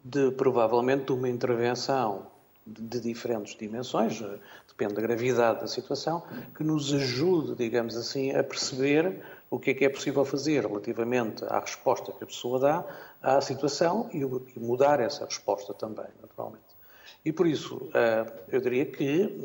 de, 0.03 0.29
provavelmente, 0.29 1.05
de 1.05 1.11
uma 1.13 1.27
intervenção 1.27 2.27
de, 2.71 2.99
diferentes 2.99 3.55
dimensões, 3.55 4.21
depende 4.67 4.93
da 4.93 5.01
gravidade 5.01 5.61
da 5.61 5.67
situação, 5.67 6.23
que 6.55 6.63
nos 6.63 6.93
ajude, 6.93 7.55
digamos 7.55 7.95
assim, 7.95 8.31
a 8.35 8.43
perceber 8.43 9.21
o 9.49 9.59
que 9.59 9.71
é 9.71 9.73
que 9.73 9.85
é 9.85 9.89
possível 9.89 10.23
fazer 10.23 10.65
relativamente 10.65 11.43
à 11.45 11.59
resposta 11.59 12.11
que 12.11 12.23
a 12.23 12.27
pessoa 12.27 12.59
dá 12.59 12.85
à 13.21 13.41
situação 13.41 14.09
e 14.13 14.25
mudar 14.59 14.99
essa 14.99 15.25
resposta 15.25 15.73
também, 15.73 16.07
naturalmente. 16.21 16.71
E 17.23 17.31
por 17.31 17.45
isso, 17.45 17.89
eh, 17.93 18.25
eu 18.47 18.61
diria 18.61 18.85
que 18.85 19.37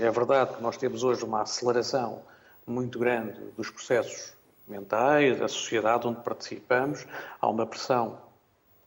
é 0.00 0.10
verdade 0.10 0.56
que 0.56 0.62
nós 0.62 0.76
temos 0.76 1.04
hoje 1.04 1.24
uma 1.24 1.42
aceleração 1.42 2.22
muito 2.66 2.98
grande 2.98 3.38
dos 3.56 3.70
processos 3.70 4.32
mentais, 4.66 5.38
da 5.38 5.46
sociedade 5.46 6.06
onde 6.08 6.22
participamos, 6.22 7.06
há 7.40 7.48
uma 7.48 7.66
pressão 7.66 8.18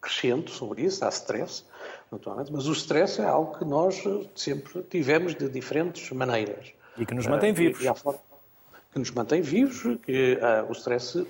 crescente 0.02 0.52
sobre 0.52 0.84
isso, 0.84 1.06
há 1.06 1.10
stress, 1.10 1.64
naturalmente, 2.12 2.52
mas 2.52 2.68
o 2.68 2.74
stress 2.74 3.22
é 3.22 3.26
algo 3.26 3.58
que 3.58 3.66
nós 3.66 4.02
sempre 4.36 4.84
tivemos 4.84 5.36
de 5.36 5.50
diferentes 5.50 6.10
maneiras. 6.12 6.72
E 6.98 7.06
que 7.06 7.14
nos 7.14 7.28
mantém 7.28 7.54
vivos. 7.54 7.84
E 7.84 8.94
que 8.94 9.00
nos 9.00 9.12
mantém 9.12 9.42
vivos, 9.42 9.98
que 10.04 10.36
uh, 10.36 10.70
o 10.70 10.72
stress 10.72 11.26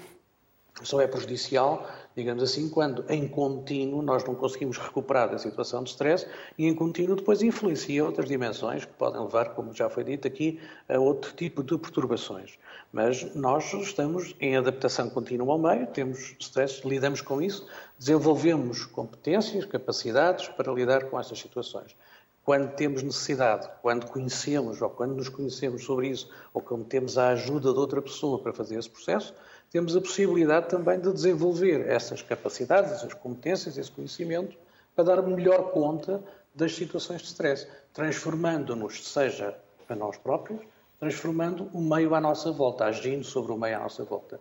só 0.83 1.01
é 1.01 1.07
prejudicial, 1.07 1.89
digamos 2.15 2.43
assim, 2.43 2.69
quando 2.69 3.03
em 3.09 3.27
contínuo 3.27 4.01
nós 4.01 4.23
não 4.23 4.35
conseguimos 4.35 4.77
recuperar 4.77 5.29
da 5.29 5.37
situação 5.37 5.83
de 5.83 5.89
stress 5.89 6.27
e 6.57 6.65
em 6.65 6.75
contínuo 6.75 7.15
depois 7.15 7.41
influencia 7.41 8.05
outras 8.05 8.27
dimensões 8.27 8.85
que 8.85 8.93
podem 8.93 9.21
levar, 9.21 9.55
como 9.55 9.73
já 9.73 9.89
foi 9.89 10.03
dito 10.03 10.27
aqui, 10.27 10.59
a 10.87 10.99
outro 10.99 11.33
tipo 11.33 11.63
de 11.63 11.77
perturbações. 11.77 12.57
Mas 12.91 13.35
nós 13.35 13.71
estamos 13.73 14.33
em 14.39 14.55
adaptação 14.55 15.09
contínua 15.09 15.51
ao 15.51 15.59
meio, 15.59 15.87
temos 15.87 16.35
stress, 16.39 16.87
lidamos 16.87 17.21
com 17.21 17.41
isso, 17.41 17.67
desenvolvemos 17.99 18.85
competências, 18.85 19.65
capacidades 19.65 20.47
para 20.47 20.71
lidar 20.71 21.05
com 21.09 21.19
essas 21.19 21.37
situações. 21.37 21.95
Quando 22.43 22.73
temos 22.75 23.03
necessidade, 23.03 23.69
quando 23.81 24.07
conhecemos 24.07 24.81
ou 24.81 24.89
quando 24.89 25.15
nos 25.15 25.27
conhecemos 25.27 25.83
sobre 25.83 26.07
isso, 26.07 26.29
ou 26.53 26.61
quando 26.61 26.85
temos 26.85 27.17
a 27.17 27.29
ajuda 27.29 27.73
de 27.73 27.79
outra 27.79 28.01
pessoa 28.01 28.39
para 28.39 28.53
fazer 28.53 28.79
esse 28.79 28.89
processo, 28.89 29.33
temos 29.69 29.97
a 29.97 29.99
possibilidade 29.99 30.69
também 30.69 30.97
de 30.97 31.11
desenvolver 31.11 31.85
essas 31.89 32.21
capacidades, 32.21 32.93
essas 32.93 33.13
competências, 33.13 33.77
esse 33.77 33.91
conhecimento, 33.91 34.57
para 34.95 35.03
dar 35.03 35.21
melhor 35.21 35.71
conta 35.71 36.23
das 36.55 36.73
situações 36.73 37.21
de 37.21 37.27
stress, 37.27 37.67
transformando-nos, 37.93 39.07
seja 39.11 39.53
a 39.89 39.95
nós 39.95 40.17
próprios, 40.17 40.61
transformando 40.99 41.69
o 41.73 41.81
meio 41.81 42.15
à 42.15 42.21
nossa 42.21 42.51
volta, 42.51 42.85
agindo 42.85 43.23
sobre 43.23 43.51
o 43.51 43.57
meio 43.57 43.77
à 43.77 43.79
nossa 43.79 44.03
volta. 44.03 44.39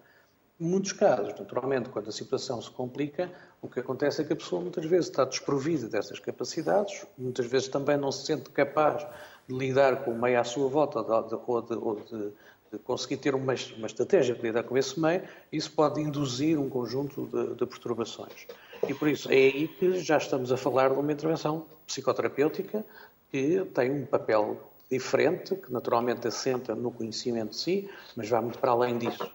Em 0.59 0.67
muitos 0.67 0.93
casos, 0.93 1.39
naturalmente, 1.39 1.91
quando 1.91 2.09
a 2.09 2.13
situação 2.13 2.63
se 2.63 2.71
complica, 2.71 3.31
o 3.61 3.69
que 3.69 3.81
acontece 3.81 4.23
é 4.23 4.25
que 4.25 4.33
a 4.33 4.37
pessoa 4.37 4.63
muitas 4.63 4.87
vezes 4.87 5.09
está 5.09 5.25
desprovida 5.25 5.87
dessas 5.87 6.19
capacidades, 6.19 7.07
muitas 7.19 7.45
vezes 7.47 7.69
também 7.69 7.99
não 7.99 8.11
se 8.11 8.25
sente 8.25 8.49
capaz 8.51 9.07
de 9.47 9.55
lidar 9.55 10.03
com 10.03 10.13
o 10.13 10.19
meio 10.19 10.41
à 10.41 10.45
sua 10.45 10.67
volta 10.69 11.01
ou 11.01 11.63
de, 11.63 11.75
ou 11.75 12.01
de, 12.01 12.33
de 12.73 12.79
conseguir 12.79 13.19
ter 13.19 13.35
uma, 13.35 13.55
uma, 13.77 13.87
estratégia 13.87 14.35
para 14.35 14.47
lidar 14.47 14.63
com 14.63 14.79
esse 14.79 14.99
meio, 14.99 15.23
isso 15.53 15.71
pode 15.73 16.01
induzir 16.01 16.59
um 16.59 16.71
conjunto 16.71 17.27
de, 17.27 17.55
de 17.55 17.67
perturbações. 17.67 18.47
E 18.89 18.95
por 18.95 19.09
isso 19.09 19.31
é 19.31 19.35
aí 19.35 19.69
que 19.69 19.99
já 20.01 20.17
estamos 20.17 20.51
a 20.51 20.57
falar 20.57 20.89
de 20.89 20.99
uma 20.99 21.13
intervenção 21.13 21.67
psicoterapêutica 21.87 22.83
que 23.31 23.63
tem 23.75 23.91
um 23.91 24.07
papel 24.07 24.59
diferente, 24.91 25.55
que 25.57 25.73
naturalmente 25.73 26.29
assenta 26.29 26.75
no 26.75 26.91
conhecimento 26.91 27.51
de 27.51 27.57
si, 27.57 27.91
mas 28.15 28.29
vai 28.29 28.41
muito 28.41 28.59
para 28.59 28.71
além 28.71 28.99
disso. 28.99 29.31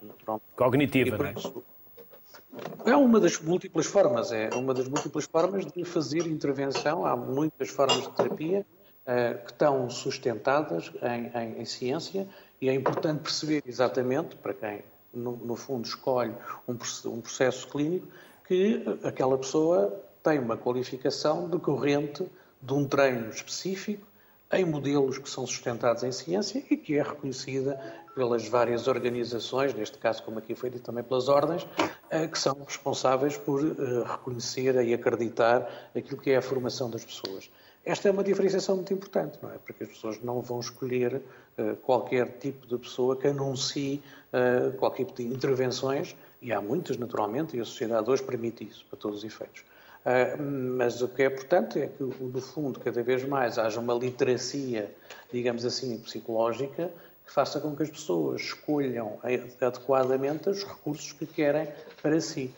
Cognitiva, 0.56 1.18
não 1.18 1.26
é? 1.26 1.34
É 2.86 2.96
uma 2.96 3.20
das 3.20 3.40
múltiplas 3.40 3.86
formas, 3.86 4.32
é 4.32 4.50
uma 4.56 4.74
das 4.74 4.88
múltiplas 4.88 5.26
formas 5.26 5.66
de 5.66 5.84
fazer 5.86 6.26
intervenção. 6.28 7.06
Há 7.06 7.16
muitas 7.16 7.70
formas 7.70 8.02
de 8.02 8.10
terapia 8.10 8.66
uh, 9.06 9.46
que 9.46 9.52
estão 9.52 9.90
sustentadas 9.90 10.92
em, 11.02 11.38
em, 11.38 11.62
em, 11.62 11.66
ciência 11.66 12.28
e 12.60 12.70
é 12.70 12.74
importante 12.74 13.22
perceber 13.22 13.64
exatamente, 13.66 14.36
para 14.36 14.54
quem 14.54 14.84
no, 15.14 15.36
no 15.38 15.56
fundo 15.56 15.86
escolhe 15.86 16.34
um, 16.68 16.74
um 16.74 17.22
processo 17.22 17.68
clínico, 17.68 18.08
que 18.48 18.84
aquela 19.04 19.38
pessoa 19.38 20.02
tem 20.24 20.40
uma 20.40 20.58
qualificação 20.58 21.50
decorrente 21.50 22.26
de 22.62 22.74
um 22.74 22.86
treino 22.86 23.30
específico 23.30 24.06
em 24.52 24.66
modelos 24.66 25.18
que 25.18 25.30
são 25.30 25.48
sustentados 25.48 26.04
em 26.04 26.12
ciência 26.12 26.64
e 26.70 26.76
que 26.76 26.98
é 26.98 27.02
reconhecida 27.02 27.80
pelas 28.14 28.48
várias 28.48 28.88
organizações, 28.88 29.74
neste 29.74 29.98
caso, 29.98 30.24
como 30.24 30.40
aqui 30.40 30.54
foi 30.54 30.70
dito 30.70 30.84
também 30.84 31.04
pelas 31.04 31.30
ordens, 31.30 31.66
eh, 32.10 32.28
que 32.28 32.38
são 32.38 32.58
responsáveis 32.66 33.38
por 33.38 33.62
eh, 33.62 34.04
reconhecer 34.06 34.76
e 34.84 34.94
acreditar 34.94 35.90
aquilo 35.96 36.20
que 36.20 36.32
é 36.32 36.38
a 36.38 36.42
formação 36.42 36.90
das 36.90 37.06
pessoas. 37.06 37.50
Esta 37.86 38.10
é 38.10 38.12
uma 38.12 38.24
diferenciação 38.24 38.76
muito 38.76 38.94
importante, 38.94 39.40
não 39.42 39.52
é? 39.52 39.58
Porque 39.58 39.84
as 39.84 39.90
pessoas 39.90 40.22
não 40.22 40.42
vão 40.42 40.60
escolher 40.60 41.22
eh, 41.58 41.76
qualquer 41.82 42.38
tipo 42.38 42.68
de 42.68 42.78
pessoa 42.78 43.16
que 43.16 43.28
anuncie 43.28 44.02
qualquer 44.78 45.04
tipo 45.04 45.18
de 45.18 45.28
intervenções, 45.28 46.16
e 46.42 46.54
há 46.54 46.62
muitas, 46.62 46.96
naturalmente, 46.96 47.58
e 47.58 47.60
a 47.60 47.66
sociedade 47.66 48.10
hoje 48.10 48.24
permite 48.24 48.66
isso, 48.66 48.86
para 48.90 48.98
todos 48.98 49.18
os 49.18 49.24
efeitos. 49.26 49.66
Mas 50.76 51.02
o 51.02 51.08
que 51.08 51.24
é 51.24 51.28
importante 51.28 51.80
é 51.80 51.88
que, 51.88 52.04
no 52.04 52.42
fundo, 52.42 52.80
cada 52.80 53.04
vez 53.04 53.24
mais 53.24 53.60
haja 53.60 53.80
uma 53.80 53.94
literacia, 53.94 54.92
digamos 55.32 55.64
assim, 55.66 55.98
psicológica, 56.00 56.92
que 57.26 57.32
faça 57.32 57.60
com 57.60 57.76
que 57.76 57.84
as 57.84 57.90
pessoas 57.90 58.42
escolham 58.42 59.20
adequadamente 59.62 60.50
os 60.50 60.64
recursos 60.64 61.12
que 61.12 61.26
querem 61.26 61.68
para 62.02 62.20
si. 62.20 62.54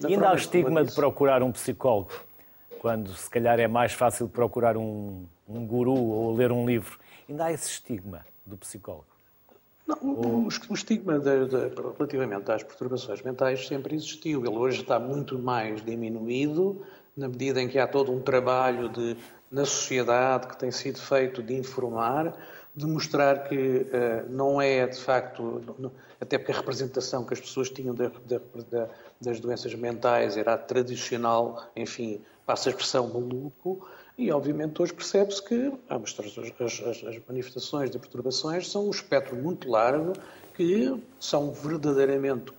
E 0.00 0.06
ainda 0.06 0.28
há 0.28 0.32
o 0.32 0.36
estigma 0.36 0.84
de 0.84 0.94
procurar 0.94 1.42
um 1.42 1.52
psicólogo, 1.52 2.12
quando 2.80 3.14
se 3.14 3.28
calhar 3.28 3.60
é 3.60 3.68
mais 3.68 3.92
fácil 3.92 4.28
procurar 4.28 4.76
um, 4.76 5.26
um 5.48 5.66
guru 5.66 5.94
ou 5.94 6.34
ler 6.34 6.50
um 6.50 6.66
livro. 6.66 6.98
Ainda 7.28 7.46
há 7.46 7.52
esse 7.52 7.68
estigma 7.68 8.24
do 8.44 8.56
psicólogo. 8.56 9.15
Não, 9.86 9.96
o, 10.02 10.46
o, 10.46 10.74
estigma 10.74 11.18
de, 11.18 11.46
de, 11.46 11.56
relativamente 11.96 12.50
às 12.50 12.62
perturbações 12.64 13.22
mentais 13.22 13.66
sempre 13.66 13.94
existiu. 13.94 14.44
Ele 14.44 14.56
hoje 14.56 14.82
está 14.82 14.98
muito 14.98 15.38
mais 15.38 15.80
diminuído, 15.84 16.82
na 17.16 17.28
medida 17.28 17.62
em 17.62 17.68
que 17.68 17.78
há 17.78 17.86
todo 17.86 18.12
um 18.12 18.20
trabalho 18.20 18.88
de, 18.88 19.16
na 19.50 19.64
sociedade 19.64 20.48
que 20.48 20.58
tem 20.58 20.72
sido 20.72 20.98
feito 20.98 21.40
de 21.40 21.54
informar, 21.54 22.36
de 22.74 22.84
mostrar 22.84 23.44
que 23.48 23.56
uh, 23.56 24.28
não 24.28 24.60
é, 24.60 24.86
de 24.86 24.98
facto, 24.98 25.92
até 26.20 26.36
porque 26.36 26.52
a 26.52 26.56
representação 26.56 27.24
que 27.24 27.32
as 27.32 27.40
pessoas 27.40 27.70
tinham 27.70 27.94
de, 27.94 28.10
das 29.20 29.40
doenças 29.40 29.74
mentais 29.74 30.36
era 30.36 30.58
tradicional, 30.58 31.70
enfim, 31.76 32.20
passa 32.44 32.68
a 32.68 32.70
expressão 32.70 33.08
maluco, 33.08 33.88
e 34.18 34.32
obviamente 34.32 34.80
hoje 34.80 34.94
percebe-se 34.94 35.42
que 35.42 35.72
as, 35.88 36.18
as, 36.18 37.04
as, 37.04 37.20
manifestações 37.28 37.90
de 37.90 37.98
perturbações 37.98 38.70
são 38.70 38.86
um 38.86 38.90
espectro 38.90 39.36
muito 39.36 39.68
largo 39.68 40.14
que 40.54 41.02
são 41.20 41.52
verdadeiramente 41.52 42.52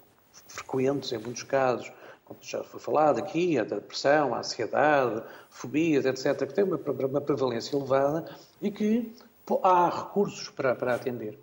frequentes 0.48 1.12
em 1.12 1.18
muitos 1.18 1.44
casos, 1.44 1.92
como 2.24 2.40
já 2.42 2.64
foi 2.64 2.80
falado 2.80 3.20
aqui, 3.20 3.58
a 3.58 3.64
depressão, 3.64 4.36
a 4.36 4.40
ansiedade, 4.40 5.24
fobias, 5.50 6.06
etc., 6.06 6.48
que 6.48 6.54
têm 6.54 6.64
uma, 6.64 6.78
uma 6.78 7.22
prevalência 7.22 7.76
elevada 7.76 8.30
e 8.62 8.70
que 8.70 9.16
há 9.64 9.90
recursos 9.90 10.50
para, 10.50 10.76
para 10.76 10.94
atender. 10.94 11.40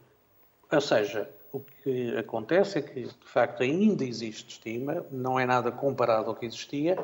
Ou 0.71 0.81
seja, 0.81 1.29
o 1.53 1.61
que 1.61 2.17
acontece 2.17 2.79
é 2.79 2.83
que, 2.83 3.05
de 3.05 3.27
facto, 3.27 3.63
ainda 3.63 4.05
existe 4.05 4.51
estima, 4.51 5.05
não 5.11 5.39
é 5.39 5.47
nada 5.47 5.73
comparado 5.73 6.29
ao 6.29 6.37
que 6.37 6.47
existia, 6.47 6.97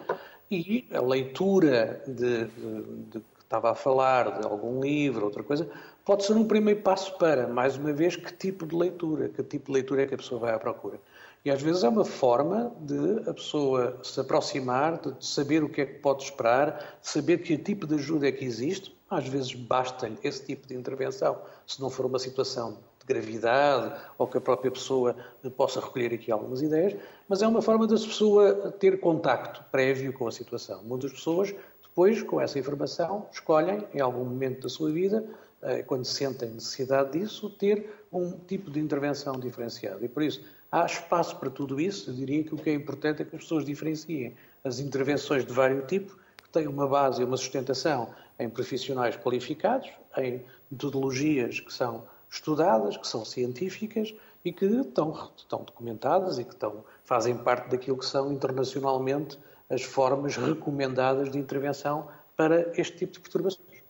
e 0.50 0.84
a 0.92 1.00
leitura 1.00 2.02
de, 2.06 2.44
de, 2.46 2.82
de, 3.10 3.20
que 3.20 3.42
estava 3.42 3.70
a 3.70 3.74
falar, 3.74 4.40
de 4.40 4.46
algum 4.46 4.80
livro, 4.80 5.24
outra 5.24 5.42
coisa, 5.42 5.70
pode 6.04 6.24
ser 6.24 6.32
um 6.32 6.44
primeiro 6.44 6.80
passo 6.82 7.16
para, 7.18 7.46
mais 7.46 7.76
uma 7.76 7.92
vez, 7.92 8.16
que 8.16 8.32
tipo 8.32 8.66
de 8.66 8.74
leitura, 8.74 9.28
que 9.28 9.42
tipo 9.42 9.66
de 9.66 9.72
leitura 9.72 10.02
é 10.02 10.06
que 10.06 10.14
a 10.14 10.18
pessoa 10.18 10.40
vai 10.40 10.52
à 10.52 10.58
procura. 10.58 11.00
E 11.44 11.50
às 11.50 11.62
vezes 11.62 11.84
é 11.84 11.88
uma 11.88 12.04
forma 12.04 12.74
de 12.80 13.28
a 13.28 13.32
pessoa 13.32 13.98
se 14.02 14.20
aproximar, 14.20 14.98
de 14.98 15.24
saber 15.24 15.62
o 15.62 15.68
que 15.68 15.80
é 15.80 15.86
que 15.86 15.98
pode 16.00 16.24
esperar, 16.24 16.98
de 17.00 17.08
saber 17.08 17.38
que 17.38 17.56
tipo 17.56 17.86
de 17.86 17.94
ajuda 17.94 18.28
é 18.28 18.32
que 18.32 18.44
existe, 18.44 18.94
às 19.10 19.26
vezes 19.26 19.52
basta-lhe 19.54 20.16
esse 20.22 20.46
tipo 20.46 20.68
de 20.68 20.74
intervenção, 20.74 21.36
se 21.66 21.80
não 21.80 21.90
for 21.90 22.06
uma 22.06 22.18
situação 22.18 22.78
de 23.00 23.06
gravidade 23.06 24.00
ou 24.16 24.26
que 24.26 24.38
a 24.38 24.40
própria 24.40 24.70
pessoa 24.70 25.16
possa 25.56 25.80
recolher 25.80 26.14
aqui 26.14 26.30
algumas 26.30 26.62
ideias, 26.62 26.94
mas 27.28 27.42
é 27.42 27.48
uma 27.48 27.60
forma 27.60 27.86
da 27.86 27.96
pessoa 27.96 28.72
ter 28.78 29.00
contacto 29.00 29.64
prévio 29.72 30.12
com 30.12 30.28
a 30.28 30.32
situação. 30.32 30.84
Muitas 30.84 31.12
pessoas, 31.12 31.52
depois, 31.82 32.22
com 32.22 32.40
essa 32.40 32.58
informação, 32.58 33.26
escolhem, 33.32 33.84
em 33.92 34.00
algum 34.00 34.24
momento 34.24 34.62
da 34.62 34.68
sua 34.68 34.92
vida, 34.92 35.24
eh, 35.62 35.82
quando 35.82 36.04
sentem 36.04 36.50
necessidade 36.50 37.18
disso, 37.18 37.50
ter 37.50 38.06
um 38.12 38.30
tipo 38.30 38.70
de 38.70 38.78
intervenção 38.78 39.38
diferenciada. 39.38 40.04
E 40.04 40.08
por 40.08 40.22
isso, 40.22 40.42
há 40.70 40.86
espaço 40.86 41.36
para 41.36 41.50
tudo 41.50 41.80
isso. 41.80 42.10
Eu 42.10 42.14
diria 42.14 42.44
que 42.44 42.54
o 42.54 42.58
que 42.58 42.70
é 42.70 42.74
importante 42.74 43.22
é 43.22 43.24
que 43.24 43.34
as 43.34 43.42
pessoas 43.42 43.64
diferenciem 43.64 44.36
as 44.64 44.78
intervenções 44.78 45.44
de 45.44 45.52
vários 45.52 45.86
tipos, 45.86 46.16
tenham 46.50 46.72
uma 46.72 46.86
base 46.86 47.22
e 47.22 47.24
uma 47.24 47.36
sustentação 47.36 48.08
em 48.38 48.48
profissionais 48.48 49.16
qualificados, 49.16 49.90
em 50.16 50.44
metodologias 50.70 51.60
que 51.60 51.72
são 51.72 52.04
estudadas, 52.30 52.96
que 52.96 53.06
são 53.06 53.24
científicas 53.24 54.14
e 54.44 54.52
que 54.52 54.64
estão, 54.64 55.30
estão 55.36 55.62
documentadas 55.64 56.38
e 56.38 56.44
que 56.44 56.54
estão, 56.54 56.84
fazem 57.04 57.36
parte 57.36 57.68
daquilo 57.68 57.98
que 57.98 58.06
são 58.06 58.32
internacionalmente 58.32 59.38
as 59.68 59.82
formas 59.82 60.36
recomendadas 60.36 61.30
de 61.30 61.38
intervenção 61.38 62.08
para 62.36 62.72
este 62.80 62.98
tipo 62.98 63.12
de 63.12 63.20
perturbações. 63.20 63.82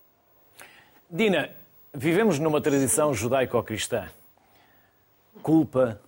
Dina, 1.08 1.50
vivemos 1.94 2.38
numa 2.38 2.60
tradição 2.60 3.14
judaico-cristã. 3.14 4.08
Culpa, 5.42 6.00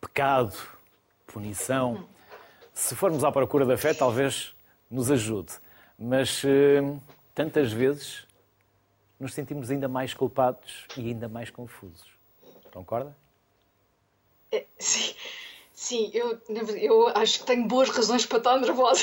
pecado, 0.00 0.56
punição. 1.26 2.06
Se 2.72 2.94
formos 2.94 3.24
à 3.24 3.32
procura 3.32 3.64
da 3.64 3.76
fé, 3.76 3.94
talvez 3.94 4.54
nos 4.90 5.10
ajude. 5.10 5.54
Mas 5.98 6.42
eh, 6.44 6.82
tantas 7.34 7.72
vezes 7.72 8.26
nos 9.18 9.32
sentimos 9.32 9.70
ainda 9.70 9.88
mais 9.88 10.12
culpados 10.12 10.86
e 10.96 11.08
ainda 11.08 11.28
mais 11.28 11.50
confusos. 11.50 12.06
Concorda? 12.72 13.16
É, 14.52 14.64
sim, 14.78 15.14
sim 15.72 16.10
eu, 16.12 16.38
eu 16.76 17.08
acho 17.08 17.40
que 17.40 17.46
tenho 17.46 17.66
boas 17.66 17.88
razões 17.88 18.26
para 18.26 18.38
estar 18.38 18.60
nervosa, 18.60 19.02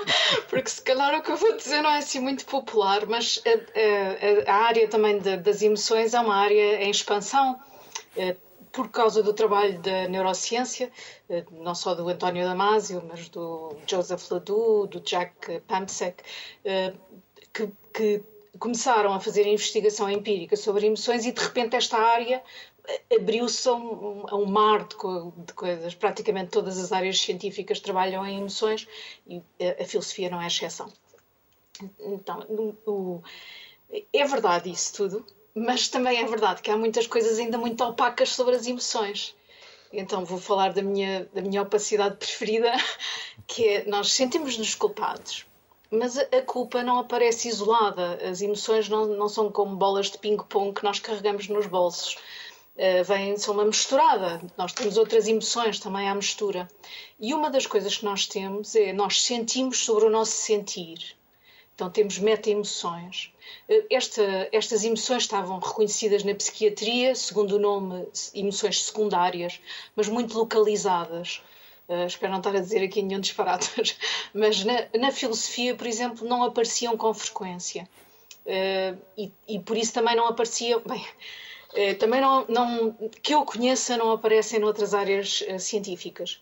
porque 0.48 0.70
se 0.70 0.82
calhar 0.82 1.14
o 1.18 1.22
que 1.22 1.30
eu 1.30 1.36
vou 1.36 1.56
dizer 1.56 1.82
não 1.82 1.90
é 1.90 1.98
assim 1.98 2.20
muito 2.20 2.46
popular, 2.46 3.06
mas 3.06 3.42
a, 3.46 4.50
a, 4.50 4.52
a 4.52 4.56
área 4.64 4.88
também 4.88 5.18
de, 5.18 5.36
das 5.36 5.60
emoções 5.60 6.14
é 6.14 6.20
uma 6.20 6.36
área 6.36 6.82
em 6.82 6.90
expansão 6.90 7.60
é, 8.16 8.36
por 8.72 8.88
causa 8.88 9.22
do 9.22 9.32
trabalho 9.32 9.78
da 9.80 10.08
neurociência, 10.08 10.90
é, 11.28 11.44
não 11.50 11.74
só 11.74 11.94
do 11.94 12.08
António 12.08 12.44
Damasio, 12.44 13.02
mas 13.06 13.28
do 13.28 13.76
Joseph 13.86 14.30
Ledoux, 14.30 14.88
do 14.88 15.00
Jack 15.00 15.60
Pamsek, 15.60 16.22
é, 16.64 16.92
que, 17.52 17.70
que 17.92 18.22
começaram 18.58 19.12
a 19.12 19.20
fazer 19.20 19.46
investigação 19.46 20.10
empírica 20.10 20.56
sobre 20.56 20.86
emoções 20.86 21.24
e 21.24 21.32
de 21.32 21.40
repente 21.40 21.76
esta 21.76 21.98
área 21.98 22.42
eh, 22.86 23.16
abriu-se 23.16 23.68
a, 23.68 23.74
um, 23.74 24.24
a 24.28 24.36
um, 24.36 24.46
mar 24.46 24.86
de, 24.86 24.96
co 24.96 25.32
de, 25.36 25.52
coisas. 25.52 25.94
Praticamente 25.94 26.50
todas 26.50 26.78
as 26.78 26.92
áreas 26.92 27.20
científicas 27.20 27.80
trabalham 27.80 28.26
em 28.26 28.38
emoções 28.38 28.86
e 29.26 29.38
a, 29.38 29.64
eh, 29.64 29.82
a 29.82 29.84
filosofia 29.84 30.30
não 30.30 30.40
é 30.40 30.46
exceção. 30.46 30.92
Então, 31.98 32.40
o, 32.86 33.22
é 34.12 34.24
verdade 34.26 34.70
isso 34.70 34.94
tudo, 34.94 35.26
mas 35.54 35.88
também 35.88 36.18
é 36.20 36.26
verdade 36.26 36.62
que 36.62 36.70
há 36.70 36.76
muitas 36.76 37.06
coisas 37.06 37.38
ainda 37.38 37.58
muito 37.58 37.82
opacas 37.84 38.30
sobre 38.30 38.56
as 38.56 38.66
emoções. 38.66 39.34
Então 39.92 40.24
vou 40.24 40.38
falar 40.38 40.72
da 40.72 40.82
minha, 40.82 41.28
da 41.34 41.42
minha 41.42 41.62
opacidade 41.62 42.16
preferida, 42.16 42.72
que 43.46 43.66
é 43.68 43.84
nós 43.86 44.12
sentimos-nos 44.12 44.74
culpados 44.74 45.46
mas 45.90 46.16
a 46.16 46.42
culpa 46.42 46.82
não 46.82 47.00
aparece 47.00 47.48
isolada. 47.48 48.18
As 48.22 48.40
emoções 48.40 48.88
não, 48.88 49.06
não 49.06 49.28
são 49.28 49.50
como 49.50 49.74
bolas 49.76 50.10
de 50.10 50.18
ping-pong 50.18 50.72
que 50.72 50.84
nós 50.84 51.00
carregamos 51.00 51.48
nos 51.48 51.66
bolsos. 51.66 52.16
Uh, 52.76 53.02
vêm, 53.04 53.36
são 53.36 53.54
uma 53.54 53.64
misturada. 53.64 54.40
Nós 54.56 54.72
temos 54.72 54.96
outras 54.96 55.26
emoções 55.26 55.80
também 55.80 56.08
à 56.08 56.14
mistura. 56.14 56.68
E 57.18 57.34
uma 57.34 57.50
das 57.50 57.66
coisas 57.66 57.96
que 57.96 58.04
nós 58.04 58.26
temos 58.26 58.74
é 58.76 58.92
nós 58.92 59.22
sentimos 59.22 59.84
sobre 59.84 60.04
o 60.04 60.10
nosso 60.10 60.32
sentir. 60.32 61.16
Então 61.74 61.90
temos 61.90 62.18
meta-emoções. 62.18 63.32
Uh, 63.68 63.86
esta, 63.90 64.48
estas 64.52 64.84
emoções 64.84 65.22
estavam 65.22 65.58
reconhecidas 65.58 66.24
na 66.24 66.34
psiquiatria, 66.34 67.14
segundo 67.14 67.56
o 67.56 67.58
nome, 67.58 68.06
emoções 68.34 68.84
secundárias, 68.84 69.60
mas 69.96 70.08
muito 70.08 70.36
localizadas. 70.36 71.42
Uh, 71.90 72.06
espero 72.06 72.30
não 72.30 72.38
estar 72.38 72.54
a 72.54 72.60
dizer 72.60 72.84
aqui 72.84 73.02
nenhum 73.02 73.18
disparate, 73.18 73.96
mas 74.32 74.62
na, 74.64 74.86
na 74.96 75.10
filosofia, 75.10 75.74
por 75.74 75.88
exemplo, 75.88 76.28
não 76.28 76.44
apareciam 76.44 76.96
com 76.96 77.12
frequência. 77.12 77.88
Uh, 78.46 78.96
e, 79.18 79.32
e, 79.48 79.58
por 79.58 79.76
isso 79.76 79.92
também 79.92 80.14
não 80.14 80.28
apareciam. 80.28 80.80
Bem, 80.86 81.04
uh, 81.72 81.98
também 81.98 82.20
não, 82.20 82.46
não, 82.46 82.92
que 83.20 83.34
eu 83.34 83.44
conheça, 83.44 83.96
não 83.96 84.12
aparecem 84.12 84.60
noutras 84.60 84.94
áreas 84.94 85.44
científicas. 85.58 86.40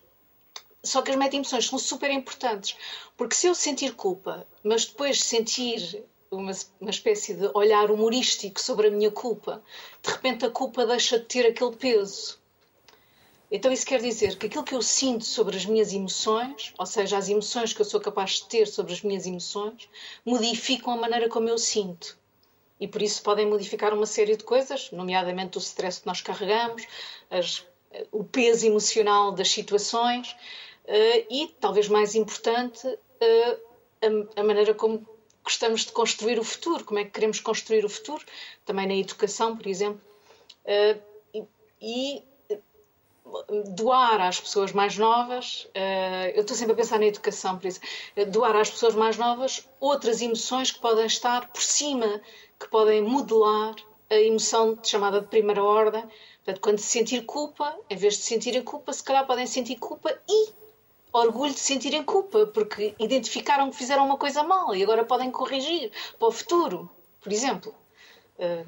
Só 0.89 1.03
que 1.03 1.11
as 1.11 1.17
meta-emoções 1.17 1.67
são 1.67 1.79
super 1.79 2.11
importantes, 2.11 2.77
porque 3.17 3.35
se 3.35 3.47
eu 3.47 3.55
sentir 3.55 3.95
culpa, 3.95 4.47
mas 4.63 4.87
depois 4.87 5.23
sentir 5.23 6.05
uma, 6.31 6.53
uma 6.81 6.91
espécie 6.91 7.35
de 7.35 7.51
olhar 7.55 7.91
humorístico 7.91 8.61
sobre 8.61 8.89
a 8.89 8.91
minha 8.91 9.11
culpa, 9.11 9.63
de 10.03 10.11
repente 10.11 10.45
a 10.45 10.51
culpa 10.51 10.87
deixa 10.87 11.19
de 11.19 11.25
ter 11.27 11.47
aquele 11.47 11.77
peso 11.77 12.39
então 13.51 13.73
isso 13.73 13.87
quer 13.87 14.01
dizer 14.01 14.37
que 14.37 14.47
aquilo 14.47 14.65
que 14.65 14.75
eu 14.75 14.83
sinto 14.83 15.25
sobre 15.25 15.57
as 15.57 15.65
minhas 15.65 15.93
emoções, 15.93 16.75
ou 16.79 16.85
seja, 16.85 17.17
as 17.17 17.29
emoções 17.29 17.73
que 17.73 17.81
eu 17.81 17.85
sou 17.85 17.99
capaz 17.99 18.33
de 18.33 18.45
ter 18.45 18.67
sobre 18.67 18.93
as 18.93 19.03
minhas 19.03 19.27
emoções, 19.27 19.89
modificam 20.25 20.93
a 20.93 20.97
maneira 20.97 21.29
como 21.29 21.49
eu 21.49 21.59
sinto. 21.59 22.17
e 22.81 22.87
por 22.87 23.03
isso 23.03 23.23
podem 23.23 23.45
modificar 23.45 23.93
uma 23.93 24.07
série 24.07 24.37
de 24.37 24.45
coisas, 24.45 24.93
nomeadamente 24.93 25.59
o 25.59 25.61
stress 25.61 26.01
que 26.01 26.07
nós 26.07 26.21
carregamos, 26.21 26.87
as, 27.29 27.67
o 28.13 28.23
peso 28.23 28.67
emocional 28.67 29.33
das 29.33 29.51
situações 29.51 30.37
e, 31.31 31.49
talvez 31.61 31.89
mais 31.89 32.15
importante, 32.15 32.87
uh, 32.87 34.29
a, 34.37 34.41
a, 34.41 34.45
maneira 34.45 34.75
como 34.75 35.07
gostamos 35.45 35.85
de 35.85 35.93
construir 35.93 36.39
o 36.39 36.45
futuro, 36.45 36.85
como 36.85 36.99
é 36.99 37.05
que 37.05 37.11
queremos 37.11 37.41
construir 37.41 37.85
o 37.85 37.89
futuro, 37.89 38.25
também 38.65 38.87
na 38.87 38.95
educação, 38.95 39.57
por 39.57 39.67
exemplo. 39.67 40.01
Uh, 40.65 41.47
e, 41.81 42.23
doar 43.77 44.23
às 44.23 44.41
pessoas 44.41 44.73
mais 44.73 44.97
novas, 44.97 45.69
eu 46.35 46.41
estou 46.41 46.57
sempre 46.57 46.73
a 46.73 46.77
pensar 46.77 46.99
na 46.99 47.05
educação, 47.05 47.59
por 47.59 47.67
isso, 47.67 47.79
doar 48.29 48.57
às 48.57 48.71
pessoas 48.71 48.95
mais 48.95 49.19
novas 49.19 49.69
outras 49.79 50.23
emoções 50.23 50.71
que 50.73 50.81
podem 50.81 51.05
estar 51.05 51.47
por 51.49 51.61
cima 51.61 52.23
que 52.59 52.69
podem 52.69 53.03
modelar 53.03 53.75
a 54.11 54.17
emoção 54.17 54.79
chamada 54.83 55.21
de 55.21 55.29
primeira 55.29 55.63
ordem. 55.63 56.03
Portanto, 56.39 56.61
quando 56.61 56.79
se 56.79 56.87
sentir 56.87 57.25
culpa, 57.25 57.79
em 57.89 57.97
vez 57.97 58.15
de 58.15 58.23
sentirem 58.23 58.63
culpa, 58.63 58.93
se 58.93 59.03
calhar 59.03 59.27
podem 59.27 59.47
sentir 59.47 59.77
culpa 59.77 60.19
e 60.29 60.49
orgulho 61.13 61.53
de 61.53 61.61
sentirem 61.61 62.03
culpa, 62.03 62.47
porque 62.47 62.95
identificaram 62.99 63.71
que 63.71 63.77
fizeram 63.77 64.05
uma 64.05 64.17
coisa 64.17 64.43
mal 64.43 64.75
e 64.75 64.83
agora 64.83 65.05
podem 65.05 65.31
corrigir 65.31 65.91
para 66.19 66.29
o 66.29 66.33
futuro, 66.33 66.91
por 67.21 67.33
exemplo. 67.33 67.75
Uh, 68.39 68.65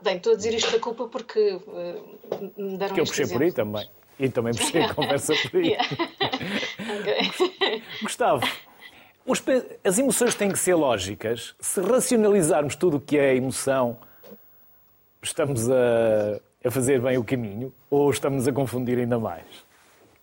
bem, 0.00 0.16
estou 0.16 0.34
a 0.34 0.36
dizer 0.36 0.54
isto 0.54 0.70
da 0.70 0.78
culpa 0.78 1.08
porque 1.08 1.54
uh, 1.54 2.52
me 2.56 2.76
deram 2.76 2.94
Que 2.94 3.00
eu 3.00 3.04
puxei 3.04 3.26
por 3.26 3.42
aí 3.42 3.52
também. 3.52 3.88
E 4.18 4.28
também 4.28 4.54
puxei 4.54 4.82
a 4.82 4.92
conversa 4.94 5.34
por 5.50 5.60
aí. 5.60 5.76
Gustavo, 8.02 8.46
as 9.84 9.98
emoções 9.98 10.34
têm 10.34 10.50
que 10.50 10.58
ser 10.58 10.74
lógicas. 10.74 11.54
Se 11.58 11.80
racionalizarmos 11.80 12.76
tudo 12.76 12.98
o 12.98 13.00
que 13.00 13.18
é 13.18 13.34
emoção, 13.34 13.98
estamos 15.22 15.70
a, 15.70 16.40
a 16.64 16.70
fazer 16.70 17.00
bem 17.00 17.18
o 17.18 17.24
caminho 17.24 17.72
ou 17.88 18.10
estamos 18.10 18.46
a 18.46 18.52
confundir 18.52 18.98
ainda 18.98 19.18
mais? 19.18 19.44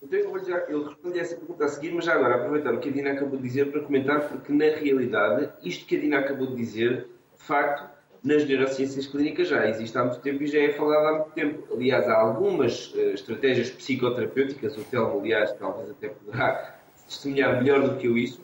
Então 0.07 0.19
eu, 0.19 0.29
vou 0.29 0.39
já, 0.39 0.57
eu 0.69 0.85
respondi 0.85 1.19
essa 1.19 1.35
pergunta 1.35 1.65
a 1.65 1.67
seguir, 1.67 1.91
mas 1.91 2.05
já 2.05 2.13
agora 2.13 2.35
aproveitar 2.35 2.73
o 2.73 2.79
que 2.79 2.87
a 2.87 2.91
Dina 2.93 3.11
acabou 3.11 3.35
de 3.35 3.43
dizer 3.43 3.69
para 3.69 3.81
comentar, 3.81 4.29
porque 4.29 4.53
na 4.53 4.63
realidade, 4.63 5.49
isto 5.61 5.85
que 5.85 5.97
a 5.97 5.99
Dina 5.99 6.19
acabou 6.19 6.47
de 6.47 6.55
dizer, 6.55 7.09
de 7.37 7.43
facto, 7.43 7.89
nas 8.23 8.47
neurociências 8.47 9.05
clínicas 9.05 9.49
já 9.49 9.67
existe 9.67 9.97
há 9.97 10.05
muito 10.05 10.21
tempo 10.21 10.43
e 10.43 10.47
já 10.47 10.59
é 10.59 10.69
falado 10.69 11.07
há 11.07 11.11
muito 11.19 11.31
tempo. 11.31 11.73
Aliás, 11.73 12.07
há 12.07 12.17
algumas 12.17 12.93
uh, 12.93 13.11
estratégias 13.15 13.69
psicoterapêuticas, 13.69 14.77
o 14.77 14.83
Telmo, 14.85 15.19
aliás, 15.19 15.51
talvez 15.59 15.89
até 15.89 16.07
poderá 16.07 16.79
testemunhar 17.05 17.61
melhor 17.61 17.81
do 17.81 17.97
que 17.97 18.07
eu 18.07 18.17
isso, 18.17 18.41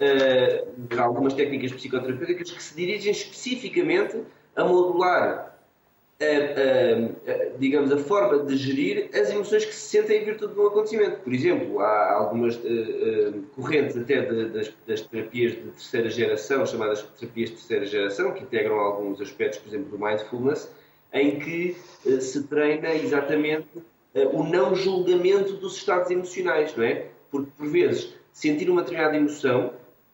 uh, 0.00 0.98
algumas 0.98 1.34
técnicas 1.34 1.72
psicoterapêuticas 1.72 2.50
que 2.50 2.62
se 2.62 2.74
dirigem 2.74 3.12
especificamente 3.12 4.18
a 4.56 4.64
modular 4.64 5.51
a, 6.20 6.24
a, 6.24 7.58
digamos, 7.58 7.92
a 7.92 7.98
forma 7.98 8.44
de 8.44 8.56
gerir 8.56 9.10
as 9.12 9.30
emoções 9.30 9.64
que 9.64 9.74
se 9.74 9.98
sentem 9.98 10.22
em 10.22 10.24
virtude 10.24 10.54
de 10.54 10.60
um 10.60 10.66
acontecimento. 10.66 11.20
Por 11.20 11.32
exemplo, 11.32 11.80
há 11.80 12.12
algumas 12.12 12.56
uh, 12.56 12.60
uh, 12.60 13.42
correntes 13.54 13.96
até 13.96 14.22
de, 14.22 14.48
das, 14.50 14.72
das, 14.86 15.00
terapias 15.02 15.52
de 15.52 15.62
terceira 15.62 16.10
geração, 16.10 16.66
chamadas 16.66 17.02
terapias 17.18 17.50
de 17.50 17.56
terceira 17.56 17.86
geração, 17.86 18.32
que 18.32 18.42
integram 18.44 18.78
alguns 18.78 19.20
aspectos, 19.20 19.58
por 19.58 19.68
exemplo, 19.68 19.90
do 19.90 19.98
mindfulness, 19.98 20.70
em 21.12 21.38
que 21.38 21.76
uh, 22.06 22.20
se 22.20 22.44
treina 22.44 22.94
exatamente 22.94 23.68
o 24.34 24.42
não 24.42 24.74
julgamento 24.74 25.54
dos 25.54 25.76
estados 25.76 26.10
emocionais, 26.10 26.76
não 26.76 26.84
é? 26.84 27.06
Porque, 27.30 27.50
por 27.56 27.66
vezes, 27.66 28.12
sentir 28.30 28.68
uma 28.68 28.82
determinada 28.82 29.16
emoção 29.16 29.72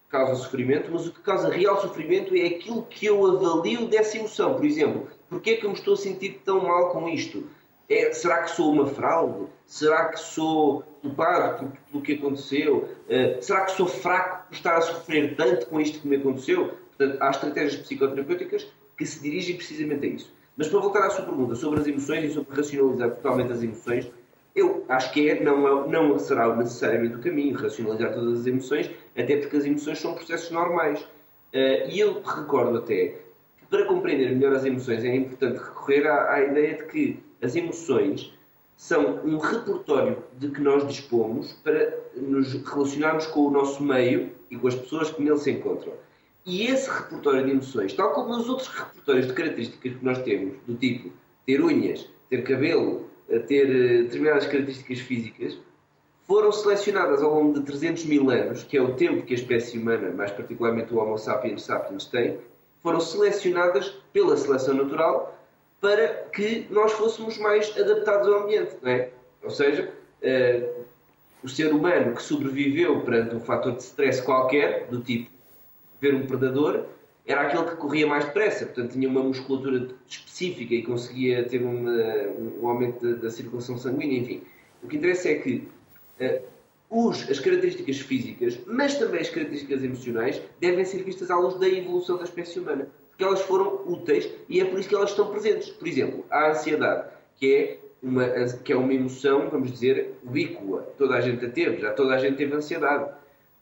causa 0.09 0.37
sofrimento, 0.37 0.89
mas 0.91 1.07
o 1.07 1.13
que 1.13 1.21
causa 1.21 1.49
real 1.49 1.81
sofrimento 1.81 2.35
é 2.35 2.47
aquilo 2.47 2.83
que 2.85 3.07
eu 3.07 3.27
avalio 3.27 3.87
dessa 3.89 4.17
emoção. 4.17 4.55
Por 4.55 4.65
exemplo, 4.65 5.09
porquê 5.29 5.51
é 5.51 5.57
que 5.57 5.67
eu 5.67 5.71
me 5.71 5.77
estou 5.77 5.95
a 5.95 5.97
sentir 5.97 6.41
tão 6.45 6.63
mal 6.65 6.91
com 6.91 7.09
isto? 7.09 7.45
É, 7.89 8.13
será 8.13 8.43
que 8.43 8.51
sou 8.51 8.73
uma 8.73 8.87
fraude? 8.87 9.47
Será 9.67 10.09
que 10.09 10.21
sou 10.21 10.83
culpado 11.01 11.73
pelo 11.91 12.03
que 12.03 12.15
aconteceu? 12.15 12.89
Uh, 13.09 13.43
será 13.43 13.63
que 13.63 13.73
sou 13.73 13.87
fraco 13.87 14.47
por 14.49 14.55
estar 14.55 14.77
a 14.77 14.81
sofrer 14.81 15.37
tanto 15.37 15.67
com 15.67 15.81
isto 15.81 16.01
que 16.01 16.09
me 16.09 16.17
aconteceu? 16.17 16.75
Portanto, 16.97 17.23
há 17.23 17.31
estratégias 17.31 17.77
psicoterapêuticas 17.77 18.69
que 18.97 19.07
se 19.07 19.23
dirigem 19.23 19.57
precisamente 19.57 20.05
a 20.05 20.09
isso. 20.09 20.33
Mas 20.57 20.69
para 20.69 20.81
voltar 20.81 21.07
à 21.07 21.11
sua 21.11 21.25
pergunta 21.25 21.55
sobre 21.55 21.81
as 21.81 21.87
emoções 21.87 22.25
e 22.25 22.35
sobre 22.35 22.55
racionalizar 22.55 23.11
totalmente 23.11 23.53
as 23.53 23.63
emoções, 23.63 24.11
eu 24.55 24.85
acho 24.89 25.13
que 25.13 25.31
é, 25.31 25.43
não, 25.43 25.85
é, 25.85 25.89
não 25.89 26.19
será 26.19 26.55
necessariamente 26.57 27.15
o 27.15 27.21
caminho, 27.21 27.57
racionalizar 27.57 28.13
todas 28.13 28.41
as 28.41 28.47
emoções, 28.47 28.91
até 29.17 29.37
porque 29.37 29.57
as 29.57 29.65
emoções 29.65 30.01
são 30.01 30.15
processos 30.15 30.51
normais. 30.51 31.01
Uh, 31.01 31.89
e 31.89 32.01
eu 32.01 32.21
recordo 32.21 32.79
até 32.79 33.15
para 33.71 33.85
compreender 33.85 34.35
melhor 34.35 34.55
as 34.55 34.65
emoções 34.65 35.05
é 35.05 35.15
importante 35.15 35.59
recorrer 35.59 36.07
à, 36.07 36.35
à 36.35 36.43
ideia 36.43 36.77
de 36.77 36.85
que 36.85 37.23
as 37.43 37.55
emoções 37.55 38.33
são 38.77 39.21
um 39.25 39.39
repertório 39.39 40.23
de 40.39 40.51
que 40.51 40.61
nós 40.61 40.87
dispomos 40.87 41.53
para 41.65 41.99
nos 42.15 42.53
relacionarmos 42.53 43.27
com 43.27 43.41
o 43.41 43.51
nosso 43.51 43.83
meio 43.83 44.33
e 44.51 44.57
com 44.57 44.69
as 44.69 44.75
pessoas 44.75 45.11
que 45.11 45.23
nele 45.23 45.39
se 45.39 45.51
encontram. 45.51 45.93
E 46.47 46.67
esse 46.67 46.89
repertório 46.89 47.45
de 47.45 47.51
emoções, 47.51 47.93
tal 47.93 48.13
como 48.13 48.37
os 48.37 48.49
outros 48.49 48.69
repertórios 48.69 49.27
de 49.27 49.33
características 49.35 49.97
que 49.97 50.05
nós 50.05 50.23
temos, 50.23 50.57
do 50.67 50.75
tipo 50.75 51.13
ter 51.45 51.61
unhas, 51.63 52.09
ter 52.31 52.43
cabelo, 52.43 53.11
a 53.29 53.39
ter 53.41 53.69
eh, 53.69 54.03
determinadas 54.05 54.47
características 54.47 55.01
físicas, 55.01 55.59
foram 56.27 56.53
selecionadas 56.53 57.23
ao 57.23 57.35
longo 57.35 57.59
de 57.59 57.67
300 57.67 58.05
mil 58.05 58.31
anos, 58.31 58.63
que 58.63 58.77
é 58.77 58.83
o 58.83 58.95
tempo 58.95 59.25
que 59.25 59.35
a 59.35 59.37
espécie 59.37 59.79
humana, 59.79 60.11
mais 60.11 60.31
particularmente 60.31 60.95
o 60.95 60.99
Homo 60.99 61.19
sapiens 61.19 61.63
sapiens, 61.63 62.05
tem, 62.05 62.39
foram 62.83 63.01
selecionadas 63.01 63.89
pela 64.13 64.37
seleção 64.37 64.75
natural 64.75 65.39
para 65.81 66.09
que 66.33 66.67
nós 66.71 66.93
fôssemos 66.93 67.39
mais 67.39 67.77
adaptados 67.79 68.29
ao 68.29 68.43
ambiente, 68.43 68.77
não 68.83 68.91
é? 68.91 69.11
Ou 69.43 69.51
seja, 69.51 69.93
uh, 70.23 70.85
o 71.43 71.49
ser 71.49 71.73
humano 71.73 72.15
que 72.15 72.23
sobreviveu 72.23 73.01
perante 73.03 73.35
um 73.35 73.41
fator 73.41 73.73
de 73.73 73.83
stress 73.83 74.21
qualquer, 74.23 74.89
do 74.89 75.01
tipo 75.01 75.31
ver 76.01 76.15
um 76.15 76.27
predador, 76.27 76.85
era 77.27 77.43
aquele 77.43 77.65
que 77.65 77.77
corria 77.77 78.07
mais 78.07 78.25
depressa, 78.25 78.65
portanto 78.67 78.93
tinha 78.93 79.09
uma 79.09 79.23
musculatura 79.23 79.89
específica 80.09 80.75
e 80.75 80.83
conseguia 80.83 81.45
ter 81.45 81.63
uma, 81.63 81.93
um 82.61 82.67
aumento 82.67 83.05
da, 83.05 83.23
da, 83.23 83.31
circulação 83.31 83.77
sanguínea, 83.77 84.21
enfim. 84.21 84.43
O 84.83 84.89
que 84.89 84.97
interessa 84.97 85.29
é 85.29 85.35
que 85.35 85.69
uh, 86.21 86.43
os, 86.91 87.29
as 87.31 87.39
características 87.39 87.99
físicas, 88.01 88.59
mas 88.67 88.97
também 88.97 89.21
as 89.21 89.29
características 89.29 89.83
emocionais, 89.85 90.41
devem 90.59 90.85
ser 90.85 91.03
vistas 91.03 91.31
à 91.31 91.37
luz 91.37 91.59
da 91.59 91.69
evolução 91.69 92.17
da 92.17 92.25
espécie 92.25 92.59
humana, 92.59 92.89
porque 93.11 93.25
elas 93.25 93.43
foram 93.43 93.83
úteis 93.87 94.29
e 94.49 94.61
é 94.61 94.65
por 94.65 94.79
isso 94.79 94.89
que 94.89 94.95
elas 94.95 95.11
estão 95.11 95.31
presentes. 95.31 95.69
Por 95.71 95.87
exemplo, 95.87 96.25
a 96.31 96.51
ansiedade, 96.51 97.09
que 97.37 97.55
é 97.55 97.79
uma, 98.03 98.27
que 98.65 98.73
é 98.73 98.77
uma 98.77 98.93
emoção, 98.93 99.49
vamos 99.51 99.73
dizer, 99.73 100.15
ubíqua. 100.25 100.83
Toda 100.97 101.17
a 101.17 101.21
gente 101.21 101.45
a 101.45 101.51
teve, 101.51 101.79
já 101.79 101.93
toda 101.93 102.15
a 102.15 102.19
gente 102.19 102.37
teve 102.37 102.55
ansiedade. 102.55 103.11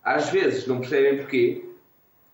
Às 0.03 0.31
vezes 0.31 0.67
não 0.67 0.81
percebem 0.81 1.19
porquê, 1.19 1.65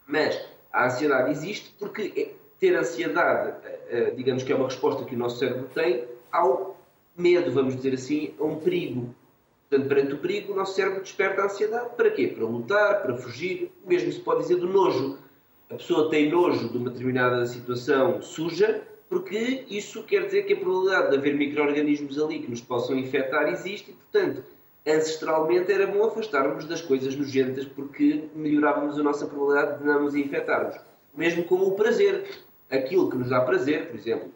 mas 0.06 0.38
a 0.72 0.86
ansiedade 0.86 1.30
existe 1.30 1.74
porque 1.78 2.12
é, 2.16 2.42
ter 2.58 2.76
ansiedade, 2.76 3.54
eh, 3.64 3.80
eh, 3.88 4.10
digamos 4.16 4.42
que 4.42 4.52
é 4.52 4.54
uma 4.54 4.66
resposta 4.66 5.04
que 5.04 5.14
o 5.14 5.18
nosso 5.18 5.38
cérebro 5.38 5.68
tem 5.74 6.04
ao 6.30 6.76
medo, 7.16 7.50
vamos 7.50 7.76
dizer 7.76 7.94
assim, 7.94 8.34
a 8.38 8.44
um 8.44 8.56
perigo. 8.60 9.14
Portanto, 9.72 9.88
perante 9.88 10.12
o 10.12 10.18
perigo, 10.18 10.52
o 10.52 10.56
nosso 10.56 10.74
cérebro 10.74 11.00
desperta 11.00 11.40
a 11.40 11.44
ansiedade. 11.46 11.96
Para 11.96 12.10
quê? 12.10 12.28
Para 12.28 12.44
lutar, 12.44 13.00
para 13.00 13.16
fugir. 13.16 13.72
O 13.82 13.88
mesmo 13.88 14.12
se 14.12 14.20
pode 14.20 14.42
dizer 14.42 14.56
do 14.56 14.68
nojo. 14.68 15.16
A 15.70 15.76
pessoa 15.76 16.10
tem 16.10 16.30
nojo 16.30 16.68
de 16.68 16.76
uma 16.76 16.90
determinada 16.90 17.46
situação 17.46 18.20
suja, 18.20 18.82
porque 19.08 19.64
isso 19.70 20.02
quer 20.02 20.26
dizer 20.26 20.42
que 20.42 20.52
a 20.52 20.56
probabilidade 20.58 21.12
de 21.12 21.16
haver 21.16 21.34
micro-organismos 21.36 22.20
ali 22.20 22.40
que 22.40 22.50
nos 22.50 22.60
possam 22.60 22.98
infectar 22.98 23.48
existe 23.48 23.92
e, 23.92 23.94
portanto, 23.94 24.44
ancestralmente 24.86 25.72
era 25.72 25.86
bom 25.86 26.04
afastarmos 26.04 26.66
das 26.66 26.82
coisas 26.82 27.16
nojentas 27.16 27.64
porque 27.64 28.24
melhorávamos 28.34 28.98
a 28.98 29.02
nossa 29.02 29.24
probabilidade 29.24 29.78
de 29.78 29.86
não 29.86 30.02
nos 30.02 30.14
infectarmos. 30.14 30.76
Mesmo 31.16 31.44
com 31.44 31.54
o 31.54 31.72
prazer. 31.72 32.26
Aquilo 32.70 33.08
que 33.08 33.16
nos 33.16 33.30
dá 33.30 33.40
prazer, 33.40 33.86
por 33.86 33.96
exemplo, 33.96 34.30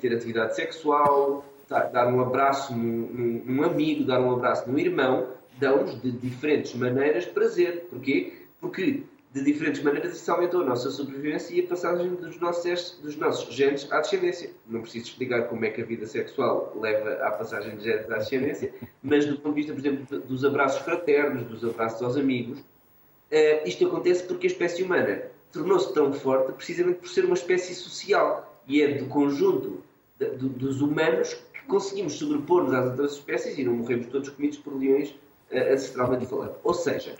ter 0.00 0.14
atividade 0.14 0.56
sexual, 0.56 1.44
dar 1.68 2.06
um 2.08 2.20
abraço 2.20 2.74
num, 2.74 3.42
num 3.44 3.62
amigo, 3.62 4.04
dar 4.04 4.20
um 4.20 4.32
abraço 4.32 4.70
num 4.70 4.78
irmão, 4.78 5.28
dão-nos 5.58 6.00
de 6.00 6.10
diferentes 6.10 6.74
maneiras 6.74 7.26
prazer. 7.26 7.86
Porquê? 7.90 8.32
Porque 8.60 9.04
de 9.32 9.42
diferentes 9.42 9.82
maneiras 9.82 10.16
isso 10.16 10.32
aumentou 10.32 10.62
a 10.62 10.64
nossa 10.64 10.90
sobrevivência 10.90 11.54
e 11.54 11.60
a 11.60 11.66
passagem 11.66 12.14
dos 12.14 12.40
nossos, 12.40 12.98
dos 13.02 13.16
nossos 13.16 13.54
genes 13.54 13.90
à 13.92 14.00
descendência. 14.00 14.50
Não 14.66 14.80
preciso 14.80 15.06
explicar 15.06 15.42
como 15.48 15.64
é 15.64 15.70
que 15.70 15.82
a 15.82 15.84
vida 15.84 16.06
sexual 16.06 16.74
leva 16.80 17.22
à 17.24 17.30
passagem 17.32 17.76
de 17.76 17.84
genes 17.84 18.10
à 18.10 18.18
descendência, 18.18 18.72
mas 19.02 19.26
do 19.26 19.36
ponto 19.36 19.54
de 19.54 19.60
vista, 19.60 19.72
por 19.72 19.80
exemplo, 19.80 20.20
dos 20.20 20.44
abraços 20.44 20.80
fraternos, 20.80 21.44
dos 21.44 21.62
abraços 21.62 22.00
aos 22.02 22.16
amigos, 22.16 22.60
uh, 22.60 23.66
isto 23.66 23.86
acontece 23.86 24.24
porque 24.24 24.46
a 24.46 24.50
espécie 24.50 24.82
humana 24.82 25.22
tornou-se 25.52 25.92
tão 25.92 26.12
forte 26.12 26.52
precisamente 26.52 26.98
por 27.00 27.08
ser 27.08 27.24
uma 27.26 27.34
espécie 27.34 27.74
social 27.74 28.62
e 28.66 28.80
é 28.82 28.94
do 28.94 29.06
conjunto 29.06 29.82
dos 30.18 30.80
humanos 30.80 31.36
conseguimos 31.68 32.14
sobrepor-nos 32.14 32.74
às 32.74 32.86
outras 32.90 33.12
espécies 33.12 33.58
e 33.58 33.64
não 33.64 33.74
morremos 33.74 34.06
todos 34.08 34.28
comidos 34.30 34.58
por 34.58 34.76
leões 34.76 35.10
uh, 35.10 35.72
ancestralmente 35.72 36.26
falando. 36.26 36.56
Ou 36.64 36.74
seja, 36.74 37.14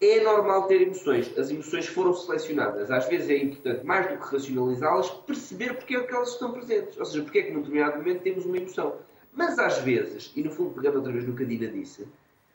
é 0.00 0.20
normal 0.20 0.66
ter 0.66 0.80
emoções. 0.80 1.36
As 1.36 1.50
emoções 1.50 1.86
foram 1.86 2.14
selecionadas. 2.14 2.90
Às 2.90 3.06
vezes 3.06 3.28
é 3.28 3.36
importante, 3.36 3.84
mais 3.84 4.08
do 4.08 4.16
que 4.16 4.32
racionalizá-las, 4.32 5.10
perceber 5.10 5.74
porque 5.74 5.96
é 5.96 6.02
que 6.02 6.14
elas 6.14 6.30
estão 6.30 6.52
presentes. 6.52 6.98
Ou 6.98 7.04
seja, 7.04 7.22
porque 7.22 7.40
é 7.40 7.42
que 7.42 7.52
num 7.52 7.60
determinado 7.60 7.98
momento 7.98 8.22
temos 8.22 8.46
uma 8.46 8.56
emoção. 8.56 8.94
Mas 9.32 9.58
às 9.58 9.78
vezes, 9.78 10.32
e 10.34 10.42
no 10.42 10.50
fundo 10.50 10.70
pegando 10.70 10.96
outra 10.96 11.12
vez 11.12 11.26
no 11.26 11.36
que 11.36 11.42
a 11.42 11.46
Dina 11.46 11.68
disse, 11.68 12.08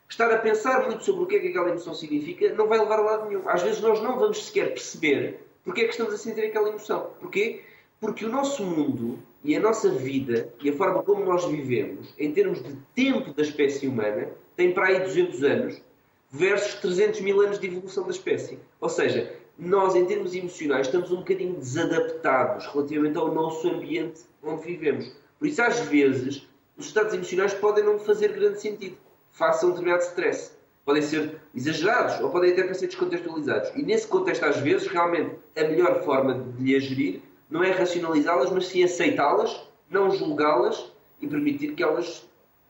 estar 0.08 0.30
a 0.32 0.38
pensar 0.38 0.86
muito 0.86 1.04
sobre 1.04 1.22
o 1.22 1.26
que 1.26 1.36
é 1.36 1.38
que 1.38 1.48
aquela 1.48 1.70
emoção 1.70 1.94
significa 1.94 2.52
não 2.54 2.66
vai 2.66 2.78
levar 2.78 2.98
a 2.98 3.02
lado 3.02 3.28
nenhum. 3.28 3.48
Às 3.48 3.62
vezes 3.62 3.80
nós 3.80 4.02
não 4.02 4.18
vamos 4.18 4.46
sequer 4.46 4.68
perceber 4.70 5.40
porque 5.64 5.82
é 5.82 5.84
que 5.84 5.90
estamos 5.90 6.14
a 6.14 6.18
sentir 6.18 6.42
aquela 6.42 6.68
emoção. 6.68 7.10
Porquê? 7.18 7.62
Porque 8.00 8.24
o 8.24 8.28
nosso 8.28 8.64
mundo 8.64 9.18
e 9.44 9.54
a 9.54 9.60
nossa 9.60 9.90
vida 9.90 10.52
e 10.62 10.70
a 10.70 10.72
forma 10.72 11.02
como 11.02 11.24
nós 11.24 11.44
vivemos, 11.44 12.12
em 12.18 12.32
termos 12.32 12.62
de 12.62 12.74
tempo 12.94 13.32
da 13.32 13.42
espécie 13.42 13.86
humana, 13.86 14.28
tem 14.56 14.72
para 14.72 14.86
aí 14.86 15.00
200 15.00 15.42
anos 15.44 15.82
versus 16.30 16.74
300 16.80 17.20
mil 17.20 17.40
anos 17.40 17.58
de 17.58 17.66
evolução 17.66 18.04
da 18.04 18.10
espécie. 18.10 18.58
Ou 18.80 18.88
seja, 18.88 19.32
nós, 19.58 19.94
em 19.94 20.04
termos 20.04 20.34
emocionais, 20.34 20.86
estamos 20.86 21.10
um 21.10 21.16
bocadinho 21.16 21.54
desadaptados 21.54 22.66
relativamente 22.66 23.16
ao 23.16 23.32
nosso 23.32 23.68
ambiente 23.68 24.22
onde 24.42 24.62
vivemos. 24.64 25.12
Por 25.38 25.48
isso, 25.48 25.62
às 25.62 25.80
vezes, 25.80 26.46
os 26.76 26.86
estados 26.86 27.14
emocionais 27.14 27.54
podem 27.54 27.84
não 27.84 27.98
fazer 27.98 28.32
grande 28.32 28.60
sentido. 28.60 28.96
Façam 29.30 29.68
um 29.68 29.72
determinado 29.72 30.02
stress. 30.02 30.52
Podem 30.84 31.02
ser 31.02 31.40
exagerados 31.54 32.20
ou 32.20 32.30
podem 32.30 32.52
até 32.52 32.72
ser 32.74 32.86
descontextualizados. 32.86 33.70
E 33.74 33.82
nesse 33.82 34.06
contexto, 34.06 34.44
às 34.44 34.58
vezes, 34.58 34.86
realmente, 34.86 35.34
a 35.56 35.64
melhor 35.64 36.02
forma 36.04 36.34
de 36.34 36.62
lhe 36.62 36.80
gerir 36.80 37.22
não 37.50 37.62
é 37.62 37.70
racionalizá-las, 37.70 38.50
mas 38.50 38.66
sim 38.66 38.82
aceitá-las, 38.82 39.62
não 39.90 40.10
julgá-las 40.10 40.92
e 41.20 41.26
permitir 41.26 41.74
que 41.74 41.82
elas 41.82 42.26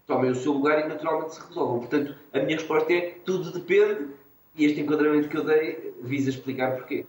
tomem 0.07 0.31
o 0.31 0.35
seu 0.35 0.53
lugar 0.53 0.85
e 0.85 0.89
naturalmente 0.89 1.35
se 1.35 1.47
resolvam. 1.47 1.81
Portanto, 1.81 2.15
a 2.33 2.39
minha 2.39 2.57
resposta 2.57 2.93
é 2.93 3.17
tudo 3.25 3.51
depende 3.51 4.09
e 4.55 4.65
este 4.65 4.81
enquadramento 4.81 5.29
que 5.29 5.37
eu 5.37 5.45
dei 5.45 5.95
visa 6.03 6.31
explicar 6.31 6.77
porquê. 6.77 7.05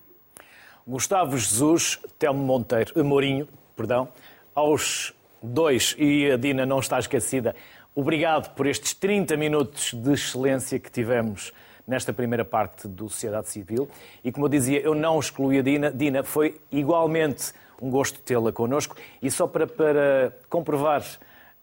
Gustavo 0.86 1.38
Jesus, 1.38 1.99
Telmo 2.17 2.43
Monteiro, 2.43 2.93
eh, 2.95 3.03
Mourinho, 3.03 3.47
perdão, 3.75 4.08
aos 4.56 5.13
dois, 5.43 5.95
e 5.99 6.32
a 6.32 6.38
Dina 6.38 6.65
não 6.65 6.80
está 6.80 6.97
esquecida, 6.97 7.56
obrigado 7.93 8.53
por 8.56 8.65
estes 8.65 8.93
30 8.93 9.36
minutos 9.38 9.93
de 9.93 10.13
excelência 10.13 10.80
que 10.80 10.89
tivemos 10.89 11.51
nesta 11.88 12.12
primeira 12.12 12.43
parte 12.43 12.88
do 12.88 13.08
Sociedade 13.10 13.47
Civil. 13.47 13.89
E 14.23 14.32
como 14.32 14.45
eu 14.45 14.50
dizia, 14.50 14.82
eu 14.82 14.93
não 14.93 15.17
excluí 15.17 15.60
a 15.60 15.62
Dina. 15.62 15.89
Dina, 15.89 16.21
foi 16.21 16.60
igualmente 16.69 17.54
um 17.82 17.89
gosto 17.89 18.19
tê-la 18.19 18.52
connosco. 18.52 18.97
E 19.21 19.32
só 19.32 19.47
para, 19.47 19.65
para 19.65 20.36
comprovar 20.50 21.04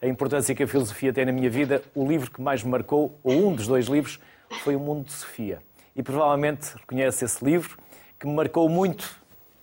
a 0.00 0.06
importância 0.06 0.54
que 0.54 0.62
a 0.62 0.66
filosofia 0.66 1.12
tem 1.12 1.26
na 1.26 1.32
minha 1.32 1.50
vida, 1.50 1.82
o 1.94 2.06
livro 2.06 2.30
que 2.30 2.40
mais 2.40 2.62
me 2.62 2.70
marcou, 2.70 3.18
ou 3.22 3.48
um 3.48 3.54
dos 3.54 3.66
dois 3.66 3.86
livros, 3.86 4.18
foi 4.62 4.74
O 4.74 4.80
Mundo 4.80 5.04
de 5.04 5.12
Sofia. 5.12 5.58
E 5.94 6.02
provavelmente 6.02 6.74
reconhece 6.76 7.24
esse 7.24 7.44
livro, 7.44 7.76
que 8.18 8.26
me 8.26 8.34
marcou 8.34 8.68
muito 8.68 9.16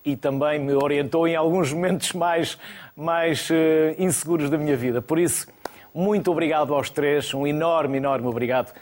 e 0.03 0.15
também 0.15 0.59
me 0.59 0.73
orientou 0.73 1.27
em 1.27 1.35
alguns 1.35 1.71
momentos 1.71 2.13
mais, 2.13 2.57
mais 2.95 3.49
uh, 3.49 3.53
inseguros 3.97 4.49
da 4.49 4.57
minha 4.57 4.75
vida. 4.75 5.01
Por 5.01 5.19
isso, 5.19 5.47
muito 5.93 6.31
obrigado 6.31 6.73
aos 6.73 6.89
três, 6.89 7.33
um 7.33 7.45
enorme, 7.45 7.97
enorme 7.97 8.27
obrigado 8.27 8.73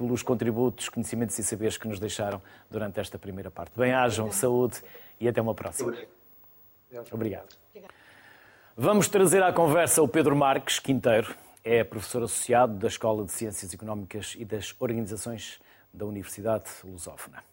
pelos 0.00 0.22
contributos, 0.22 0.88
conhecimentos 0.88 1.38
e 1.38 1.44
saberes 1.44 1.76
que 1.76 1.86
nos 1.86 2.00
deixaram 2.00 2.40
durante 2.70 2.98
esta 2.98 3.18
primeira 3.18 3.50
parte. 3.50 3.72
Bem-ajam, 3.76 4.32
saúde 4.32 4.82
e 5.20 5.28
até 5.28 5.42
uma 5.42 5.54
próxima. 5.54 5.94
Obrigado. 7.12 7.54
Vamos 8.74 9.08
trazer 9.08 9.42
à 9.42 9.52
conversa 9.52 10.00
o 10.00 10.08
Pedro 10.08 10.34
Marques 10.34 10.78
Quinteiro, 10.78 11.34
é 11.62 11.84
professor 11.84 12.22
associado 12.22 12.72
da 12.78 12.88
Escola 12.88 13.26
de 13.26 13.30
Ciências 13.30 13.74
Económicas 13.74 14.34
e 14.38 14.44
das 14.46 14.74
Organizações 14.80 15.60
da 15.92 16.06
Universidade 16.06 16.70
Lusófona. 16.82 17.44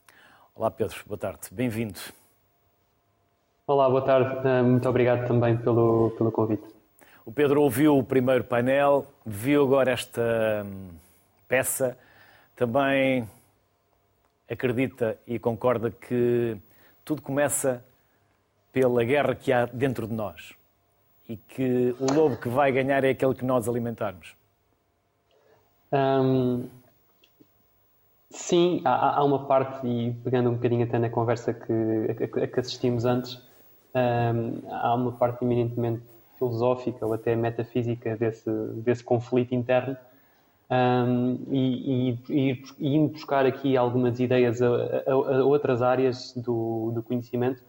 Olá 0.56 0.72
Pedro, 0.72 0.96
boa 1.06 1.18
tarde, 1.18 1.50
bem-vindo. 1.52 2.00
Olá, 3.68 3.90
boa 3.90 4.02
tarde, 4.02 4.48
eh, 4.48 4.62
muito 4.62 4.88
obrigado 4.88 5.28
também 5.28 5.58
pelo, 5.58 6.12
pelo 6.12 6.32
convite. 6.32 6.64
O 7.26 7.32
Pedro 7.32 7.62
ouviu 7.62 7.98
o 7.98 8.04
primeiro 8.04 8.46
painel, 8.46 9.06
viu 9.26 9.64
agora 9.64 9.92
esta 9.92 10.64
hum, 10.66 10.92
peça, 11.46 11.98
também 12.58 13.30
acredita 14.50 15.17
e 15.26 15.39
concorda 15.39 15.91
que 15.91 16.58
tudo 17.06 17.22
começa 17.22 17.86
pela 18.74 19.04
guerra 19.04 19.36
que 19.36 19.54
há 19.54 19.65
dentro 19.65 20.08
de 20.08 20.13
nós 20.13 20.54
e 21.30 21.38
que 21.38 21.96
o 22.00 22.12
lobo 22.12 22.38
que 22.38 22.50
vai 22.50 22.72
ganhar 22.72 23.04
é 23.04 23.12
aquele 23.12 23.36
que 23.36 23.46
nós 23.46 23.70
alimentarmos? 23.70 24.36
Um, 25.91 26.67
sim, 28.30 28.82
há, 28.84 29.17
há, 29.17 29.24
uma 29.24 29.46
parte, 29.46 29.86
e 29.88 30.13
pegando 30.24 30.50
um 30.50 30.56
bocadinho 30.56 30.84
até 30.84 30.98
na 30.98 31.10
conversa 31.10 31.54
que, 31.54 32.41
a, 32.41 32.48
que 32.48 32.60
assistimos 32.60 33.06
antes, 33.06 33.41
um, 33.93 34.72
há 34.72 34.96
uma 34.96 35.12
parte 35.12 35.43
eminentemente 35.43 36.04
filosófica 36.38 37.06
ou 37.06 37.13
até 37.13 37.36
metafísica 37.36 38.15
desse, 38.15 38.50
desse 38.76 39.04
conflito 39.04 39.54
interno. 39.54 39.98
Um, 40.69 41.45
e, 41.49 42.19
e, 42.30 42.63
e, 42.77 43.08
buscar 43.08 43.45
aqui 43.45 43.77
algumas 43.77 44.19
ideias 44.19 44.62
a, 44.62 44.67
a, 44.67 45.12
a 45.12 45.45
outras 45.45 45.82
áreas 45.82 46.34
do, 46.36 46.91
do 46.93 47.01
conhecimento, 47.01 47.63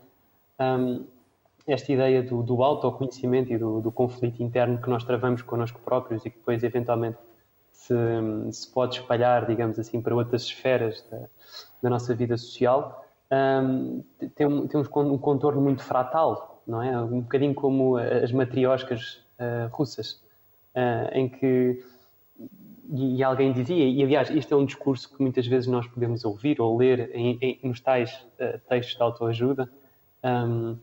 um, 0.59 1.05
esta 1.65 1.93
ideia 1.93 2.25
do, 2.25 2.43
do 2.43 2.61
autoconhecimento 2.63 3.53
e 3.53 3.59
do, 3.59 3.81
do, 3.81 3.93
conflito 3.93 4.43
interno 4.43 4.81
que 4.81 4.91
nós 4.91 5.05
travamos 5.05 5.43
connosco 5.43 5.79
próprios 5.81 6.25
e 6.27 6.31
que 6.31 6.39
depois 6.39 6.65
eventualmente 6.65 7.19
se, 7.71 7.95
se 8.51 8.69
pode 8.73 8.97
espalhar, 8.97 9.47
digamos 9.47 9.79
assim, 9.79 10.01
para 10.01 10.17
outras 10.17 10.43
esferas 10.43 11.07
da, 11.09 11.29
da 11.83 11.91
nossa 11.91 12.15
vida 12.17 12.37
social, 12.37 13.05
um, 13.31 14.03
tem, 14.35 14.67
tem 14.67 14.81
um 14.81 15.19
contorno 15.19 15.61
muito 15.61 15.85
fratal, 15.85 16.63
não 16.67 16.83
é? 16.83 16.99
Um 17.01 17.21
bocadinho 17.21 17.55
como 17.55 17.97
as 17.97 18.33
matrioscas 18.33 19.23
uh, 19.39 19.69
russas, 19.71 20.21
uh, 20.75 21.13
em 21.13 21.29
que 21.29 21.85
e, 22.91 23.17
e, 23.17 23.23
alguém 23.23 23.53
dizia, 23.53 23.87
e 23.87 24.03
aliás, 24.03 24.31
isto 24.31 24.55
é 24.55 24.57
um 24.57 24.65
discurso 24.65 25.15
que 25.15 25.21
muitas 25.21 25.47
vezes 25.47 25.69
nós 25.69 25.87
podemos 25.87 26.25
ouvir 26.25 26.61
ou 26.61 26.77
ler 26.77 27.11
em, 27.15 27.39
em, 27.41 27.61
nos 27.63 27.81
tais 27.81 28.27
uh, 28.41 28.59
textos 28.69 28.97
de 28.97 29.03
autoajuda, 29.03 29.71
um, 30.25 30.77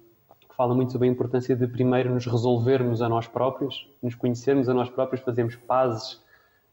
que 0.47 0.55
fala 0.55 0.75
muito 0.75 0.91
sobre 0.91 1.07
a 1.07 1.11
importância 1.11 1.55
de 1.55 1.67
primeiro 1.67 2.13
nos 2.13 2.25
resolvermos 2.25 3.01
a 3.01 3.09
nós 3.09 3.27
próprios, 3.27 3.89
nos 4.01 4.13
conhecermos 4.13 4.69
a 4.69 4.73
nós 4.73 4.89
próprios, 4.89 5.21
fazermos 5.21 5.55
pazes 5.55 6.23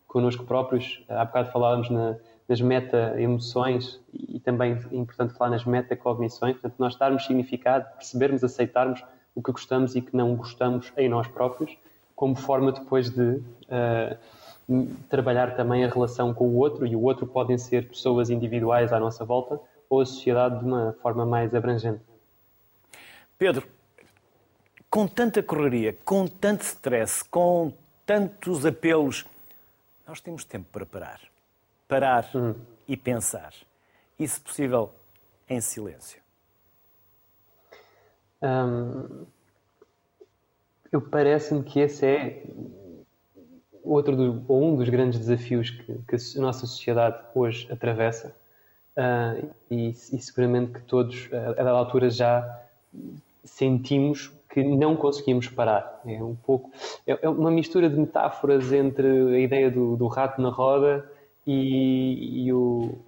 connosco 0.07 0.45
próprios. 0.45 1.03
Há 1.09 1.25
bocado 1.25 1.51
falávamos 1.51 1.88
na, 1.88 2.16
nas 2.47 2.61
meta-emoções 2.61 3.99
e 4.12 4.38
também 4.38 4.79
é 4.90 4.97
importante 4.97 5.33
falar 5.33 5.51
nas 5.51 5.64
meta-cognições. 5.64 6.53
Portanto, 6.55 6.75
nós 6.79 6.95
darmos 6.97 7.25
significado, 7.25 7.87
percebermos, 7.95 8.45
aceitarmos 8.45 9.03
o 9.35 9.42
que 9.42 9.51
gostamos 9.51 9.97
e 9.97 10.03
que 10.03 10.14
não 10.14 10.37
gostamos 10.37 10.92
em 10.99 11.09
nós 11.09 11.27
próprios, 11.27 11.75
como 12.14 12.37
forma 12.37 12.71
depois 12.71 13.09
de 13.09 13.23
uh, 13.23 14.18
trabalhar 15.09 15.57
também 15.57 15.85
a 15.85 15.88
relação 15.88 16.33
com 16.33 16.48
o 16.48 16.57
outro, 16.57 16.87
e 16.87 16.94
o 16.96 17.03
outro 17.03 17.27
podem 17.27 17.59
ser 17.59 17.88
pessoas 17.88 18.31
individuais 18.31 18.92
à 18.92 19.01
nossa 19.01 19.25
volta 19.25 19.61
ou 19.88 20.01
a 20.01 20.07
sociedade 20.07 20.59
de 20.59 20.64
uma 20.64 20.96
forma 21.03 21.27
mais 21.27 21.55
abrangente. 21.55 22.01
Pedro, 23.38 23.66
com 24.88 25.07
tanta 25.07 25.42
correria, 25.42 25.96
com 26.05 26.27
tanto 26.27 26.62
stress, 26.62 27.25
com 27.25 27.72
tantos 28.07 28.64
apelos, 28.64 29.27
nós 30.07 30.20
temos 30.20 30.44
tempo 30.44 30.66
para 30.72 30.87
parar. 30.87 31.20
Parar 31.88 32.31
uhum. 32.35 32.55
e 32.87 32.96
pensar. 32.96 33.53
E, 34.18 34.27
se 34.27 34.40
possível, 34.40 34.92
em 35.48 35.61
silêncio. 35.61 36.20
Hum, 38.42 39.27
eu 40.90 41.01
parece-me 41.01 41.62
que 41.62 41.81
esse 41.81 42.07
é 42.07 42.44
outro 43.85 44.16
do, 44.16 44.45
ou 44.49 44.62
um 44.62 44.77
dos 44.77 44.88
grandes 44.88 45.18
desafios 45.18 45.71
que, 45.71 45.95
que, 46.09 46.16
a 46.38 46.40
nossa 46.40 46.66
sociedade 46.66 47.18
hoje 47.35 47.66
atravessa 47.71 48.35
uh, 48.97 49.49
e, 49.71 49.88
e, 49.88 49.92
seguramente 49.92 50.73
que 50.73 50.81
todos 50.83 51.29
a 51.33 51.53
dada 51.53 51.71
altura 51.71 52.11
já 52.11 52.61
sentimos 53.45 54.33
que 54.51 54.62
não 54.62 54.95
conseguimos 54.95 55.49
parar. 55.49 56.01
É 56.07 56.22
um 56.22 56.35
pouco 56.35 56.70
é, 57.07 57.18
é 57.22 57.28
uma 57.28 57.51
mistura 57.51 57.89
de 57.89 57.97
metáforas 57.97 58.72
entre 58.72 59.37
a 59.37 59.39
ideia 59.39 59.70
do, 59.70 59.97
do 59.97 60.07
rato 60.07 60.41
na 60.41 60.51
roda 60.51 61.11
e, 61.47 62.45
e, 62.47 62.53
o, 62.53 62.99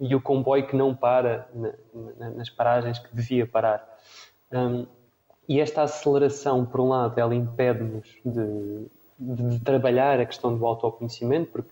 e 0.00 0.14
o 0.14 0.20
comboio 0.20 0.66
que 0.66 0.76
não 0.76 0.94
para 0.94 1.48
na, 1.54 1.72
na, 2.18 2.30
nas 2.30 2.48
paragens 2.48 2.98
que 2.98 3.14
devia 3.14 3.46
parar. 3.46 3.86
Um, 4.52 4.86
e 5.48 5.60
esta 5.60 5.82
aceleração, 5.82 6.64
por 6.64 6.80
um 6.80 6.88
lado, 6.88 7.18
ela 7.18 7.34
impede-nos 7.34 8.08
de, 8.24 8.86
de, 9.18 9.50
de, 9.50 9.60
trabalhar 9.60 10.20
a 10.20 10.26
questão 10.26 10.56
do 10.56 10.66
autoconhecimento, 10.66 11.50
porque, 11.50 11.70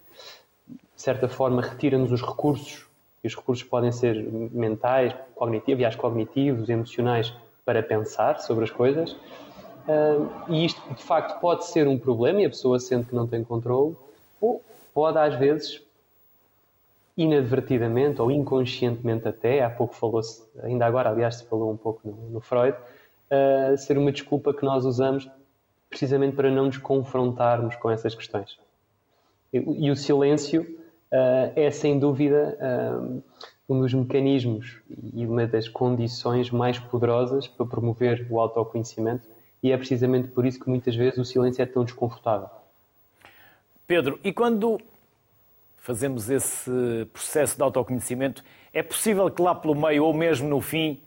de 0.69 1.03
certa 1.03 1.29
forma, 1.29 1.63
retira-nos 1.63 2.13
os 2.13 2.23
recursos, 2.23 2.87
e 3.23 3.27
os 3.27 3.35
recursos 3.35 3.65
podem 3.65 3.93
ser 3.93 4.23
mentais, 4.53 5.15
cognitivos, 5.35 5.79
aliás, 5.79 5.97
cognitivos, 5.97 6.69
emocionais, 6.69 7.33
para 7.65 7.83
pensar 7.83 8.41
sobre 8.41 8.65
as 8.65 8.71
coisas. 8.71 9.13
Uh, 9.13 10.31
e 10.49 10.65
isto, 10.65 10.81
de 10.95 11.03
facto, 11.03 11.41
pode 11.41 11.67
ser 11.67 11.89
um 11.89 11.99
problema 11.99 12.43
e 12.43 12.47
a 12.47 12.49
pessoa 12.49 12.79
sente 12.79 13.09
que 13.09 13.15
não 13.15 13.27
tem 13.27 13.43
controle, 13.43 13.97
ou 14.41 14.63
pode, 14.95 15.19
às 15.19 15.35
vezes, 15.37 15.81
inadvertidamente 17.17 18.21
ou 18.21 18.31
inconscientemente 18.31 19.29
até, 19.29 19.63
há 19.63 19.71
pouco 19.71 19.95
falou-se, 19.95 20.43
ainda 20.63 20.87
agora, 20.87 21.11
aliás, 21.11 21.37
se 21.37 21.45
falou 21.45 21.71
um 21.71 21.77
pouco 21.77 22.01
no, 22.05 22.31
no 22.31 22.41
Freud, 22.41 22.77
uh, 22.77 23.77
ser 23.77 23.99
uma 23.99 24.13
desculpa 24.13 24.55
que 24.55 24.65
nós 24.65 24.85
usamos 24.85 25.29
precisamente 25.93 26.35
para 26.35 26.51
não 26.51 26.65
nos 26.67 26.79
confrontarmos 26.79 27.77
com 27.77 27.91
essas 27.91 28.15
questões. 28.15 28.59
E, 29.53 29.59
e 29.59 29.91
o 29.91 29.95
silêncio 29.95 30.63
uh, 30.63 31.53
é, 31.55 31.71
sem 31.71 31.99
dúvida, 31.99 32.59
uh, 32.59 33.23
um 33.69 33.81
dos 33.81 33.93
mecanismos 33.93 34.79
e 35.13 35.27
uma 35.27 35.47
das 35.47 35.69
condições 35.69 36.51
mais 36.51 36.79
poderosas 36.79 37.47
para 37.47 37.67
promover 37.67 38.27
o 38.31 38.41
autoconhecimento, 38.41 39.29
e 39.63 39.71
é 39.71 39.77
precisamente 39.77 40.29
por 40.29 40.47
isso 40.47 40.59
que 40.59 40.69
muitas 40.69 40.97
vezes 40.97 41.19
o 41.19 41.25
silêncio 41.25 41.63
é 41.63 41.67
tão 41.67 41.85
desconfortável. 41.85 42.49
Pedro, 43.87 44.19
e 44.25 44.33
quando 44.33 44.81
fazemos 45.77 46.31
esse 46.31 46.71
processo 47.13 47.57
de 47.57 47.63
autoconhecimento, 47.63 48.43
é 48.73 48.83
possível 48.83 49.31
que 49.31 49.43
lá 49.43 49.55
pelo 49.55 49.75
meio 49.75 50.05
ou 50.05 50.15
mesmo 50.15 50.49
no 50.49 50.61
fim 50.61 50.99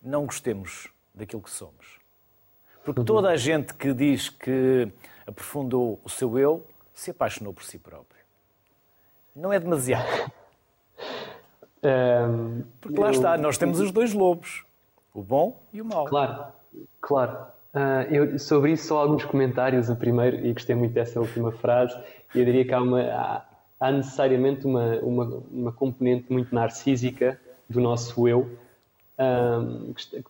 não 0.00 0.26
gostemos 0.26 0.88
daquilo 1.12 1.42
que 1.42 1.50
somos? 1.50 1.97
Porque 2.94 3.04
toda 3.04 3.28
a 3.28 3.36
gente 3.36 3.74
que 3.74 3.92
diz 3.92 4.30
que 4.30 4.88
aprofundou 5.26 6.00
o 6.02 6.08
seu 6.08 6.38
eu 6.38 6.66
se 6.94 7.10
apaixonou 7.10 7.52
por 7.52 7.62
si 7.62 7.78
próprio. 7.78 8.22
Não 9.36 9.52
é 9.52 9.60
demasiado. 9.60 10.32
Um, 11.82 12.62
Porque 12.80 12.98
lá 12.98 13.08
eu... 13.08 13.12
está, 13.12 13.36
nós 13.36 13.58
temos 13.58 13.78
os 13.78 13.92
dois 13.92 14.14
lobos, 14.14 14.64
o 15.12 15.22
bom 15.22 15.60
e 15.70 15.82
o 15.82 15.84
mau. 15.84 16.06
Claro, 16.06 16.46
claro. 16.98 17.46
Uh, 17.74 18.10
eu, 18.10 18.38
sobre 18.38 18.72
isso, 18.72 18.88
só 18.88 19.02
alguns 19.02 19.22
comentários. 19.26 19.90
O 19.90 19.96
primeiro, 19.96 20.38
e 20.46 20.54
gostei 20.54 20.74
muito 20.74 20.94
dessa 20.94 21.20
última 21.20 21.52
frase, 21.52 21.94
eu 22.34 22.42
diria 22.42 22.64
que 22.64 22.72
há, 22.72 22.80
uma, 22.80 23.02
há, 23.02 23.44
há 23.78 23.92
necessariamente 23.92 24.66
uma, 24.66 24.96
uma, 25.00 25.42
uma, 25.50 25.72
componente 25.72 26.32
muito 26.32 26.54
narcísica 26.54 27.38
do 27.68 27.82
nosso 27.82 28.26
eu, 28.26 28.50
um, 29.18 29.92
que 29.92 30.24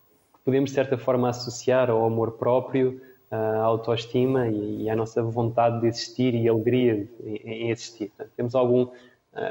podemos, 0.49 0.71
de 0.71 0.77
certa 0.77 0.97
forma, 0.97 1.29
associar 1.29 1.91
ao 1.91 2.07
amor 2.07 2.33
próprio, 2.33 2.99
à 3.31 3.59
autoestima 3.59 4.49
e, 4.49 4.89
à 4.89 4.97
nossa 4.97 5.23
vontade 5.23 5.79
de 5.83 5.89
existir 5.89 6.35
e 6.35 6.49
alegria 6.49 7.07
em, 7.23 7.69
existir. 7.71 8.11
temos 8.35 8.55
algum 8.55 8.85
uh, 8.85 8.93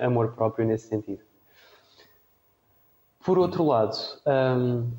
amor 0.02 0.32
próprio 0.32 0.66
nesse 0.66 0.88
sentido. 0.88 1.20
Por 3.24 3.38
outro 3.38 3.64
lado, 3.64 3.96
um, 4.26 4.90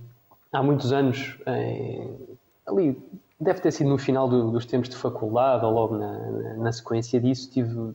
há 0.52 0.62
muitos 0.62 0.92
anos, 0.92 1.36
em, 1.48 2.16
ali 2.64 2.96
deve 3.40 3.60
ter 3.60 3.72
sido 3.72 3.90
no 3.90 3.98
final 3.98 4.28
do, 4.28 4.52
dos 4.52 4.66
tempos 4.66 4.88
de 4.88 4.94
faculdade 4.94 5.64
ou 5.64 5.72
logo 5.72 5.96
na, 5.96 6.54
na, 6.58 6.70
sequência 6.70 7.20
disso, 7.20 7.50
tive, 7.50 7.92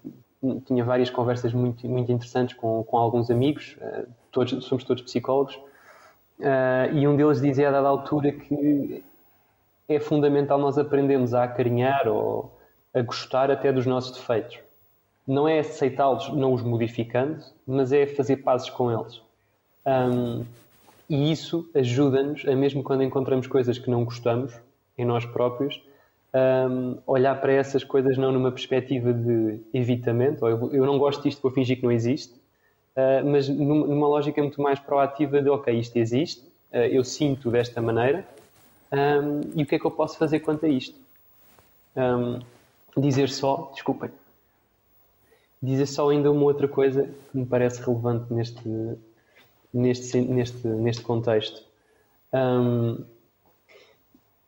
tinha 0.66 0.84
várias 0.84 1.10
conversas 1.10 1.54
muito, 1.54 1.88
muito 1.88 2.12
interessantes 2.12 2.54
com, 2.54 2.84
com 2.84 2.98
alguns 2.98 3.32
amigos, 3.32 3.78
uh, 3.80 4.06
todos, 4.30 4.66
somos 4.66 4.84
todos 4.84 5.02
psicólogos, 5.04 5.58
uh, 6.40 6.94
e 6.94 7.08
um 7.08 7.16
deles 7.16 7.42
dizia 7.42 7.70
a 7.70 7.72
dada 7.72 7.88
altura 7.88 8.32
que 8.32 9.04
é 9.88 10.00
fundamental 10.00 10.58
nós 10.58 10.78
aprendermos 10.78 11.34
a 11.34 11.44
acarinhar 11.44 12.08
ou 12.08 12.58
a 12.94 13.02
gostar 13.02 13.52
até 13.52 13.72
dos 13.72 13.86
nossos 13.86 14.18
defeitos. 14.18 14.60
Não 15.28 15.48
é 15.48 15.60
aceitá-los 15.60 16.30
não 16.34 16.54
os 16.54 16.62
modificando, 16.62 17.44
mas 17.66 17.92
é 17.92 18.06
fazer 18.06 18.38
pazes 18.38 18.70
com 18.70 18.92
eles. 18.92 19.22
Um, 19.86 20.44
e 21.10 21.32
isso 21.32 21.70
ajuda-nos, 21.74 22.46
a 22.48 22.56
mesmo 22.56 22.84
quando 22.84 23.04
encontramos 23.04 23.48
coisas 23.48 23.78
que 23.78 23.90
não 23.90 24.06
gostamos 24.06 24.54
em 24.98 25.06
nós 25.06 25.26
próprios, 25.26 25.82
um, 26.34 26.98
olhar 27.06 27.40
para 27.40 27.54
essas 27.54 27.84
coisas 27.84 28.18
não 28.18 28.32
numa 28.32 28.52
perspectiva 28.52 29.14
de 29.14 29.60
evitamento, 29.74 30.44
ou 30.44 30.50
eu, 30.50 30.74
eu 30.74 30.86
não 30.86 30.98
gosto 30.98 31.24
disto, 31.24 31.42
vou 31.42 31.52
fingir 31.52 31.78
que 31.78 31.84
não 31.84 31.92
existe, 31.92 32.34
uh, 32.96 33.26
mas 33.26 33.48
numa, 33.50 33.88
numa, 33.88 34.08
lógica 34.08 34.42
muito 34.42 34.62
mais 34.62 34.80
proativa 34.80 35.42
de, 35.42 35.50
ok, 35.50 35.78
isto 35.78 35.98
existe, 35.98 36.42
uh, 36.72 36.78
eu 36.78 37.04
sinto 37.04 37.52
desta 37.52 37.82
maneira, 37.82 38.26
um, 38.92 39.42
e 39.56 39.64
o 39.64 39.66
que 39.66 39.76
é 39.76 39.80
que 39.80 39.86
eu 39.86 39.92
posso 39.92 40.18
fazer 40.18 40.40
quanto 40.40 40.66
a 40.66 40.70
isto? 40.70 41.02
dizer 42.98 43.30
só, 43.30 43.70
desculpem, 43.72 44.10
dizer 45.62 45.86
só 45.86 46.10
ainda 46.10 46.32
uma 46.32 46.44
outra 46.44 46.68
coisa 46.68 47.04
que 47.04 47.38
me 47.38 47.46
parece 47.46 47.82
relevante 47.82 48.34
neste, 48.34 48.68
neste, 49.74 50.22
neste, 50.22 50.68
neste 50.68 51.02
contexto. 51.04 51.64
Um, 52.34 52.98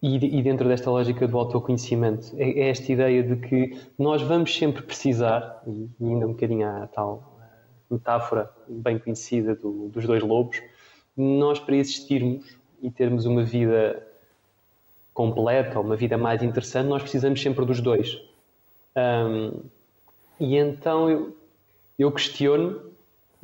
e, 0.01 0.43
dentro 0.43 0.67
desta 0.67 0.91
lógica 0.91 1.27
do 1.27 1.37
autoconhecimento, 1.37 2.31
é, 2.37 2.59
é, 2.59 2.69
esta 2.69 2.91
ideia 2.91 3.23
de 3.23 3.35
que 3.37 3.79
nós 3.97 4.21
vamos 4.21 4.55
sempre 4.55 4.83
precisar, 4.83 5.63
e, 5.65 5.89
ainda 5.99 6.27
um 6.27 6.33
bocadinho 6.33 6.67
a 6.67 6.87
tal 6.87 7.34
metáfora 7.89 8.51
bem 8.67 8.97
conhecida 8.99 9.55
do, 9.55 9.89
dos 9.89 10.05
dois 10.05 10.23
lobos, 10.23 10.61
nós 11.15 11.59
para 11.59 11.75
existirmos 11.75 12.57
e 12.81 12.89
termos 12.89 13.25
uma 13.25 13.43
vida 13.43 14.05
completa 15.13 15.79
ou 15.79 15.85
uma 15.85 15.95
vida 15.95 16.17
mais 16.17 16.43
interessante, 16.43 16.87
nós 16.87 17.01
precisamos 17.01 17.41
sempre 17.41 17.65
dos 17.65 17.79
dois. 17.79 18.21
Um, 18.95 19.61
e 20.39 20.57
então 20.57 21.09
eu, 21.09 21.37
eu 21.97 22.11
questiono 22.11 22.93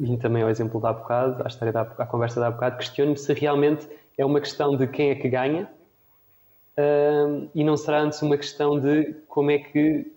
vim 0.01 0.17
também 0.17 0.41
ao 0.41 0.49
exemplo 0.49 0.81
da 0.81 0.91
bocado, 0.91 1.43
à 1.43 1.47
história 1.47 1.71
da 1.71 1.81
à 1.81 2.05
conversa 2.05 2.39
da 2.39 2.49
bocado, 2.49 2.77
questiono-me 2.77 3.17
se 3.17 3.31
realmente 3.33 3.87
é 4.17 4.25
uma 4.25 4.39
questão 4.39 4.75
de 4.75 4.87
quem 4.87 5.11
é 5.11 5.15
que 5.15 5.29
ganha 5.29 5.69
uh, 6.77 7.49
e 7.53 7.63
não 7.63 7.77
será 7.77 8.01
antes 8.01 8.21
uma 8.21 8.35
questão 8.35 8.79
de 8.79 9.13
como 9.27 9.51
é 9.51 9.59
que 9.59 10.11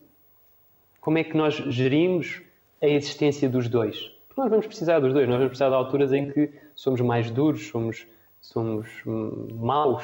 como 1.01 1.19
é 1.19 1.25
que 1.25 1.37
nós 1.37 1.55
gerimos 1.55 2.41
a 2.81 2.87
existência 2.87 3.49
dos 3.49 3.69
dois. 3.69 4.11
Porque 4.35 4.41
nós 4.41 4.51
vamos 4.51 4.67
precisar 4.67 4.99
dos 4.99 5.13
dois, 5.13 5.29
nós 5.29 5.37
vamos 5.37 5.51
precisar 5.51 5.69
de 5.69 5.75
alturas 5.77 6.13
em 6.13 6.29
que 6.29 6.51
somos 6.75 7.01
mais 7.01 7.31
duros, 7.31 7.69
somos, 7.69 8.05
somos 8.41 8.89
maus, 9.05 10.03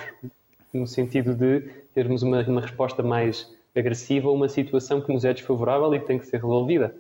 no 0.73 0.87
sentido 0.87 1.35
de 1.35 1.63
termos 1.93 2.23
uma, 2.23 2.41
uma 2.43 2.61
resposta 2.61 3.03
mais 3.03 3.53
agressiva 3.75 4.29
a 4.29 4.33
uma 4.33 4.49
situação 4.49 5.01
que 5.01 5.13
nos 5.13 5.25
é 5.25 5.33
desfavorável 5.33 5.93
e 5.97 5.99
que 5.99 6.07
tem 6.07 6.17
que 6.17 6.27
ser 6.27 6.37
resolvida. 6.37 6.95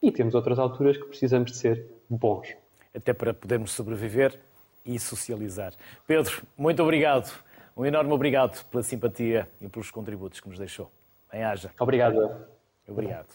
E 0.00 0.12
temos 0.12 0.32
outras 0.36 0.60
alturas 0.60 0.96
que 0.96 1.04
precisamos 1.04 1.50
de 1.50 1.56
ser 1.56 1.84
bons. 2.08 2.54
Até 2.94 3.12
para 3.12 3.34
podermos 3.34 3.72
sobreviver 3.72 4.38
e 4.84 4.96
socializar. 5.00 5.72
Pedro, 6.06 6.40
muito 6.56 6.80
obrigado. 6.84 7.32
Um 7.76 7.84
enorme 7.84 8.12
obrigado 8.12 8.64
pela 8.66 8.84
simpatia 8.84 9.48
e 9.60 9.68
pelos 9.68 9.90
contributos 9.90 10.38
que 10.38 10.48
nos 10.48 10.58
deixou. 10.58 10.88
Em 11.32 11.42
haja. 11.42 11.72
Obrigado. 11.80 12.46
Obrigado. 12.86 13.26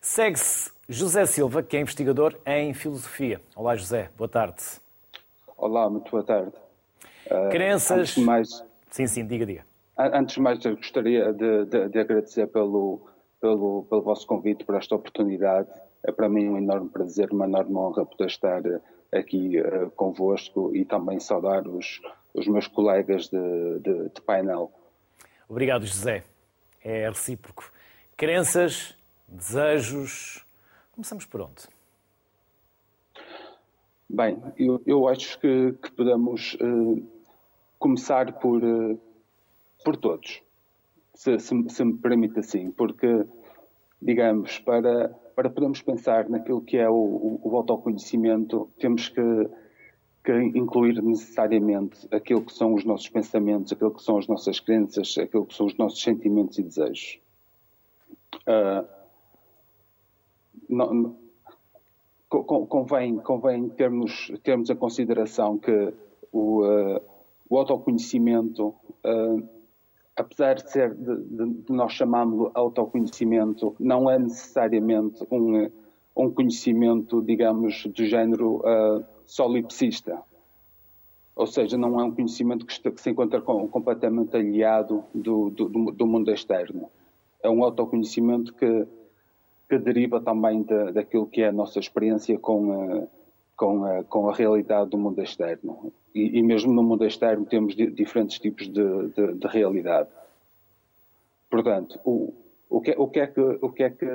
Segue-se 0.00 0.70
José 0.92 1.24
Silva, 1.24 1.62
que 1.62 1.76
é 1.76 1.80
investigador 1.80 2.36
em 2.44 2.74
filosofia. 2.74 3.40
Olá, 3.54 3.76
José. 3.76 4.10
Boa 4.18 4.28
tarde. 4.28 4.60
Olá, 5.56 5.88
muito 5.88 6.10
boa 6.10 6.24
tarde. 6.24 6.52
Uh, 7.26 7.48
Crenças. 7.48 8.16
mais... 8.16 8.64
Sim, 8.90 9.06
sim, 9.06 9.24
diga, 9.24 9.46
diga. 9.46 9.64
Antes 9.96 10.34
de 10.34 10.40
mais, 10.40 10.64
eu 10.64 10.74
gostaria 10.74 11.32
de, 11.32 11.64
de, 11.66 11.88
de 11.90 11.98
agradecer 12.00 12.48
pelo, 12.48 13.06
pelo, 13.40 13.86
pelo 13.88 14.02
vosso 14.02 14.26
convite, 14.26 14.64
por 14.64 14.74
esta 14.74 14.96
oportunidade 14.96 15.68
é 16.02 16.10
para 16.10 16.28
mim 16.28 16.48
um 16.48 16.58
enorme 16.58 16.88
prazer, 16.88 17.30
uma 17.30 17.44
enorme 17.44 17.76
honra 17.76 18.04
poder 18.04 18.26
estar 18.26 18.60
eh, 18.66 18.80
aqui 19.12 19.60
uh, 19.60 19.90
convosco 19.92 20.74
e 20.74 20.84
também 20.84 21.20
saudar 21.20 21.68
os, 21.68 22.00
os 22.34 22.48
meus 22.48 22.66
colegas 22.66 23.28
de, 23.28 23.78
de, 23.78 24.08
de 24.08 24.20
painel. 24.22 24.72
Obrigado, 25.48 25.86
José. 25.86 26.24
É 26.82 27.08
recíproco. 27.08 27.70
Crenças, 28.16 28.96
desejos. 29.28 30.44
Começamos 31.00 31.24
por 31.24 31.40
onde? 31.40 31.62
Bem, 34.06 34.38
eu, 34.58 34.82
eu 34.84 35.08
acho 35.08 35.40
que, 35.40 35.72
que 35.82 35.90
podemos 35.92 36.58
uh, 36.60 37.02
começar 37.78 38.38
por, 38.38 38.62
uh, 38.62 39.00
por 39.82 39.96
todos, 39.96 40.42
se, 41.14 41.38
se, 41.38 41.68
se, 41.70 41.84
me 41.86 41.94
permite 41.94 42.38
assim, 42.38 42.70
porque, 42.70 43.24
digamos, 44.02 44.58
para, 44.58 45.08
para 45.34 45.48
podermos 45.48 45.80
pensar 45.80 46.28
naquilo 46.28 46.60
que 46.60 46.76
é 46.76 46.90
o, 46.90 46.92
o, 46.92 47.40
o 47.44 47.56
autoconhecimento, 47.56 48.68
temos 48.78 49.08
que, 49.08 49.48
que, 50.22 50.32
incluir 50.54 51.02
necessariamente 51.02 52.06
aquilo 52.14 52.44
que 52.44 52.52
são 52.52 52.74
os 52.74 52.84
nossos 52.84 53.08
pensamentos, 53.08 53.72
aquilo 53.72 53.94
que 53.94 54.02
são 54.02 54.18
as 54.18 54.26
nossas 54.26 54.60
crenças, 54.60 55.16
aquilo 55.16 55.46
que 55.46 55.54
são 55.54 55.64
os 55.64 55.74
nossos 55.78 56.02
sentimentos 56.02 56.58
e 56.58 56.62
desejos. 56.62 57.18
Uh, 58.46 58.99
convém, 62.28 63.16
convém 63.18 63.68
termos, 63.70 64.32
termos 64.42 64.70
a 64.70 64.76
consideração 64.76 65.58
que 65.58 65.92
o, 66.32 66.62
uh, 66.62 67.00
o 67.48 67.58
autoconhecimento 67.58 68.74
uh, 69.04 69.60
apesar 70.20 70.54
de 70.54 70.70
ser 70.70 70.94
de, 70.94 71.16
de, 71.16 71.46
de 71.62 71.72
nós 71.72 71.92
chamámos-lo 71.92 72.50
autoconhecimento, 72.54 73.74
não 73.78 74.10
é 74.10 74.18
necessariamente 74.18 75.26
um, 75.30 75.70
um 76.16 76.30
conhecimento, 76.30 77.22
digamos, 77.22 77.86
do 77.86 78.04
género 78.04 78.56
uh, 78.56 79.04
solipsista. 79.24 80.22
Ou 81.34 81.46
seja, 81.46 81.78
não 81.78 81.98
é 81.98 82.04
um 82.04 82.12
conhecimento 82.12 82.66
que, 82.66 82.72
está, 82.72 82.90
que 82.90 83.00
se 83.00 83.10
encontra 83.10 83.40
com, 83.40 83.66
completamente 83.68 84.36
aliado 84.36 85.04
do, 85.14 85.50
do, 85.50 85.68
do, 85.68 86.06
mundo 86.06 86.30
externo. 86.30 86.90
É 87.42 87.48
um 87.48 87.64
autoconhecimento 87.64 88.52
que, 88.54 88.86
que 89.70 89.78
deriva 89.78 90.20
também 90.20 90.66
daquilo 90.92 91.28
que 91.28 91.42
é 91.42 91.48
a 91.48 91.52
nossa 91.52 91.78
experiência 91.78 92.36
com, 92.36 93.06
com, 93.56 93.84
a, 93.84 94.02
com 94.02 94.28
a 94.28 94.34
realidade 94.34 94.90
do 94.90 94.98
mundo 94.98 95.22
externo. 95.22 95.92
E, 96.12 96.40
e 96.40 96.42
mesmo 96.42 96.72
no 96.72 96.82
mundo 96.82 97.06
externo 97.06 97.46
temos 97.46 97.76
di, 97.76 97.88
diferentes 97.88 98.40
tipos 98.40 98.66
de, 98.66 99.08
de, 99.10 99.34
de, 99.34 99.46
realidade. 99.46 100.08
Portanto, 101.48 102.00
o, 102.04 102.34
o, 102.68 102.80
que, 102.80 102.90
o, 102.98 103.06
que 103.06 103.20
é 103.20 103.28
que, 103.28 103.40
o 103.40 103.70
que 103.70 103.84
é 103.84 103.90
que, 103.90 104.06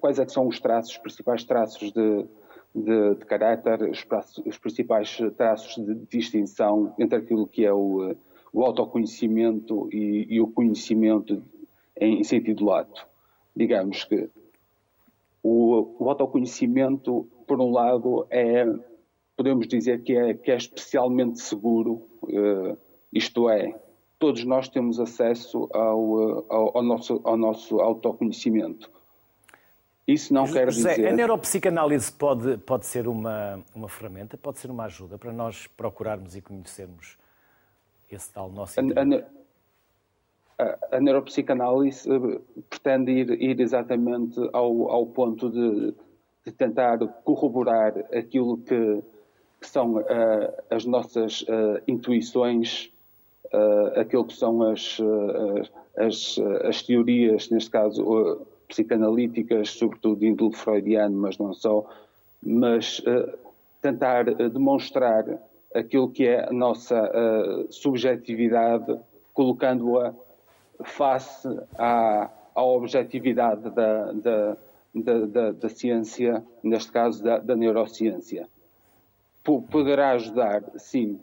quais 0.00 0.18
é 0.18 0.26
que 0.26 0.32
são 0.32 0.46
os 0.46 0.60
traços, 0.60 0.92
os 0.92 0.98
principais 0.98 1.44
traços 1.44 1.90
de, 1.90 2.26
de, 2.74 3.14
de 3.14 3.24
caráter, 3.24 3.88
os, 3.88 4.06
os, 4.44 4.58
principais 4.58 5.16
traços 5.34 5.82
de 5.82 5.94
distinção 6.10 6.92
entre 6.98 7.20
aquilo 7.20 7.46
que 7.46 7.64
é 7.64 7.72
o, 7.72 8.14
o 8.52 8.62
autoconhecimento 8.62 9.88
e, 9.90 10.26
e 10.28 10.42
o 10.42 10.46
conhecimento 10.46 11.42
em 11.98 12.22
sentido 12.22 12.66
lato? 12.66 13.06
Digamos 13.56 14.04
que 14.04 14.28
o, 15.44 15.94
o 16.02 16.08
autoconhecimento, 16.08 17.28
por 17.46 17.60
um 17.60 17.70
lado, 17.70 18.26
é, 18.30 18.64
podemos 19.36 19.68
dizer 19.68 20.02
que 20.02 20.16
é, 20.16 20.32
que 20.32 20.50
é 20.50 20.56
especialmente 20.56 21.38
seguro, 21.38 22.08
uh, 22.22 22.78
isto 23.12 23.50
é, 23.50 23.78
todos 24.18 24.42
nós 24.44 24.70
temos 24.70 24.98
acesso 24.98 25.68
ao, 25.74 26.44
ao, 26.50 26.78
ao, 26.78 26.82
nosso, 26.82 27.20
ao 27.24 27.36
nosso 27.36 27.78
autoconhecimento. 27.78 28.90
Isso 30.08 30.32
não 30.32 30.46
José, 30.46 30.58
quer 30.60 30.70
dizer. 30.70 31.08
A 31.08 31.12
neuropsicanálise 31.12 32.10
pode, 32.10 32.56
pode 32.58 32.86
ser 32.86 33.06
uma, 33.06 33.62
uma 33.74 33.88
ferramenta, 33.88 34.38
pode 34.38 34.58
ser 34.58 34.70
uma 34.70 34.84
ajuda 34.84 35.18
para 35.18 35.32
nós 35.32 35.66
procurarmos 35.66 36.34
e 36.34 36.40
conhecermos 36.40 37.18
esse 38.10 38.32
tal 38.32 38.50
nosso. 38.50 38.80
A, 38.80 38.82
a, 38.82 39.24
a 40.58 41.00
neuropsicanálise 41.00 42.08
eh, 42.08 42.40
pretende 42.70 43.10
ir, 43.10 43.42
ir 43.42 43.60
exatamente 43.60 44.38
ao, 44.52 44.90
ao 44.90 45.06
ponto 45.06 45.50
de, 45.50 45.94
de, 46.44 46.52
tentar 46.52 46.98
corroborar 47.24 47.92
aquilo 48.12 48.58
que, 48.58 49.02
que 49.60 49.66
são 49.66 49.96
uh, 49.96 50.04
as 50.70 50.84
nossas 50.84 51.42
uh, 51.42 51.82
intuições, 51.88 52.92
uh, 53.52 53.98
aquilo 53.98 54.24
que 54.24 54.34
são 54.34 54.62
as, 54.62 54.98
as, 55.96 56.38
as, 56.68 56.82
teorias, 56.82 57.50
neste 57.50 57.70
caso 57.70 58.46
psicanalíticas, 58.68 59.70
sobretudo 59.70 60.20
de 60.20 60.28
índole 60.28 60.54
freudiano, 60.54 61.16
mas 61.16 61.36
não 61.38 61.52
só, 61.52 61.84
mas 62.42 63.02
tentar 63.82 64.24
demonstrar 64.24 65.24
aquilo 65.74 66.10
que 66.10 66.26
é 66.26 66.48
a 66.48 66.52
nossa 66.52 67.10
subjetividade, 67.70 68.98
colocando-a 69.34 70.14
face 70.82 71.48
à, 71.78 72.30
à 72.54 72.62
objetividade 72.62 73.70
da, 73.70 74.12
da, 74.12 74.56
da, 74.94 75.52
da, 75.52 75.68
ciência, 75.68 76.44
neste 76.62 76.92
caso 76.92 77.22
da, 77.22 77.56
neurociência. 77.56 78.48
P 79.42 79.60
poderá 79.70 80.12
ajudar, 80.12 80.62
sim. 80.76 81.20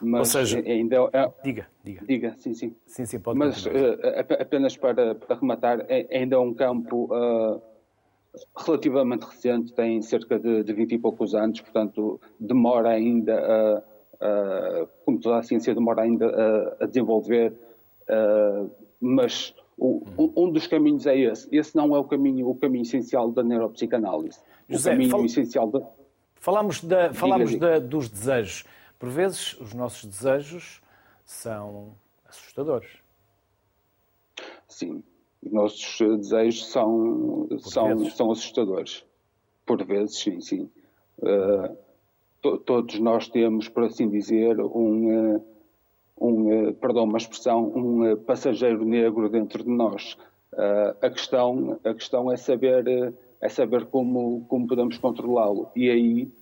Mas 0.00 0.20
Ou 0.20 0.24
seja, 0.44 0.58
ainda 0.58 0.96
é, 1.12 1.32
diga, 1.42 1.66
diga. 1.82 2.04
Diga, 2.06 2.34
sim, 2.38 2.52
sim. 2.52 2.76
Sim, 2.86 3.06
sim, 3.06 3.18
pode 3.18 3.38
Mas 3.38 3.64
uh, 3.64 3.70
apenas 4.38 4.76
para, 4.76 5.14
para 5.14 5.36
rematar, 5.36 5.86
é, 5.88 6.06
ainda 6.10 6.36
é 6.36 6.38
um 6.38 6.52
campo 6.52 7.08
uh, 7.14 7.62
relativamente 8.58 9.24
recente, 9.24 9.72
tem 9.72 10.02
cerca 10.02 10.38
de, 10.38 10.62
de 10.64 10.72
20 10.72 10.92
e 10.92 10.98
poucos 10.98 11.34
anos, 11.34 11.60
portanto 11.62 12.20
demora 12.38 12.90
ainda, 12.90 13.82
uh, 14.20 14.88
como 15.04 15.18
toda 15.18 15.38
a 15.38 15.42
ciência, 15.42 15.74
demora 15.74 16.02
ainda 16.02 16.74
a 16.78 16.86
desenvolver 16.86 17.54
Uh, 18.08 18.70
mas 19.00 19.54
o, 19.76 20.02
um 20.36 20.50
dos 20.50 20.66
caminhos 20.66 21.06
é 21.06 21.18
esse. 21.18 21.48
Esse 21.54 21.76
não 21.76 21.94
é 21.94 21.98
o 21.98 22.04
caminho, 22.04 22.48
o 22.48 22.54
caminho 22.54 22.82
essencial 22.82 23.30
da 23.30 23.42
neuropsicanálise. 23.42 24.40
José, 24.68 24.90
o 24.90 24.92
caminho 24.92 25.10
fal... 25.10 25.24
essencial 25.24 25.70
da... 25.70 25.80
Falamos, 26.36 26.82
da, 26.82 27.08
diga. 27.08 27.58
Da, 27.58 27.78
dos 27.78 28.08
desejos. 28.08 28.64
Por 28.98 29.10
vezes, 29.10 29.54
os 29.60 29.74
nossos 29.74 30.04
desejos 30.04 30.80
são 31.24 31.92
assustadores. 32.24 32.88
Sim, 34.68 35.02
os 35.42 35.52
nossos 35.52 35.98
desejos 35.98 36.66
são, 36.66 37.48
são, 37.58 38.10
são 38.10 38.30
assustadores. 38.30 39.04
Por 39.64 39.84
vezes, 39.84 40.18
sim, 40.18 40.40
sim. 40.40 40.70
Uh, 41.18 41.76
to, 42.40 42.58
todos 42.58 42.98
nós 43.00 43.28
temos, 43.28 43.68
por 43.68 43.84
assim 43.84 44.08
dizer, 44.08 44.60
um. 44.60 45.36
Uh, 45.36 45.55
um, 46.18 46.52
eh, 46.52 46.72
perdão, 46.72 47.04
uma 47.04 47.18
expressão, 47.18 47.72
um 47.74 48.04
eh, 48.04 48.16
passageiro 48.16 48.84
negro 48.84 49.28
dentro 49.28 49.62
de 49.62 49.70
nós. 49.70 50.16
Uh, 50.52 50.96
a 51.02 51.10
questão, 51.10 51.78
a 51.84 51.92
questão 51.92 52.32
é 52.32 52.36
saber, 52.36 53.12
é 53.40 53.48
saber 53.48 53.84
como, 53.86 54.46
como 54.48 54.66
podemos 54.66 54.96
controlá-lo. 54.96 55.70
E 55.76 55.90
aí, 55.90 56.32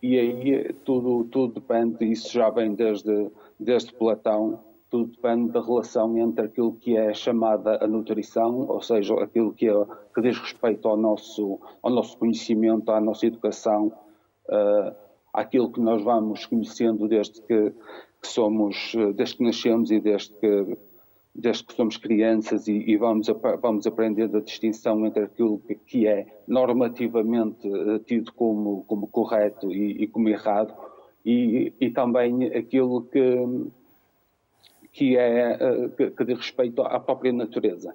e 0.00 0.18
aí 0.18 0.72
tudo, 0.84 1.24
tudo 1.24 1.54
depende, 1.54 2.04
isso 2.04 2.32
já 2.32 2.48
vem 2.50 2.74
desde, 2.74 3.28
desde 3.58 3.92
Platão, 3.94 4.60
tudo 4.88 5.10
depende 5.10 5.50
da 5.50 5.60
relação 5.60 6.16
entre 6.16 6.46
aquilo 6.46 6.74
que 6.74 6.96
é 6.96 7.12
chamada 7.12 7.82
a 7.82 7.88
nutrição, 7.88 8.68
ou 8.68 8.80
seja, 8.80 9.14
aquilo 9.14 9.52
que, 9.52 9.68
é, 9.68 9.86
que 10.14 10.22
diz 10.22 10.38
respeito 10.38 10.86
ao 10.86 10.96
nosso, 10.96 11.58
ao 11.82 11.90
nosso 11.90 12.16
conhecimento, 12.18 12.90
à 12.92 13.00
nossa 13.00 13.26
educação, 13.26 13.92
uh, 14.48 14.94
àquilo 15.32 15.70
que 15.70 15.80
nós 15.80 16.02
vamos 16.02 16.46
conhecendo 16.46 17.08
desde 17.08 17.42
que 17.42 17.72
que 18.20 18.28
somos, 18.28 18.94
eh, 18.94 19.12
desde 19.12 19.36
que 19.36 19.44
nascemos 19.44 19.90
e 19.90 20.00
desde 20.00 20.32
que, 20.34 20.78
desde 21.34 21.64
que 21.64 21.74
somos 21.74 21.96
crianças 21.96 22.66
e, 22.66 22.72
e 22.72 22.96
vamos, 22.96 23.28
vamos 23.60 23.86
aprendendo 23.86 24.38
a 24.38 24.40
distinção 24.40 25.04
entre 25.06 25.24
aquilo 25.24 25.58
que, 25.58 25.74
que 25.74 26.06
é 26.06 26.26
normativamente 26.46 27.68
eh, 27.68 27.98
tido 28.06 28.32
como, 28.32 28.84
como 28.84 29.06
correto 29.06 29.70
e, 29.70 30.04
e 30.04 30.06
como 30.06 30.28
errado 30.28 30.74
e, 31.24 31.72
e, 31.80 31.90
também 31.90 32.44
aquilo 32.54 33.02
que, 33.02 33.70
que 34.92 35.16
é 35.16 35.58
eh, 35.60 35.88
que, 35.96 36.10
que 36.10 36.24
diz 36.24 36.38
respeito 36.38 36.82
à 36.82 36.98
própria 37.00 37.32
natureza. 37.32 37.94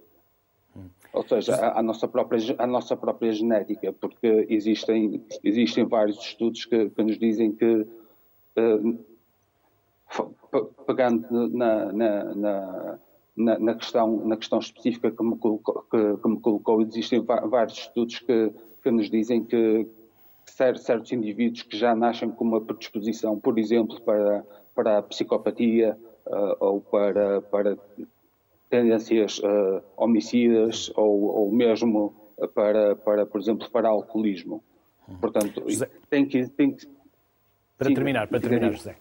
Ou 1.13 1.27
seja, 1.27 1.73
à 1.73 1.83
nossa 1.83 2.07
própria, 2.07 2.39
à 2.57 2.65
nossa 2.65 2.95
própria 2.95 3.33
genética, 3.33 3.91
porque 3.91 4.47
existem, 4.49 5.21
existem 5.43 5.83
vários 5.83 6.17
estudos 6.19 6.63
que, 6.63 6.89
que 6.89 7.03
nos 7.03 7.19
dizem 7.19 7.51
que 7.51 7.85
pegando 10.85 11.49
na, 11.49 11.91
na, 11.91 12.35
na, 13.35 13.59
na, 13.59 13.75
questão, 13.75 14.25
na 14.25 14.35
questão 14.35 14.59
específica 14.59 15.11
que 15.11 15.23
me 15.23 15.37
colocou, 15.37 15.85
que, 15.89 16.17
que 16.17 16.27
me 16.27 16.39
colocou 16.39 16.81
existem 16.81 17.21
vários 17.21 17.77
estudos 17.77 18.19
que, 18.19 18.51
que 18.83 18.91
nos 18.91 19.09
dizem 19.09 19.43
que 19.43 19.87
certos 20.45 21.11
indivíduos 21.11 21.63
que 21.63 21.77
já 21.77 21.95
nascem 21.95 22.29
com 22.29 22.43
uma 22.43 22.59
predisposição, 22.59 23.39
por 23.39 23.57
exemplo, 23.57 24.01
para, 24.01 24.45
para 24.75 24.97
a 24.97 25.03
psicopatia 25.03 25.97
uh, 26.25 26.55
ou 26.59 26.81
para, 26.81 27.41
para 27.43 27.77
tendências 28.69 29.39
uh, 29.39 29.81
homicidas 29.95 30.91
ou, 30.95 31.23
ou 31.23 31.51
mesmo 31.51 32.13
para, 32.53 32.95
para, 32.97 33.25
por 33.25 33.39
exemplo, 33.39 33.69
para 33.69 33.87
alcoolismo. 33.87 34.61
Portanto, 35.19 35.63
José, 35.67 35.89
tem 36.09 36.25
que... 36.25 36.47
Tem 36.49 36.71
que 36.71 36.87
para 37.77 37.87
sim, 37.87 37.95
terminar, 37.95 38.27
para 38.27 38.39
terminar, 38.39 38.73
José 38.73 38.95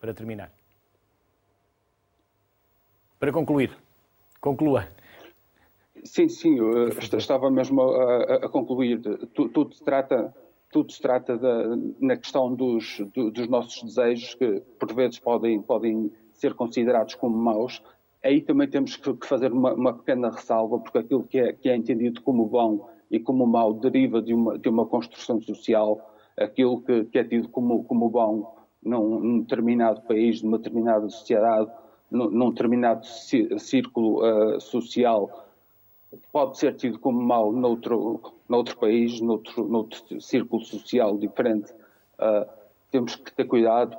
para 0.00 0.14
terminar. 0.14 0.50
Para 3.18 3.32
concluir, 3.32 3.70
conclua. 4.40 4.88
Sim, 6.04 6.28
sim, 6.28 6.56
eu 6.58 6.88
estava 6.88 7.50
mesmo 7.50 7.82
a, 7.82 8.36
a 8.36 8.48
concluir. 8.48 9.00
Tudo, 9.34 9.74
se 9.74 9.84
trata, 9.84 10.34
tudo 10.72 10.90
se 10.90 11.00
trata 11.02 11.36
da, 11.36 11.76
na 12.00 12.16
questão 12.16 12.54
dos, 12.54 13.02
dos 13.14 13.46
nossos 13.48 13.82
desejos, 13.82 14.34
que 14.34 14.62
por 14.78 14.94
vezes 14.94 15.18
podem, 15.18 15.60
podem 15.60 16.10
ser 16.32 16.54
considerados 16.54 17.14
como 17.14 17.36
maus. 17.36 17.82
Aí 18.24 18.40
também 18.40 18.68
temos 18.68 18.96
que 18.96 19.26
fazer 19.26 19.52
uma, 19.52 19.74
uma 19.74 19.92
pequena 19.92 20.30
ressalva, 20.30 20.78
porque 20.78 20.98
aquilo 20.98 21.24
que 21.24 21.38
é, 21.38 21.52
que 21.52 21.68
é 21.68 21.76
entendido 21.76 22.22
como 22.22 22.46
bom 22.46 22.88
e 23.10 23.20
como 23.20 23.46
mau 23.46 23.74
deriva 23.74 24.22
de 24.22 24.32
uma, 24.32 24.58
de 24.58 24.68
uma 24.68 24.86
construção 24.86 25.40
social. 25.42 26.16
Aquilo 26.38 26.80
que, 26.80 27.04
que 27.04 27.18
é 27.18 27.24
tido 27.24 27.50
como, 27.50 27.84
como 27.84 28.08
bom 28.08 28.59
num, 28.82 29.20
num 29.20 29.40
determinado 29.40 30.00
país, 30.02 30.42
numa 30.42 30.58
determinada 30.58 31.08
sociedade, 31.08 31.70
num, 32.10 32.30
num 32.30 32.50
determinado 32.50 33.06
círculo 33.06 34.24
uh, 34.24 34.60
social, 34.60 35.46
pode 36.32 36.58
ser 36.58 36.74
tido 36.74 36.98
como 36.98 37.20
mau 37.20 37.52
noutro, 37.52 38.20
noutro 38.48 38.76
país, 38.78 39.20
noutro, 39.20 39.68
noutro 39.68 40.20
círculo 40.20 40.64
social 40.64 41.16
diferente. 41.16 41.72
Uh, 42.18 42.48
temos 42.90 43.14
que 43.14 43.32
ter 43.32 43.44
cuidado 43.44 43.96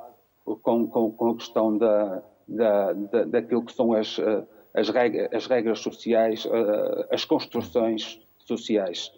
com, 0.62 0.86
com, 0.86 1.10
com 1.12 1.30
a 1.30 1.36
questão 1.36 1.78
da, 1.78 2.22
da, 2.46 2.92
da, 2.92 3.24
daquilo 3.24 3.64
que 3.64 3.72
são 3.72 3.94
as, 3.94 4.18
uh, 4.18 4.46
as, 4.74 4.88
regras, 4.90 5.32
as 5.32 5.46
regras 5.46 5.78
sociais, 5.78 6.46
as 7.10 7.24
construções 7.24 8.20
sociais. 8.44 9.12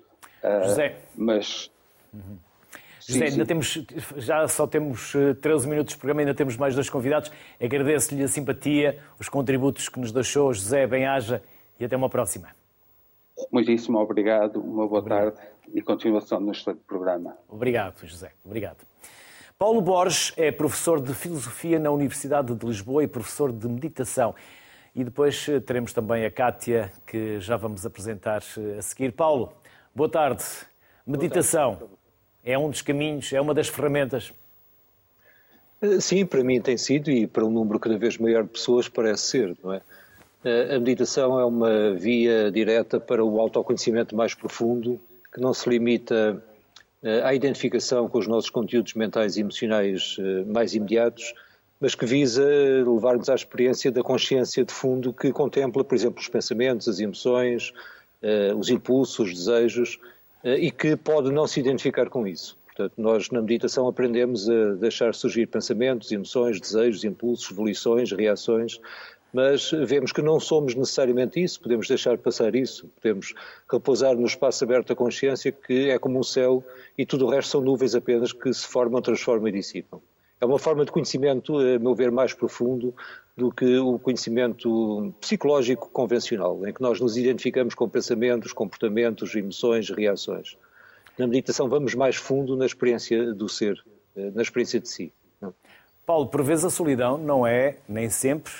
José. 0.62 0.98
Mas. 1.16 1.70
Uhum. 2.12 2.36
José, 3.06 3.26
ainda 3.26 3.44
temos, 3.44 3.78
já 4.16 4.48
só 4.48 4.66
temos 4.66 5.12
13 5.42 5.66
eh, 5.66 5.68
minutos 5.68 5.92
de 5.92 5.98
programa, 5.98 6.22
ainda 6.22 6.34
temos 6.34 6.56
mais 6.56 6.74
dois 6.74 6.88
convidados. 6.88 7.30
Agradeço-lhe 7.62 8.22
a 8.22 8.28
simpatia, 8.28 8.98
os 9.20 9.28
contributos 9.28 9.90
que 9.90 10.00
nos 10.00 10.10
deixou, 10.10 10.52
José, 10.54 10.86
bem-aja 10.86 11.42
e 11.78 11.84
até 11.84 11.96
uma 11.96 12.08
próxima. 12.08 12.48
Muitíssimo 13.52 13.98
obrigado, 13.98 14.58
uma 14.58 14.88
boa 14.88 15.00
obrigado. 15.00 15.34
tarde 15.34 15.52
e 15.74 15.82
continuação 15.82 16.40
no 16.40 16.52
excelente 16.52 16.80
programa. 16.86 17.36
Obrigado, 17.46 18.06
José. 18.06 18.32
Obrigado. 18.42 18.86
Paulo 19.58 19.82
Borges 19.82 20.32
é 20.36 20.50
professor 20.50 21.00
de 21.00 21.12
Filosofia 21.12 21.78
na 21.78 21.90
Universidade 21.90 22.54
de 22.54 22.66
Lisboa 22.66 23.04
e 23.04 23.06
professor 23.06 23.52
de 23.52 23.68
Meditação. 23.68 24.34
E 24.94 25.04
depois 25.04 25.46
eh, 25.46 25.60
teremos 25.60 25.92
também 25.92 26.24
a 26.24 26.30
Cátia, 26.30 26.90
que 27.06 27.38
já 27.38 27.58
vamos 27.58 27.84
apresentar 27.84 28.42
eh, 28.56 28.78
a 28.78 28.82
seguir. 28.82 29.12
Paulo, 29.12 29.52
boa 29.94 30.08
tarde. 30.08 30.42
Meditação 31.06 31.90
é 32.44 32.58
um 32.58 32.70
dos 32.70 32.82
caminhos, 32.82 33.32
é 33.32 33.40
uma 33.40 33.54
das 33.54 33.68
ferramentas. 33.68 34.32
Eh, 35.80 36.00
sim, 36.00 36.26
para 36.26 36.44
mim 36.44 36.60
tem 36.60 36.76
sido 36.76 37.10
e 37.10 37.26
para 37.26 37.44
um 37.44 37.50
número 37.50 37.78
cada 37.80 37.96
vez 37.96 38.18
maior 38.18 38.44
de 38.44 38.50
pessoas 38.50 38.88
parece 38.88 39.22
ser, 39.22 39.56
não 39.62 39.72
é? 39.72 39.82
A 40.44 40.78
meditação 40.78 41.40
é 41.40 41.44
uma 41.46 41.94
via 41.94 42.50
direta 42.50 43.00
para 43.00 43.24
o 43.24 43.40
autoconhecimento 43.40 44.14
mais 44.14 44.34
profundo, 44.34 45.00
que 45.32 45.40
não 45.40 45.54
se 45.54 45.66
limita 45.70 46.42
eh, 47.04 47.20
à 47.22 47.34
identificação 47.34 48.08
com 48.08 48.18
os 48.18 48.26
nossos 48.26 48.48
conteúdos 48.48 48.94
mentais 48.94 49.36
e 49.36 49.40
emocionais 49.40 50.16
eh, 50.18 50.44
mais 50.46 50.74
imediatos, 50.74 51.34
mas 51.78 51.94
que 51.94 52.06
visa 52.06 52.42
levar-nos 52.42 53.28
à 53.28 53.34
experiência 53.34 53.92
da 53.92 54.02
consciência 54.02 54.64
de 54.64 54.72
fundo 54.72 55.12
que 55.12 55.30
contempla, 55.30 55.84
por 55.84 55.94
exemplo, 55.94 56.20
os 56.20 56.28
pensamentos, 56.28 56.88
as 56.88 57.00
emoções, 57.00 57.74
eh, 58.22 58.54
os 58.56 58.70
impulsos, 58.70 59.18
os 59.18 59.34
desejos, 59.34 59.98
e 60.44 60.70
que 60.70 60.96
pode 60.96 61.32
não 61.32 61.46
se 61.46 61.60
identificar 61.60 62.08
com 62.08 62.26
isso. 62.26 62.56
Portanto, 62.66 62.94
nós 62.98 63.30
na 63.30 63.40
meditação 63.40 63.86
aprendemos 63.86 64.50
a 64.50 64.74
deixar 64.74 65.14
surgir 65.14 65.46
pensamentos, 65.46 66.10
emoções, 66.10 66.60
desejos, 66.60 67.04
impulsos, 67.04 67.48
volições, 67.54 68.10
reações, 68.10 68.80
mas 69.32 69.70
vemos 69.70 70.12
que 70.12 70.22
não 70.22 70.38
somos 70.38 70.74
necessariamente 70.74 71.42
isso, 71.42 71.60
podemos 71.60 71.88
deixar 71.88 72.18
passar 72.18 72.54
isso, 72.54 72.88
podemos 73.00 73.32
repousar 73.70 74.16
no 74.16 74.26
espaço 74.26 74.62
aberto 74.62 74.88
da 74.88 74.94
consciência 74.94 75.50
que 75.50 75.90
é 75.90 75.98
como 75.98 76.18
um 76.18 76.22
céu 76.22 76.64
e 76.96 77.06
tudo 77.06 77.26
o 77.26 77.30
resto 77.30 77.50
são 77.50 77.60
nuvens 77.60 77.94
apenas 77.94 78.32
que 78.32 78.52
se 78.52 78.66
formam, 78.66 79.00
transformam 79.00 79.48
e 79.48 79.52
dissipam. 79.52 80.00
É 80.40 80.44
uma 80.46 80.58
forma 80.58 80.84
de 80.84 80.92
conhecimento, 80.92 81.58
a 81.58 81.78
meu 81.78 81.94
ver, 81.94 82.10
mais 82.10 82.34
profundo 82.34 82.94
do 83.36 83.50
que 83.50 83.78
o 83.78 83.98
conhecimento 83.98 85.14
psicológico 85.20 85.88
convencional, 85.90 86.66
em 86.66 86.72
que 86.72 86.82
nós 86.82 87.00
nos 87.00 87.16
identificamos 87.16 87.74
com 87.74 87.88
pensamentos, 87.88 88.52
comportamentos, 88.52 89.34
emoções, 89.34 89.90
reações. 89.90 90.56
Na 91.18 91.26
meditação 91.26 91.68
vamos 91.68 91.94
mais 91.94 92.16
fundo 92.16 92.56
na 92.56 92.66
experiência 92.66 93.32
do 93.32 93.48
ser, 93.48 93.82
na 94.14 94.42
experiência 94.42 94.80
de 94.80 94.88
si. 94.88 95.12
Paulo, 96.04 96.26
por 96.26 96.42
vezes 96.42 96.64
a 96.64 96.70
solidão 96.70 97.16
não 97.16 97.46
é, 97.46 97.78
nem 97.88 98.10
sempre, 98.10 98.52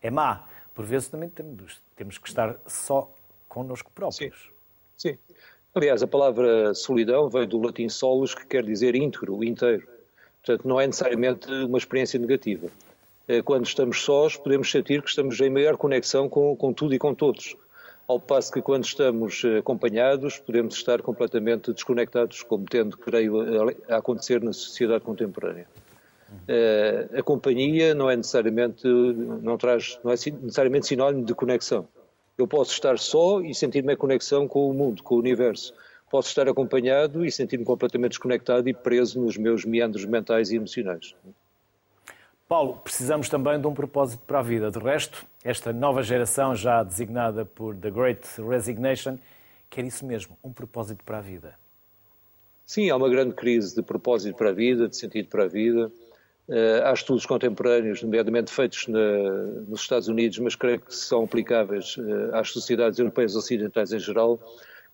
é 0.00 0.10
má. 0.10 0.46
Por 0.74 0.84
vezes 0.84 1.08
também 1.08 1.28
temos, 1.28 1.82
temos 1.96 2.18
que 2.18 2.28
estar 2.28 2.58
só 2.66 3.12
connosco 3.48 3.90
próprios. 3.92 4.50
Sim. 4.96 5.10
Sim. 5.10 5.18
Aliás, 5.74 6.02
a 6.02 6.06
palavra 6.06 6.74
solidão 6.74 7.28
vem 7.28 7.46
do 7.46 7.60
latim 7.60 7.88
solus, 7.88 8.34
que 8.34 8.46
quer 8.46 8.62
dizer 8.62 8.94
íntegro, 8.94 9.42
inteiro. 9.42 9.88
Portanto, 10.44 10.66
não 10.66 10.80
é 10.80 10.86
necessariamente 10.86 11.50
uma 11.50 11.78
experiência 11.78 12.18
negativa. 12.18 12.68
Eh, 13.28 13.42
quando 13.42 13.64
estamos 13.64 14.02
sós, 14.02 14.36
podemos 14.36 14.70
sentir 14.70 15.00
que 15.02 15.08
estamos 15.08 15.40
em 15.40 15.48
maior 15.48 15.76
conexão 15.76 16.28
com, 16.28 16.56
com 16.56 16.72
tudo 16.72 16.94
e 16.94 16.98
com 16.98 17.14
todos. 17.14 17.56
Ao 18.08 18.18
passo 18.18 18.52
que 18.52 18.60
quando 18.60 18.84
estamos 18.84 19.44
eh, 19.44 19.58
acompanhados, 19.58 20.38
podemos 20.38 20.74
estar 20.74 21.00
completamente 21.00 21.72
desconectados, 21.72 22.42
como 22.42 22.64
tendo, 22.64 22.98
creio, 22.98 23.70
a 23.88 23.96
acontecer 23.96 24.42
na 24.42 24.52
sociedade 24.52 25.04
contemporânea. 25.04 25.66
Uh, 26.48 27.18
a 27.18 27.22
companhia 27.22 27.94
não 27.94 28.10
é 28.10 28.16
necessariamente 28.16 28.88
não 28.88 29.58
traz 29.58 29.98
não 30.02 30.10
é 30.10 30.14
necessariamente 30.14 30.86
sinónimo 30.86 31.26
de 31.26 31.34
conexão. 31.34 31.86
Eu 32.38 32.48
posso 32.48 32.72
estar 32.72 32.98
só 32.98 33.42
e 33.42 33.54
sentir-me 33.54 33.92
a 33.92 33.96
conexão 33.96 34.48
com 34.48 34.68
o 34.68 34.72
mundo, 34.72 35.02
com 35.02 35.14
o 35.16 35.18
universo. 35.18 35.74
Posso 36.12 36.28
estar 36.28 36.46
acompanhado 36.46 37.24
e 37.24 37.32
sentir-me 37.32 37.64
completamente 37.64 38.10
desconectado 38.10 38.68
e 38.68 38.74
preso 38.74 39.18
nos 39.18 39.38
meus 39.38 39.64
meandros 39.64 40.04
mentais 40.04 40.50
e 40.50 40.56
emocionais. 40.56 41.16
Paulo, 42.46 42.76
precisamos 42.84 43.30
também 43.30 43.58
de 43.58 43.66
um 43.66 43.72
propósito 43.72 44.22
para 44.26 44.40
a 44.40 44.42
vida. 44.42 44.70
De 44.70 44.78
resto, 44.78 45.24
esta 45.42 45.72
nova 45.72 46.02
geração, 46.02 46.54
já 46.54 46.82
designada 46.82 47.46
por 47.46 47.74
The 47.74 47.90
Great 47.90 48.28
Resignation, 48.46 49.18
quer 49.70 49.86
isso 49.86 50.04
mesmo, 50.04 50.36
um 50.44 50.52
propósito 50.52 51.02
para 51.02 51.16
a 51.16 51.20
vida. 51.22 51.54
Sim, 52.66 52.90
há 52.90 52.96
uma 52.96 53.08
grande 53.08 53.34
crise 53.34 53.74
de 53.74 53.80
propósito 53.80 54.36
para 54.36 54.50
a 54.50 54.52
vida, 54.52 54.90
de 54.90 54.96
sentido 54.98 55.28
para 55.28 55.44
a 55.44 55.48
vida. 55.48 55.90
Uh, 56.46 56.84
há 56.84 56.92
estudos 56.92 57.24
contemporâneos, 57.24 58.02
nomeadamente 58.02 58.52
feitos 58.52 58.86
na, 58.86 58.98
nos 59.66 59.80
Estados 59.80 60.08
Unidos, 60.08 60.38
mas 60.40 60.54
creio 60.54 60.78
que 60.78 60.94
são 60.94 61.24
aplicáveis 61.24 61.96
uh, 61.96 62.34
às 62.34 62.50
sociedades 62.50 62.98
europeias 62.98 63.34
ocidentais 63.34 63.94
em 63.94 63.98
geral, 63.98 64.38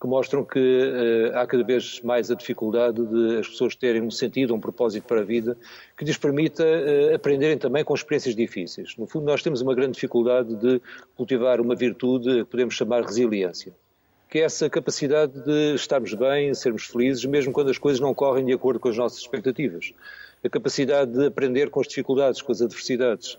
que 0.00 0.06
mostram 0.06 0.44
que 0.44 0.58
uh, 0.58 1.36
há 1.36 1.46
cada 1.46 1.64
vez 1.64 2.00
mais 2.02 2.30
a 2.30 2.34
dificuldade 2.34 3.04
de 3.04 3.38
as 3.38 3.48
pessoas 3.48 3.74
terem 3.74 4.02
um 4.02 4.10
sentido, 4.10 4.54
um 4.54 4.60
propósito 4.60 5.06
para 5.06 5.20
a 5.20 5.24
vida, 5.24 5.56
que 5.96 6.04
lhes 6.04 6.16
permita 6.16 6.64
aprenderem 7.14 7.58
também 7.58 7.84
com 7.84 7.94
experiências 7.94 8.36
difíceis. 8.36 8.96
No 8.96 9.06
fundo, 9.06 9.26
nós 9.26 9.42
temos 9.42 9.60
uma 9.60 9.74
grande 9.74 9.92
dificuldade 9.92 10.54
de 10.54 10.80
cultivar 11.16 11.60
uma 11.60 11.74
virtude 11.74 12.44
que 12.44 12.50
podemos 12.50 12.74
chamar 12.74 13.02
resiliência 13.02 13.74
que 14.30 14.40
é 14.40 14.42
essa 14.42 14.68
capacidade 14.68 15.42
de 15.42 15.74
estarmos 15.74 16.12
bem, 16.12 16.52
sermos 16.52 16.84
felizes, 16.84 17.24
mesmo 17.24 17.50
quando 17.50 17.70
as 17.70 17.78
coisas 17.78 17.98
não 17.98 18.12
correm 18.12 18.44
de 18.44 18.52
acordo 18.52 18.78
com 18.78 18.90
as 18.90 18.96
nossas 18.98 19.20
expectativas 19.20 19.94
a 20.44 20.48
capacidade 20.48 21.12
de 21.12 21.26
aprender 21.26 21.70
com 21.70 21.80
as 21.80 21.88
dificuldades, 21.88 22.42
com 22.42 22.52
as 22.52 22.62
adversidades, 22.62 23.38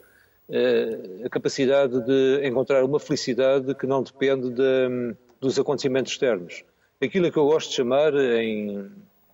eh, 0.49 1.24
a 1.26 1.30
capacidade 1.30 2.01
de 2.01 2.47
encontrar 2.47 2.84
uma 2.84 2.99
felicidade 2.99 3.74
que 3.76 3.88
não 3.88 4.03
depende 4.03 4.49
de, 4.49 5.16
dos 5.40 5.58
acontecimentos 5.60 6.14
externos. 6.14 6.64
Aquilo 7.02 7.32
que 7.32 7.38
eu 7.38 7.46
gosto 7.46 7.70
de 7.70 7.76
chamar, 7.76 8.14
em, 8.14 8.92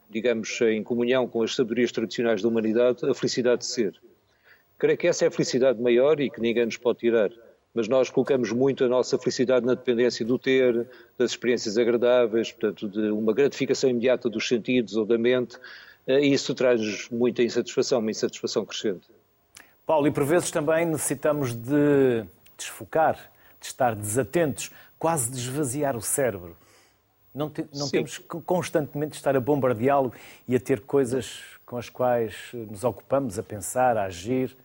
digamos, 0.10 0.62
em 0.62 0.84
comunhão 0.84 1.28
com 1.28 1.42
as 1.42 1.56
sabedorias 1.56 1.92
tradicionais 1.92 2.42
da 2.42 2.48
humanidade, 2.48 3.10
a 3.10 3.14
felicidade 3.14 3.60
de 3.60 3.66
ser. 3.66 4.00
Creio 4.78 4.98
que 4.98 5.08
essa 5.08 5.26
é 5.26 5.28
a 5.28 5.32
felicidade 5.32 5.82
maior 5.82 6.20
e 6.20 6.30
que 6.30 6.40
ninguém 6.40 6.66
nos 6.66 6.78
pode 6.78 7.00
tirar. 7.00 7.32
Mas 7.74 7.88
nós 7.88 8.10
colocamos 8.10 8.52
muito 8.52 8.84
a 8.86 8.88
nossa 8.88 9.18
felicidade 9.18 9.66
na 9.66 9.74
dependência 9.74 10.26
do 10.26 10.38
ter, 10.38 10.88
das 11.18 11.32
experiências 11.32 11.78
agradáveis, 11.78 12.52
portanto, 12.52 12.88
de 12.88 13.10
uma 13.10 13.34
gratificação 13.34 13.90
imediata 13.90 14.30
dos 14.30 14.48
sentidos 14.48 14.96
ou 14.96 15.06
da 15.06 15.18
mente, 15.18 15.58
eh, 16.08 16.22
e 16.22 16.34
isso 16.34 16.54
traz 16.54 17.10
muita 17.10 17.44
insatisfação, 17.44 18.00
uma 18.00 18.12
insatisfação 18.12 18.66
crescente. 18.66 19.10
Paulo, 19.86 20.08
e 20.08 20.12
por 20.12 20.24
vezes 20.26 20.52
também 20.52 20.86
necessitamos 20.86 21.54
de 21.54 22.24
desfocar, 22.58 23.16
de 23.60 23.68
estar 23.68 23.96
desatentos, 23.96 24.72
quase 24.98 25.32
de 25.32 25.38
esvaziar 25.38 25.96
o 25.96 26.02
cérebro. 26.02 26.56
Não, 27.34 27.50
te, 27.50 27.66
não 27.74 27.90
temos 27.90 28.18
que 28.18 28.42
constantemente 28.42 29.16
estar 29.16 29.36
a 29.36 29.40
bombardeá-lo 29.40 30.14
e 30.48 30.56
a 30.56 30.60
ter 30.60 30.80
coisas 30.82 31.42
com 31.66 31.78
as 31.78 31.90
quais 31.90 32.34
nos 32.54 32.84
ocupamos, 32.84 33.38
a 33.38 33.44
pensar, 33.44 33.98
a 33.98 34.06
agir. 34.06 34.56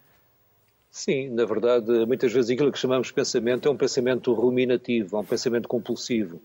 Sim, 0.90 1.30
na 1.30 1.44
verdade, 1.44 2.06
muitas 2.06 2.32
vezes 2.32 2.50
aquilo 2.50 2.70
que 2.70 2.78
chamamos 2.78 3.08
de 3.08 3.14
pensamento 3.14 3.68
é 3.68 3.70
um 3.70 3.76
pensamento 3.76 4.32
ruminativo, 4.32 5.16
é 5.16 5.20
um 5.20 5.24
pensamento 5.24 5.68
compulsivo. 5.68 6.40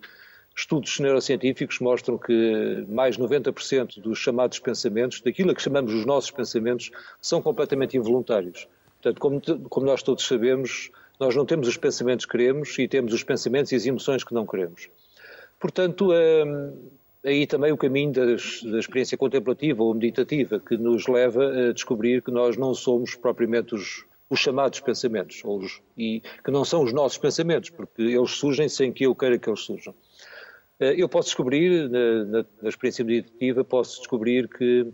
Estudos 0.56 1.00
neurocientíficos 1.00 1.80
mostram 1.80 2.18
que 2.18 2.86
mais 2.88 3.18
de 3.18 3.22
90% 3.22 4.00
dos 4.00 4.18
chamados 4.18 4.58
pensamentos, 4.58 5.20
daquilo 5.20 5.54
que 5.54 5.62
chamamos 5.62 5.94
os 5.94 6.06
nossos 6.06 6.32
pensamentos, 6.32 6.92
são 7.22 7.42
completamente 7.42 7.98
involuntários. 7.98 8.68
Portanto, 9.02 9.20
como, 9.20 9.70
como 9.70 9.86
nós 9.86 10.02
todos 10.02 10.26
sabemos, 10.26 10.92
nós 11.20 11.36
não 11.36 11.46
temos 11.46 11.68
os 11.68 11.78
pensamentos 11.78 12.26
que 12.26 12.32
queremos 12.32 12.78
e 12.78 12.88
temos 12.88 13.14
os 13.14 13.24
pensamentos 13.24 13.72
e 13.72 13.76
as 13.76 13.86
emoções 13.86 14.24
que 14.24 14.34
não 14.34 14.46
queremos. 14.46 14.90
Portanto, 15.60 16.12
hum, 16.12 16.90
aí 17.24 17.48
também 17.48 17.72
o 17.72 17.78
caminho 17.78 18.12
das, 18.12 18.62
da 18.64 18.80
experiência 18.80 19.18
contemplativa 19.18 19.84
ou 19.84 19.94
meditativa, 19.94 20.60
que 20.60 20.78
nos 20.78 21.08
leva 21.08 21.70
a 21.70 21.74
descobrir 21.74 22.22
que 22.22 22.32
nós 22.32 22.56
não 22.56 22.74
somos 22.74 23.16
propriamente 23.16 23.74
os, 23.74 24.06
os 24.30 24.40
chamados 24.40 24.80
pensamentos, 24.80 25.42
os, 25.44 25.82
e 25.98 26.22
que 26.44 26.52
não 26.52 26.64
são 26.64 26.84
os 26.84 26.94
nossos 26.94 27.18
pensamentos, 27.18 27.70
porque 27.70 28.02
eles 28.02 28.32
surgem 28.32 28.70
sem 28.70 28.92
que 28.92 29.06
eu 29.06 29.16
queira 29.16 29.38
que 29.38 29.50
eles 29.50 29.62
surjam. 29.62 29.94
Eh, 30.80 30.96
eu 30.98 31.10
posso 31.10 31.30
descobrir, 31.30 31.90
na, 31.90 32.46
na, 32.62 32.70
experiência 32.70 33.04
meditativa, 33.04 33.64
posso 33.64 34.00
descobrir 34.00 34.48
que 34.48 34.86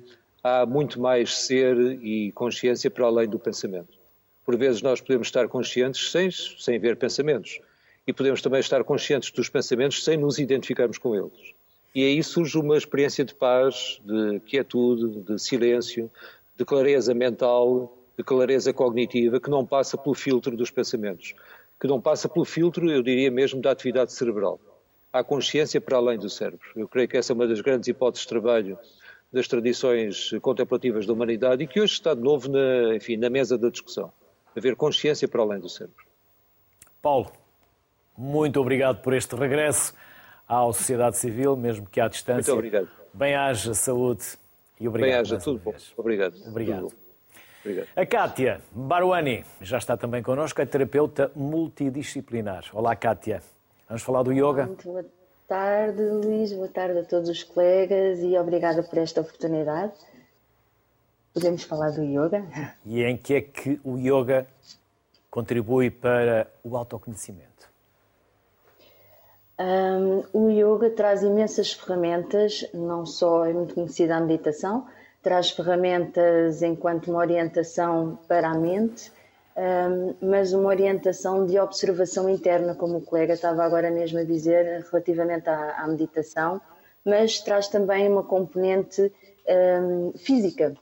há 0.43 0.65
muito 0.65 0.99
mais 1.01 1.36
ser 1.36 1.78
e 2.01 2.32
consciência 2.32 2.89
para 2.89 3.05
além 3.05 3.28
do 3.28 3.39
pensamento. 3.39 4.01
Por 4.46 4.58
vezes 4.58 4.82
nós 4.82 5.02
podemos 5.02 5.28
estar 5.28 5.48
conscientes 5.48 6.12
sem, 6.12 6.30
sem 6.32 6.80
ver 6.80 6.98
pensamentos. 6.98 7.60
E 8.06 8.14
podemos 8.14 8.42
também 8.42 8.60
estar 8.60 8.84
conscientes 8.84 9.32
dos 9.32 9.50
pensamentos 9.50 10.04
sem 10.04 10.18
nos 10.18 10.39
identificarmos 10.39 10.98
com 10.98 11.16
eles. 11.16 11.54
E 11.94 12.04
aí 12.04 12.24
surge 12.24 12.58
uma 12.58 12.78
experiência 12.78 13.24
de 13.24 13.36
paz, 13.36 14.02
de 14.04 14.39
quietude, 14.42 15.22
de 15.22 15.39
silêncio, 15.39 16.10
de 16.58 16.66
clareza 16.66 17.14
mental, 17.14 17.98
de 18.18 18.24
clareza 18.24 18.74
cognitiva, 18.74 19.39
que 19.39 19.50
não 19.50 19.66
passa 19.66 19.98
pelo 19.98 20.16
filtro 20.16 20.56
dos 20.56 20.72
pensamentos, 20.72 21.34
que 21.80 21.88
não 21.88 22.02
passa 22.02 22.28
pelo 22.28 22.46
filtro, 22.46 22.89
eu 22.89 23.04
diria 23.04 23.30
mesmo, 23.30 23.62
da 23.62 23.72
atividade 23.72 24.14
cerebral 24.14 24.60
à 25.12 25.24
consciência 25.24 25.82
para 25.82 25.98
além 25.98 26.18
do 26.18 26.30
cérebro. 26.30 26.66
Eu 26.76 26.88
creio 26.88 27.08
que 27.08 27.18
essa 27.18 27.34
é 27.34 27.36
uma 27.36 27.48
das 27.48 27.62
grandes 27.62 27.88
hipóteses 27.88 28.24
de 28.26 28.30
trabalho 28.30 28.78
das 29.32 29.48
tradições 29.48 30.32
contemplativas 30.42 31.06
da 31.06 31.14
humanidade 31.14 31.64
e 31.64 31.68
que 31.68 31.80
hoje 31.80 31.94
está 31.94 32.14
de 32.14 32.22
novo 32.22 32.50
na, 32.50 32.96
enfim, 32.96 33.18
na 33.18 33.30
mesa 33.30 33.58
da 33.58 33.70
discussão. 33.70 34.12
Haver 34.56 34.76
consciência 34.76 35.28
para 35.28 35.41
além 35.41 35.60
do 35.60 35.70
cérebro. 35.70 36.06
Paulo, 37.02 37.32
muito 38.18 38.60
obrigado 38.60 39.02
por 39.02 39.14
este 39.14 39.36
regresso 39.36 39.93
à 40.47 40.62
sociedade 40.66 41.18
civil, 41.18 41.56
mesmo 41.56 41.88
que 41.88 41.99
à 42.02 42.08
distância. 42.08 42.54
Muito 42.54 42.68
obrigado. 42.68 42.89
Bem-haja, 43.14 43.74
saúde 43.74 44.24
e 44.80 44.88
obrigado. 44.88 45.10
Bem-haja, 45.10 45.38
tudo 45.39 45.60
bom. 45.60 45.74
Obrigado. 45.97 46.36
Obrigado. 46.47 46.91
Obrigado. 47.64 47.88
A 47.95 48.06
Kátia 48.06 48.62
Baruani 48.72 49.45
já 49.62 49.78
está 49.78 49.95
também 49.95 50.24
connosco, 50.24 50.62
é 50.62 50.66
terapeuta 50.66 51.32
multidisciplinar. 51.36 52.66
Olá, 52.74 52.95
Kátia. 52.95 53.41
Vamos 53.88 54.04
falar 54.04 54.24
do 54.24 54.32
yoga? 54.32 54.66
Muito 54.66 54.84
boa 54.84 55.06
tarde, 55.47 56.02
Luís. 56.02 56.54
Boa 56.54 56.68
tarde 56.68 56.99
a 56.99 57.04
todos 57.04 57.30
os 57.30 57.43
colegas 57.43 58.20
e 58.20 58.38
obrigada 58.38 58.84
por 58.84 58.97
esta 58.97 59.22
oportunidade. 59.22 59.93
Podemos 61.34 61.63
falar 61.63 61.91
do 61.91 62.03
yoga? 62.03 62.45
E 62.86 63.03
em 63.03 63.15
que 63.15 63.34
é 63.36 63.41
que 63.41 63.79
o 63.84 63.97
yoga 63.97 64.45
contribui 65.29 65.89
para 65.89 66.47
o 66.63 66.75
autoconhecimento? 66.75 67.69
Um, 69.57 70.23
o 70.34 70.49
yoga 70.49 70.89
traz 70.89 71.23
imensas 71.23 71.71
ferramentas, 71.71 72.67
não 72.73 73.05
só 73.05 73.45
é 73.45 73.53
muito 73.53 73.75
conhecida 73.75 74.15
a 74.15 74.19
meditação, 74.19 74.88
traz 75.21 75.51
ferramentas 75.51 76.61
enquanto 76.63 77.11
uma 77.11 77.19
orientação 77.19 78.17
para 78.27 78.49
a 78.49 78.57
mente, 78.57 79.11
um, 79.55 80.15
mas 80.21 80.51
uma 80.51 80.67
orientação 80.67 81.45
de 81.45 81.59
observação 81.59 82.29
interna, 82.29 82.75
como 82.75 82.97
o 82.97 83.01
colega 83.01 83.34
estava 83.34 83.63
agora 83.63 83.91
mesmo 83.91 84.19
a 84.19 84.23
dizer, 84.23 84.86
relativamente 84.91 85.47
à, 85.47 85.84
à 85.84 85.88
meditação, 85.88 86.59
mas 87.05 87.39
traz 87.39 87.67
também 87.67 88.09
uma 88.09 88.23
componente 88.23 89.13
um, 89.47 90.11
física. 90.17 90.75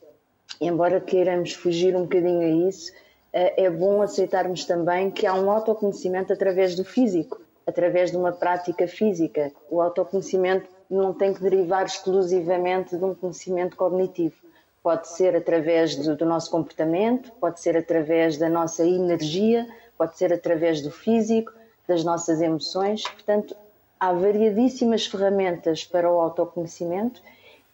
Embora 0.59 0.99
queiramos 0.99 1.53
fugir 1.53 1.95
um 1.95 2.03
bocadinho 2.03 2.41
a 2.41 2.69
isso, 2.69 2.91
eh, 3.31 3.65
é 3.65 3.69
bom 3.69 4.01
aceitarmos 4.01 4.65
também 4.65 5.09
que 5.09 5.25
há 5.25 5.33
um 5.33 5.49
autoconhecimento 5.49 6.33
através 6.33 6.75
do 6.75 6.83
físico 6.83 7.41
através 7.69 8.11
de 8.11 8.17
uma 8.17 8.31
prática 8.31 8.87
física. 8.87 9.51
O 9.69 9.81
autoconhecimento 9.81 10.67
não 10.89 11.13
tem 11.13 11.33
que 11.33 11.41
derivar 11.41 11.85
exclusivamente 11.85 12.97
de 12.97 13.03
um 13.03 13.13
conhecimento 13.13 13.77
cognitivo. 13.77 14.35
Pode 14.81 15.07
ser 15.07 15.35
através 15.35 15.95
do, 15.95 16.15
do 16.15 16.25
nosso 16.25 16.49
comportamento, 16.49 17.31
pode 17.39 17.59
ser 17.59 17.77
através 17.77 18.37
da 18.37 18.49
nossa 18.49 18.83
energia, 18.85 19.67
pode 19.97 20.17
ser 20.17 20.33
através 20.33 20.81
do 20.81 20.89
físico, 20.89 21.53
das 21.87 22.03
nossas 22.03 22.41
emoções. 22.41 23.03
Portanto, 23.03 23.55
há 23.99 24.11
variadíssimas 24.13 25.05
ferramentas 25.05 25.83
para 25.85 26.11
o 26.11 26.19
autoconhecimento 26.19 27.21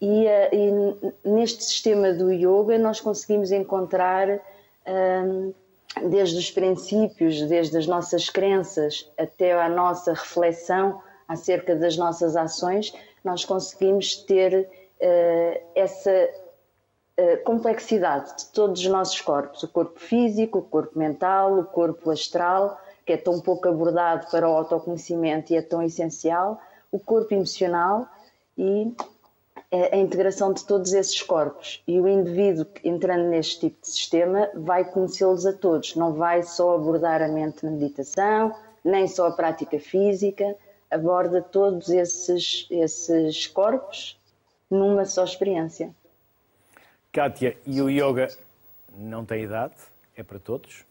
e, 0.02 0.28
eh, 0.28 0.50
e 0.54 1.30
neste 1.30 1.64
sistema 1.64 2.14
do 2.14 2.32
yoga 2.32 2.78
nós 2.78 3.00
conseguimos 3.00 3.52
encontrar 3.52 4.40
hum, 4.88 5.54
desde 6.04 6.38
os 6.38 6.52
princípios, 6.52 7.42
desde 7.44 7.78
as 7.78 7.88
nossas 7.88 8.30
crenças 8.30 9.10
até 9.18 9.54
a 9.54 9.70
nossa 9.70 10.14
reflexão 10.14 11.02
acerca 11.28 11.76
das 11.76 11.98
nossas 11.98 12.36
ações, 12.36 12.94
nós 13.24 13.46
conseguimos 13.46 14.16
ter 14.16 14.68
uh, 15.02 15.62
essa 15.74 16.12
uh, 16.12 17.44
complexidade 17.44 18.36
de 18.38 18.46
todos 18.48 18.82
os 18.82 18.88
nossos 18.88 19.20
corpos: 19.22 19.64
o 19.64 19.68
corpo 19.68 20.00
físico, 20.00 20.60
o 20.60 20.64
corpo 20.64 21.00
mental, 21.00 21.60
o 21.60 21.66
corpo 21.66 22.12
astral, 22.12 22.80
que 23.06 23.14
é 23.14 23.18
tão 23.18 23.40
pouco 23.40 23.68
abordado 23.68 24.28
para 24.30 24.48
o 24.48 24.54
autoconhecimento 24.54 25.54
e 25.54 25.56
é 25.56 25.62
tão 25.62 25.82
essencial, 25.82 26.60
o 26.92 27.00
corpo 27.00 27.34
emocional 27.34 28.08
e 28.58 28.94
a 29.72 29.98
integração 29.98 30.54
de 30.54 30.64
todos 30.66 30.94
esses 30.94 31.22
corpos 31.22 31.84
e 31.88 32.00
o 32.00 32.08
indivíduo 32.08 32.66
entrando 32.84 33.28
neste 33.28 33.62
tipo 33.62 33.82
de 33.82 33.88
sistema 33.90 34.50
vai 34.54 34.86
conhecê-los 34.86 35.46
a 35.46 35.54
todos, 35.54 35.96
não 35.96 36.14
vai 36.14 36.44
só 36.44 36.76
abordar 36.76 37.22
a 37.22 37.28
mente 37.28 37.66
na 37.66 37.72
meditação, 37.72 38.56
nem 38.84 39.08
só 39.08 39.28
a 39.28 39.32
prática 39.32 39.80
física, 39.80 40.56
aborda 40.90 41.42
todos 41.42 41.90
esses, 41.90 42.68
esses 42.70 43.48
corpos 43.48 44.20
numa 44.70 45.06
só 45.06 45.24
experiência. 45.24 45.94
Kátia, 47.12 47.58
e 47.66 47.82
o 47.82 47.90
yoga 47.90 48.28
não 48.96 49.26
tem 49.26 49.44
idade? 49.44 49.76
É 50.16 50.24
para 50.24 50.40
todos? 50.40 50.86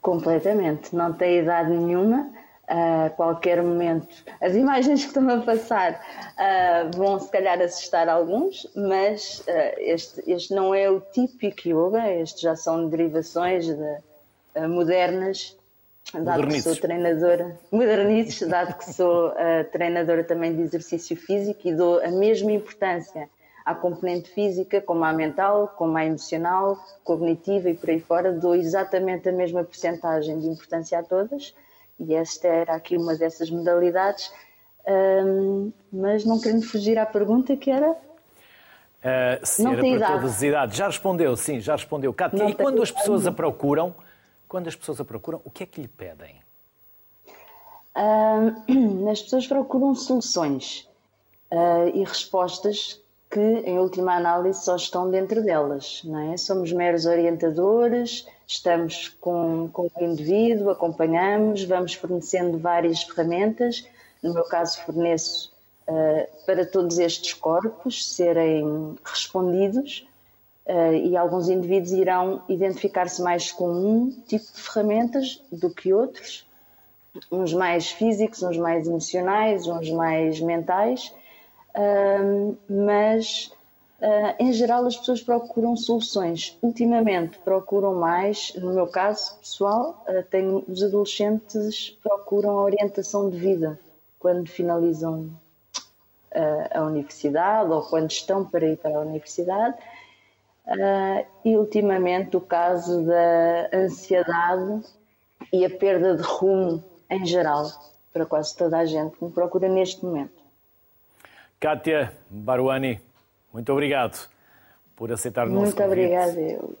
Completamente, 0.00 0.94
não 0.94 1.12
tem 1.12 1.38
idade 1.40 1.70
nenhuma 1.70 2.32
a 2.70 3.10
qualquer 3.10 3.60
momento. 3.60 4.06
As 4.40 4.54
imagens 4.54 5.00
que 5.00 5.08
estão 5.08 5.28
a 5.28 5.42
passar 5.42 5.92
uh, 5.92 6.96
vão 6.96 7.18
se 7.18 7.28
calhar 7.28 7.60
assustar 7.60 8.08
alguns, 8.08 8.64
mas 8.76 9.40
uh, 9.40 9.74
este, 9.78 10.22
este 10.30 10.54
não 10.54 10.72
é 10.72 10.88
o 10.88 11.00
típico 11.00 11.68
yoga, 11.68 12.08
estes 12.12 12.40
já 12.40 12.54
são 12.54 12.88
derivações 12.88 13.66
de, 13.66 13.98
modernas, 14.68 15.56
dado 16.14 16.46
que 16.46 16.62
sou 16.62 16.76
treinadora, 16.76 17.58
modernices, 17.72 18.48
dado 18.48 18.74
que 18.78 18.92
sou 18.92 19.32
treinadora 19.70 20.24
também 20.24 20.54
de 20.54 20.62
exercício 20.62 21.16
físico 21.16 21.60
e 21.64 21.74
dou 21.74 22.00
a 22.02 22.08
mesma 22.08 22.50
importância 22.52 23.28
à 23.64 23.74
componente 23.74 24.28
física, 24.30 24.80
como 24.80 25.04
à 25.04 25.12
mental, 25.12 25.72
como 25.76 25.96
à 25.96 26.04
emocional, 26.04 26.78
cognitiva 27.04 27.70
e 27.70 27.74
por 27.74 27.90
aí 27.90 28.00
fora, 28.00 28.32
dou 28.32 28.56
exatamente 28.56 29.28
a 29.28 29.32
mesma 29.32 29.62
porcentagem 29.62 30.40
de 30.40 30.48
importância 30.48 30.98
a 30.98 31.02
todas 31.02 31.54
e 32.00 32.14
esta 32.14 32.48
era 32.48 32.74
aqui 32.74 32.96
uma 32.96 33.14
dessas 33.14 33.50
modalidades, 33.50 34.32
um, 34.88 35.70
mas 35.92 36.24
não 36.24 36.40
querendo 36.40 36.64
fugir 36.64 36.98
à 36.98 37.04
pergunta 37.04 37.54
que 37.56 37.70
era. 37.70 37.90
Uh, 37.92 39.44
se 39.46 39.62
não 39.62 39.72
era 39.72 39.80
para 39.80 39.88
idade. 39.88 40.12
todas 40.14 40.36
as 40.36 40.42
idades. 40.42 40.76
Já 40.76 40.86
respondeu, 40.86 41.36
sim, 41.36 41.60
já 41.60 41.76
respondeu. 41.76 42.12
Cátia, 42.12 42.44
e 42.48 42.54
quando 42.54 42.82
as 42.82 42.90
pessoas 42.90 43.26
a 43.26 43.32
procuram, 43.32 43.94
quando 44.48 44.66
as 44.68 44.74
pessoas 44.74 45.00
a 45.00 45.04
procuram, 45.04 45.40
o 45.44 45.50
que 45.50 45.62
é 45.62 45.66
que 45.66 45.80
lhe 45.80 45.88
pedem? 45.88 46.36
Uh, 47.94 49.08
as 49.10 49.20
pessoas 49.22 49.46
procuram 49.46 49.94
soluções 49.94 50.88
uh, 51.52 51.88
e 51.94 52.02
respostas 52.02 53.00
que, 53.30 53.40
em 53.40 53.78
última 53.78 54.16
análise, 54.16 54.64
só 54.64 54.74
estão 54.74 55.10
dentro 55.10 55.42
delas. 55.42 56.02
Não 56.04 56.32
é? 56.32 56.36
Somos 56.36 56.72
meros 56.72 57.04
orientadores, 57.04 58.26
estamos 58.50 59.08
com, 59.20 59.68
com 59.72 59.88
o 59.94 60.04
indivíduo, 60.04 60.70
acompanhamos, 60.70 61.62
vamos 61.62 61.94
fornecendo 61.94 62.58
várias 62.58 63.04
ferramentas. 63.04 63.86
No 64.20 64.34
meu 64.34 64.44
caso, 64.44 64.80
forneço 64.82 65.52
uh, 65.86 66.44
para 66.44 66.66
todos 66.66 66.98
estes 66.98 67.32
corpos 67.32 68.04
serem 68.12 68.96
respondidos 69.04 70.04
uh, 70.66 70.94
e 70.94 71.16
alguns 71.16 71.48
indivíduos 71.48 71.92
irão 71.92 72.42
identificar-se 72.48 73.22
mais 73.22 73.52
com 73.52 73.70
um 73.70 74.10
tipo 74.26 74.44
de 74.52 74.60
ferramentas 74.60 75.40
do 75.52 75.70
que 75.70 75.92
outros, 75.92 76.44
uns 77.30 77.52
mais 77.52 77.88
físicos, 77.88 78.42
uns 78.42 78.56
mais 78.56 78.88
emocionais, 78.88 79.68
uns 79.68 79.90
mais 79.90 80.40
mentais 80.40 81.14
mas 82.68 83.52
uh, 84.00 84.34
em 84.38 84.52
geral 84.52 84.86
as 84.86 84.96
pessoas 84.96 85.22
procuram 85.22 85.76
soluções. 85.76 86.58
Ultimamente 86.62 87.38
procuram 87.38 87.94
mais, 87.94 88.52
no 88.54 88.72
meu 88.72 88.86
caso 88.86 89.38
pessoal, 89.38 90.04
uh, 90.08 90.22
tenho, 90.30 90.64
os 90.66 90.82
adolescentes 90.82 91.90
procuram 92.02 92.58
a 92.58 92.62
orientação 92.62 93.30
de 93.30 93.38
vida 93.38 93.78
quando 94.18 94.48
finalizam 94.48 95.30
uh, 96.34 96.78
a 96.78 96.82
universidade 96.82 97.70
ou 97.70 97.82
quando 97.82 98.10
estão 98.10 98.44
para 98.44 98.66
ir 98.66 98.76
para 98.76 98.96
a 98.96 99.00
universidade. 99.00 99.76
e 101.44 101.56
ultimamente 101.56 102.36
o 102.36 102.40
caso 102.40 103.02
da 103.04 103.70
ansiedade 103.72 104.82
e 105.52 105.64
a 105.64 105.70
perda 105.70 106.16
de 106.16 106.22
rumo 106.22 106.84
em 107.08 107.26
geral, 107.26 107.66
para 108.12 108.24
quase 108.24 108.56
toda 108.56 108.78
a 108.78 108.84
gente 108.84 109.16
que 109.16 109.24
me 109.24 109.32
procura 109.32 109.68
neste 109.68 110.04
momento. 110.04 110.40
Kátia 111.58 112.12
Baruani, 112.30 113.00
muito 113.52 113.72
obrigado 113.72 114.28
por 114.96 115.12
aceitar 115.12 115.46
o 115.46 115.50
nosso 115.50 115.64
muito 115.66 115.76
convite. 115.76 116.08
Muito 116.08 116.22
obrigada. 116.22 116.40
Eu... 116.40 116.76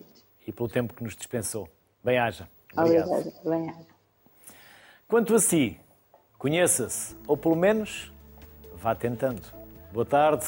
E 0.46 0.52
pelo 0.52 0.68
tempo 0.68 0.94
que 0.94 1.02
nos 1.02 1.16
dispensou. 1.16 1.68
Bem-haja. 2.02 2.48
Obrigada. 2.76 3.32
Bem-haja. 3.44 3.86
Quanto 5.08 5.34
a 5.34 5.38
si, 5.38 5.78
conheça-se, 6.38 7.16
ou 7.26 7.36
pelo 7.36 7.56
menos 7.56 8.12
vá 8.74 8.94
tentando. 8.94 9.42
Boa 9.92 10.06
tarde. 10.06 10.46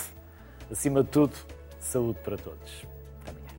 Acima 0.70 1.02
de 1.02 1.10
tudo, 1.10 1.36
saúde 1.80 2.18
para 2.20 2.36
todos. 2.36 2.91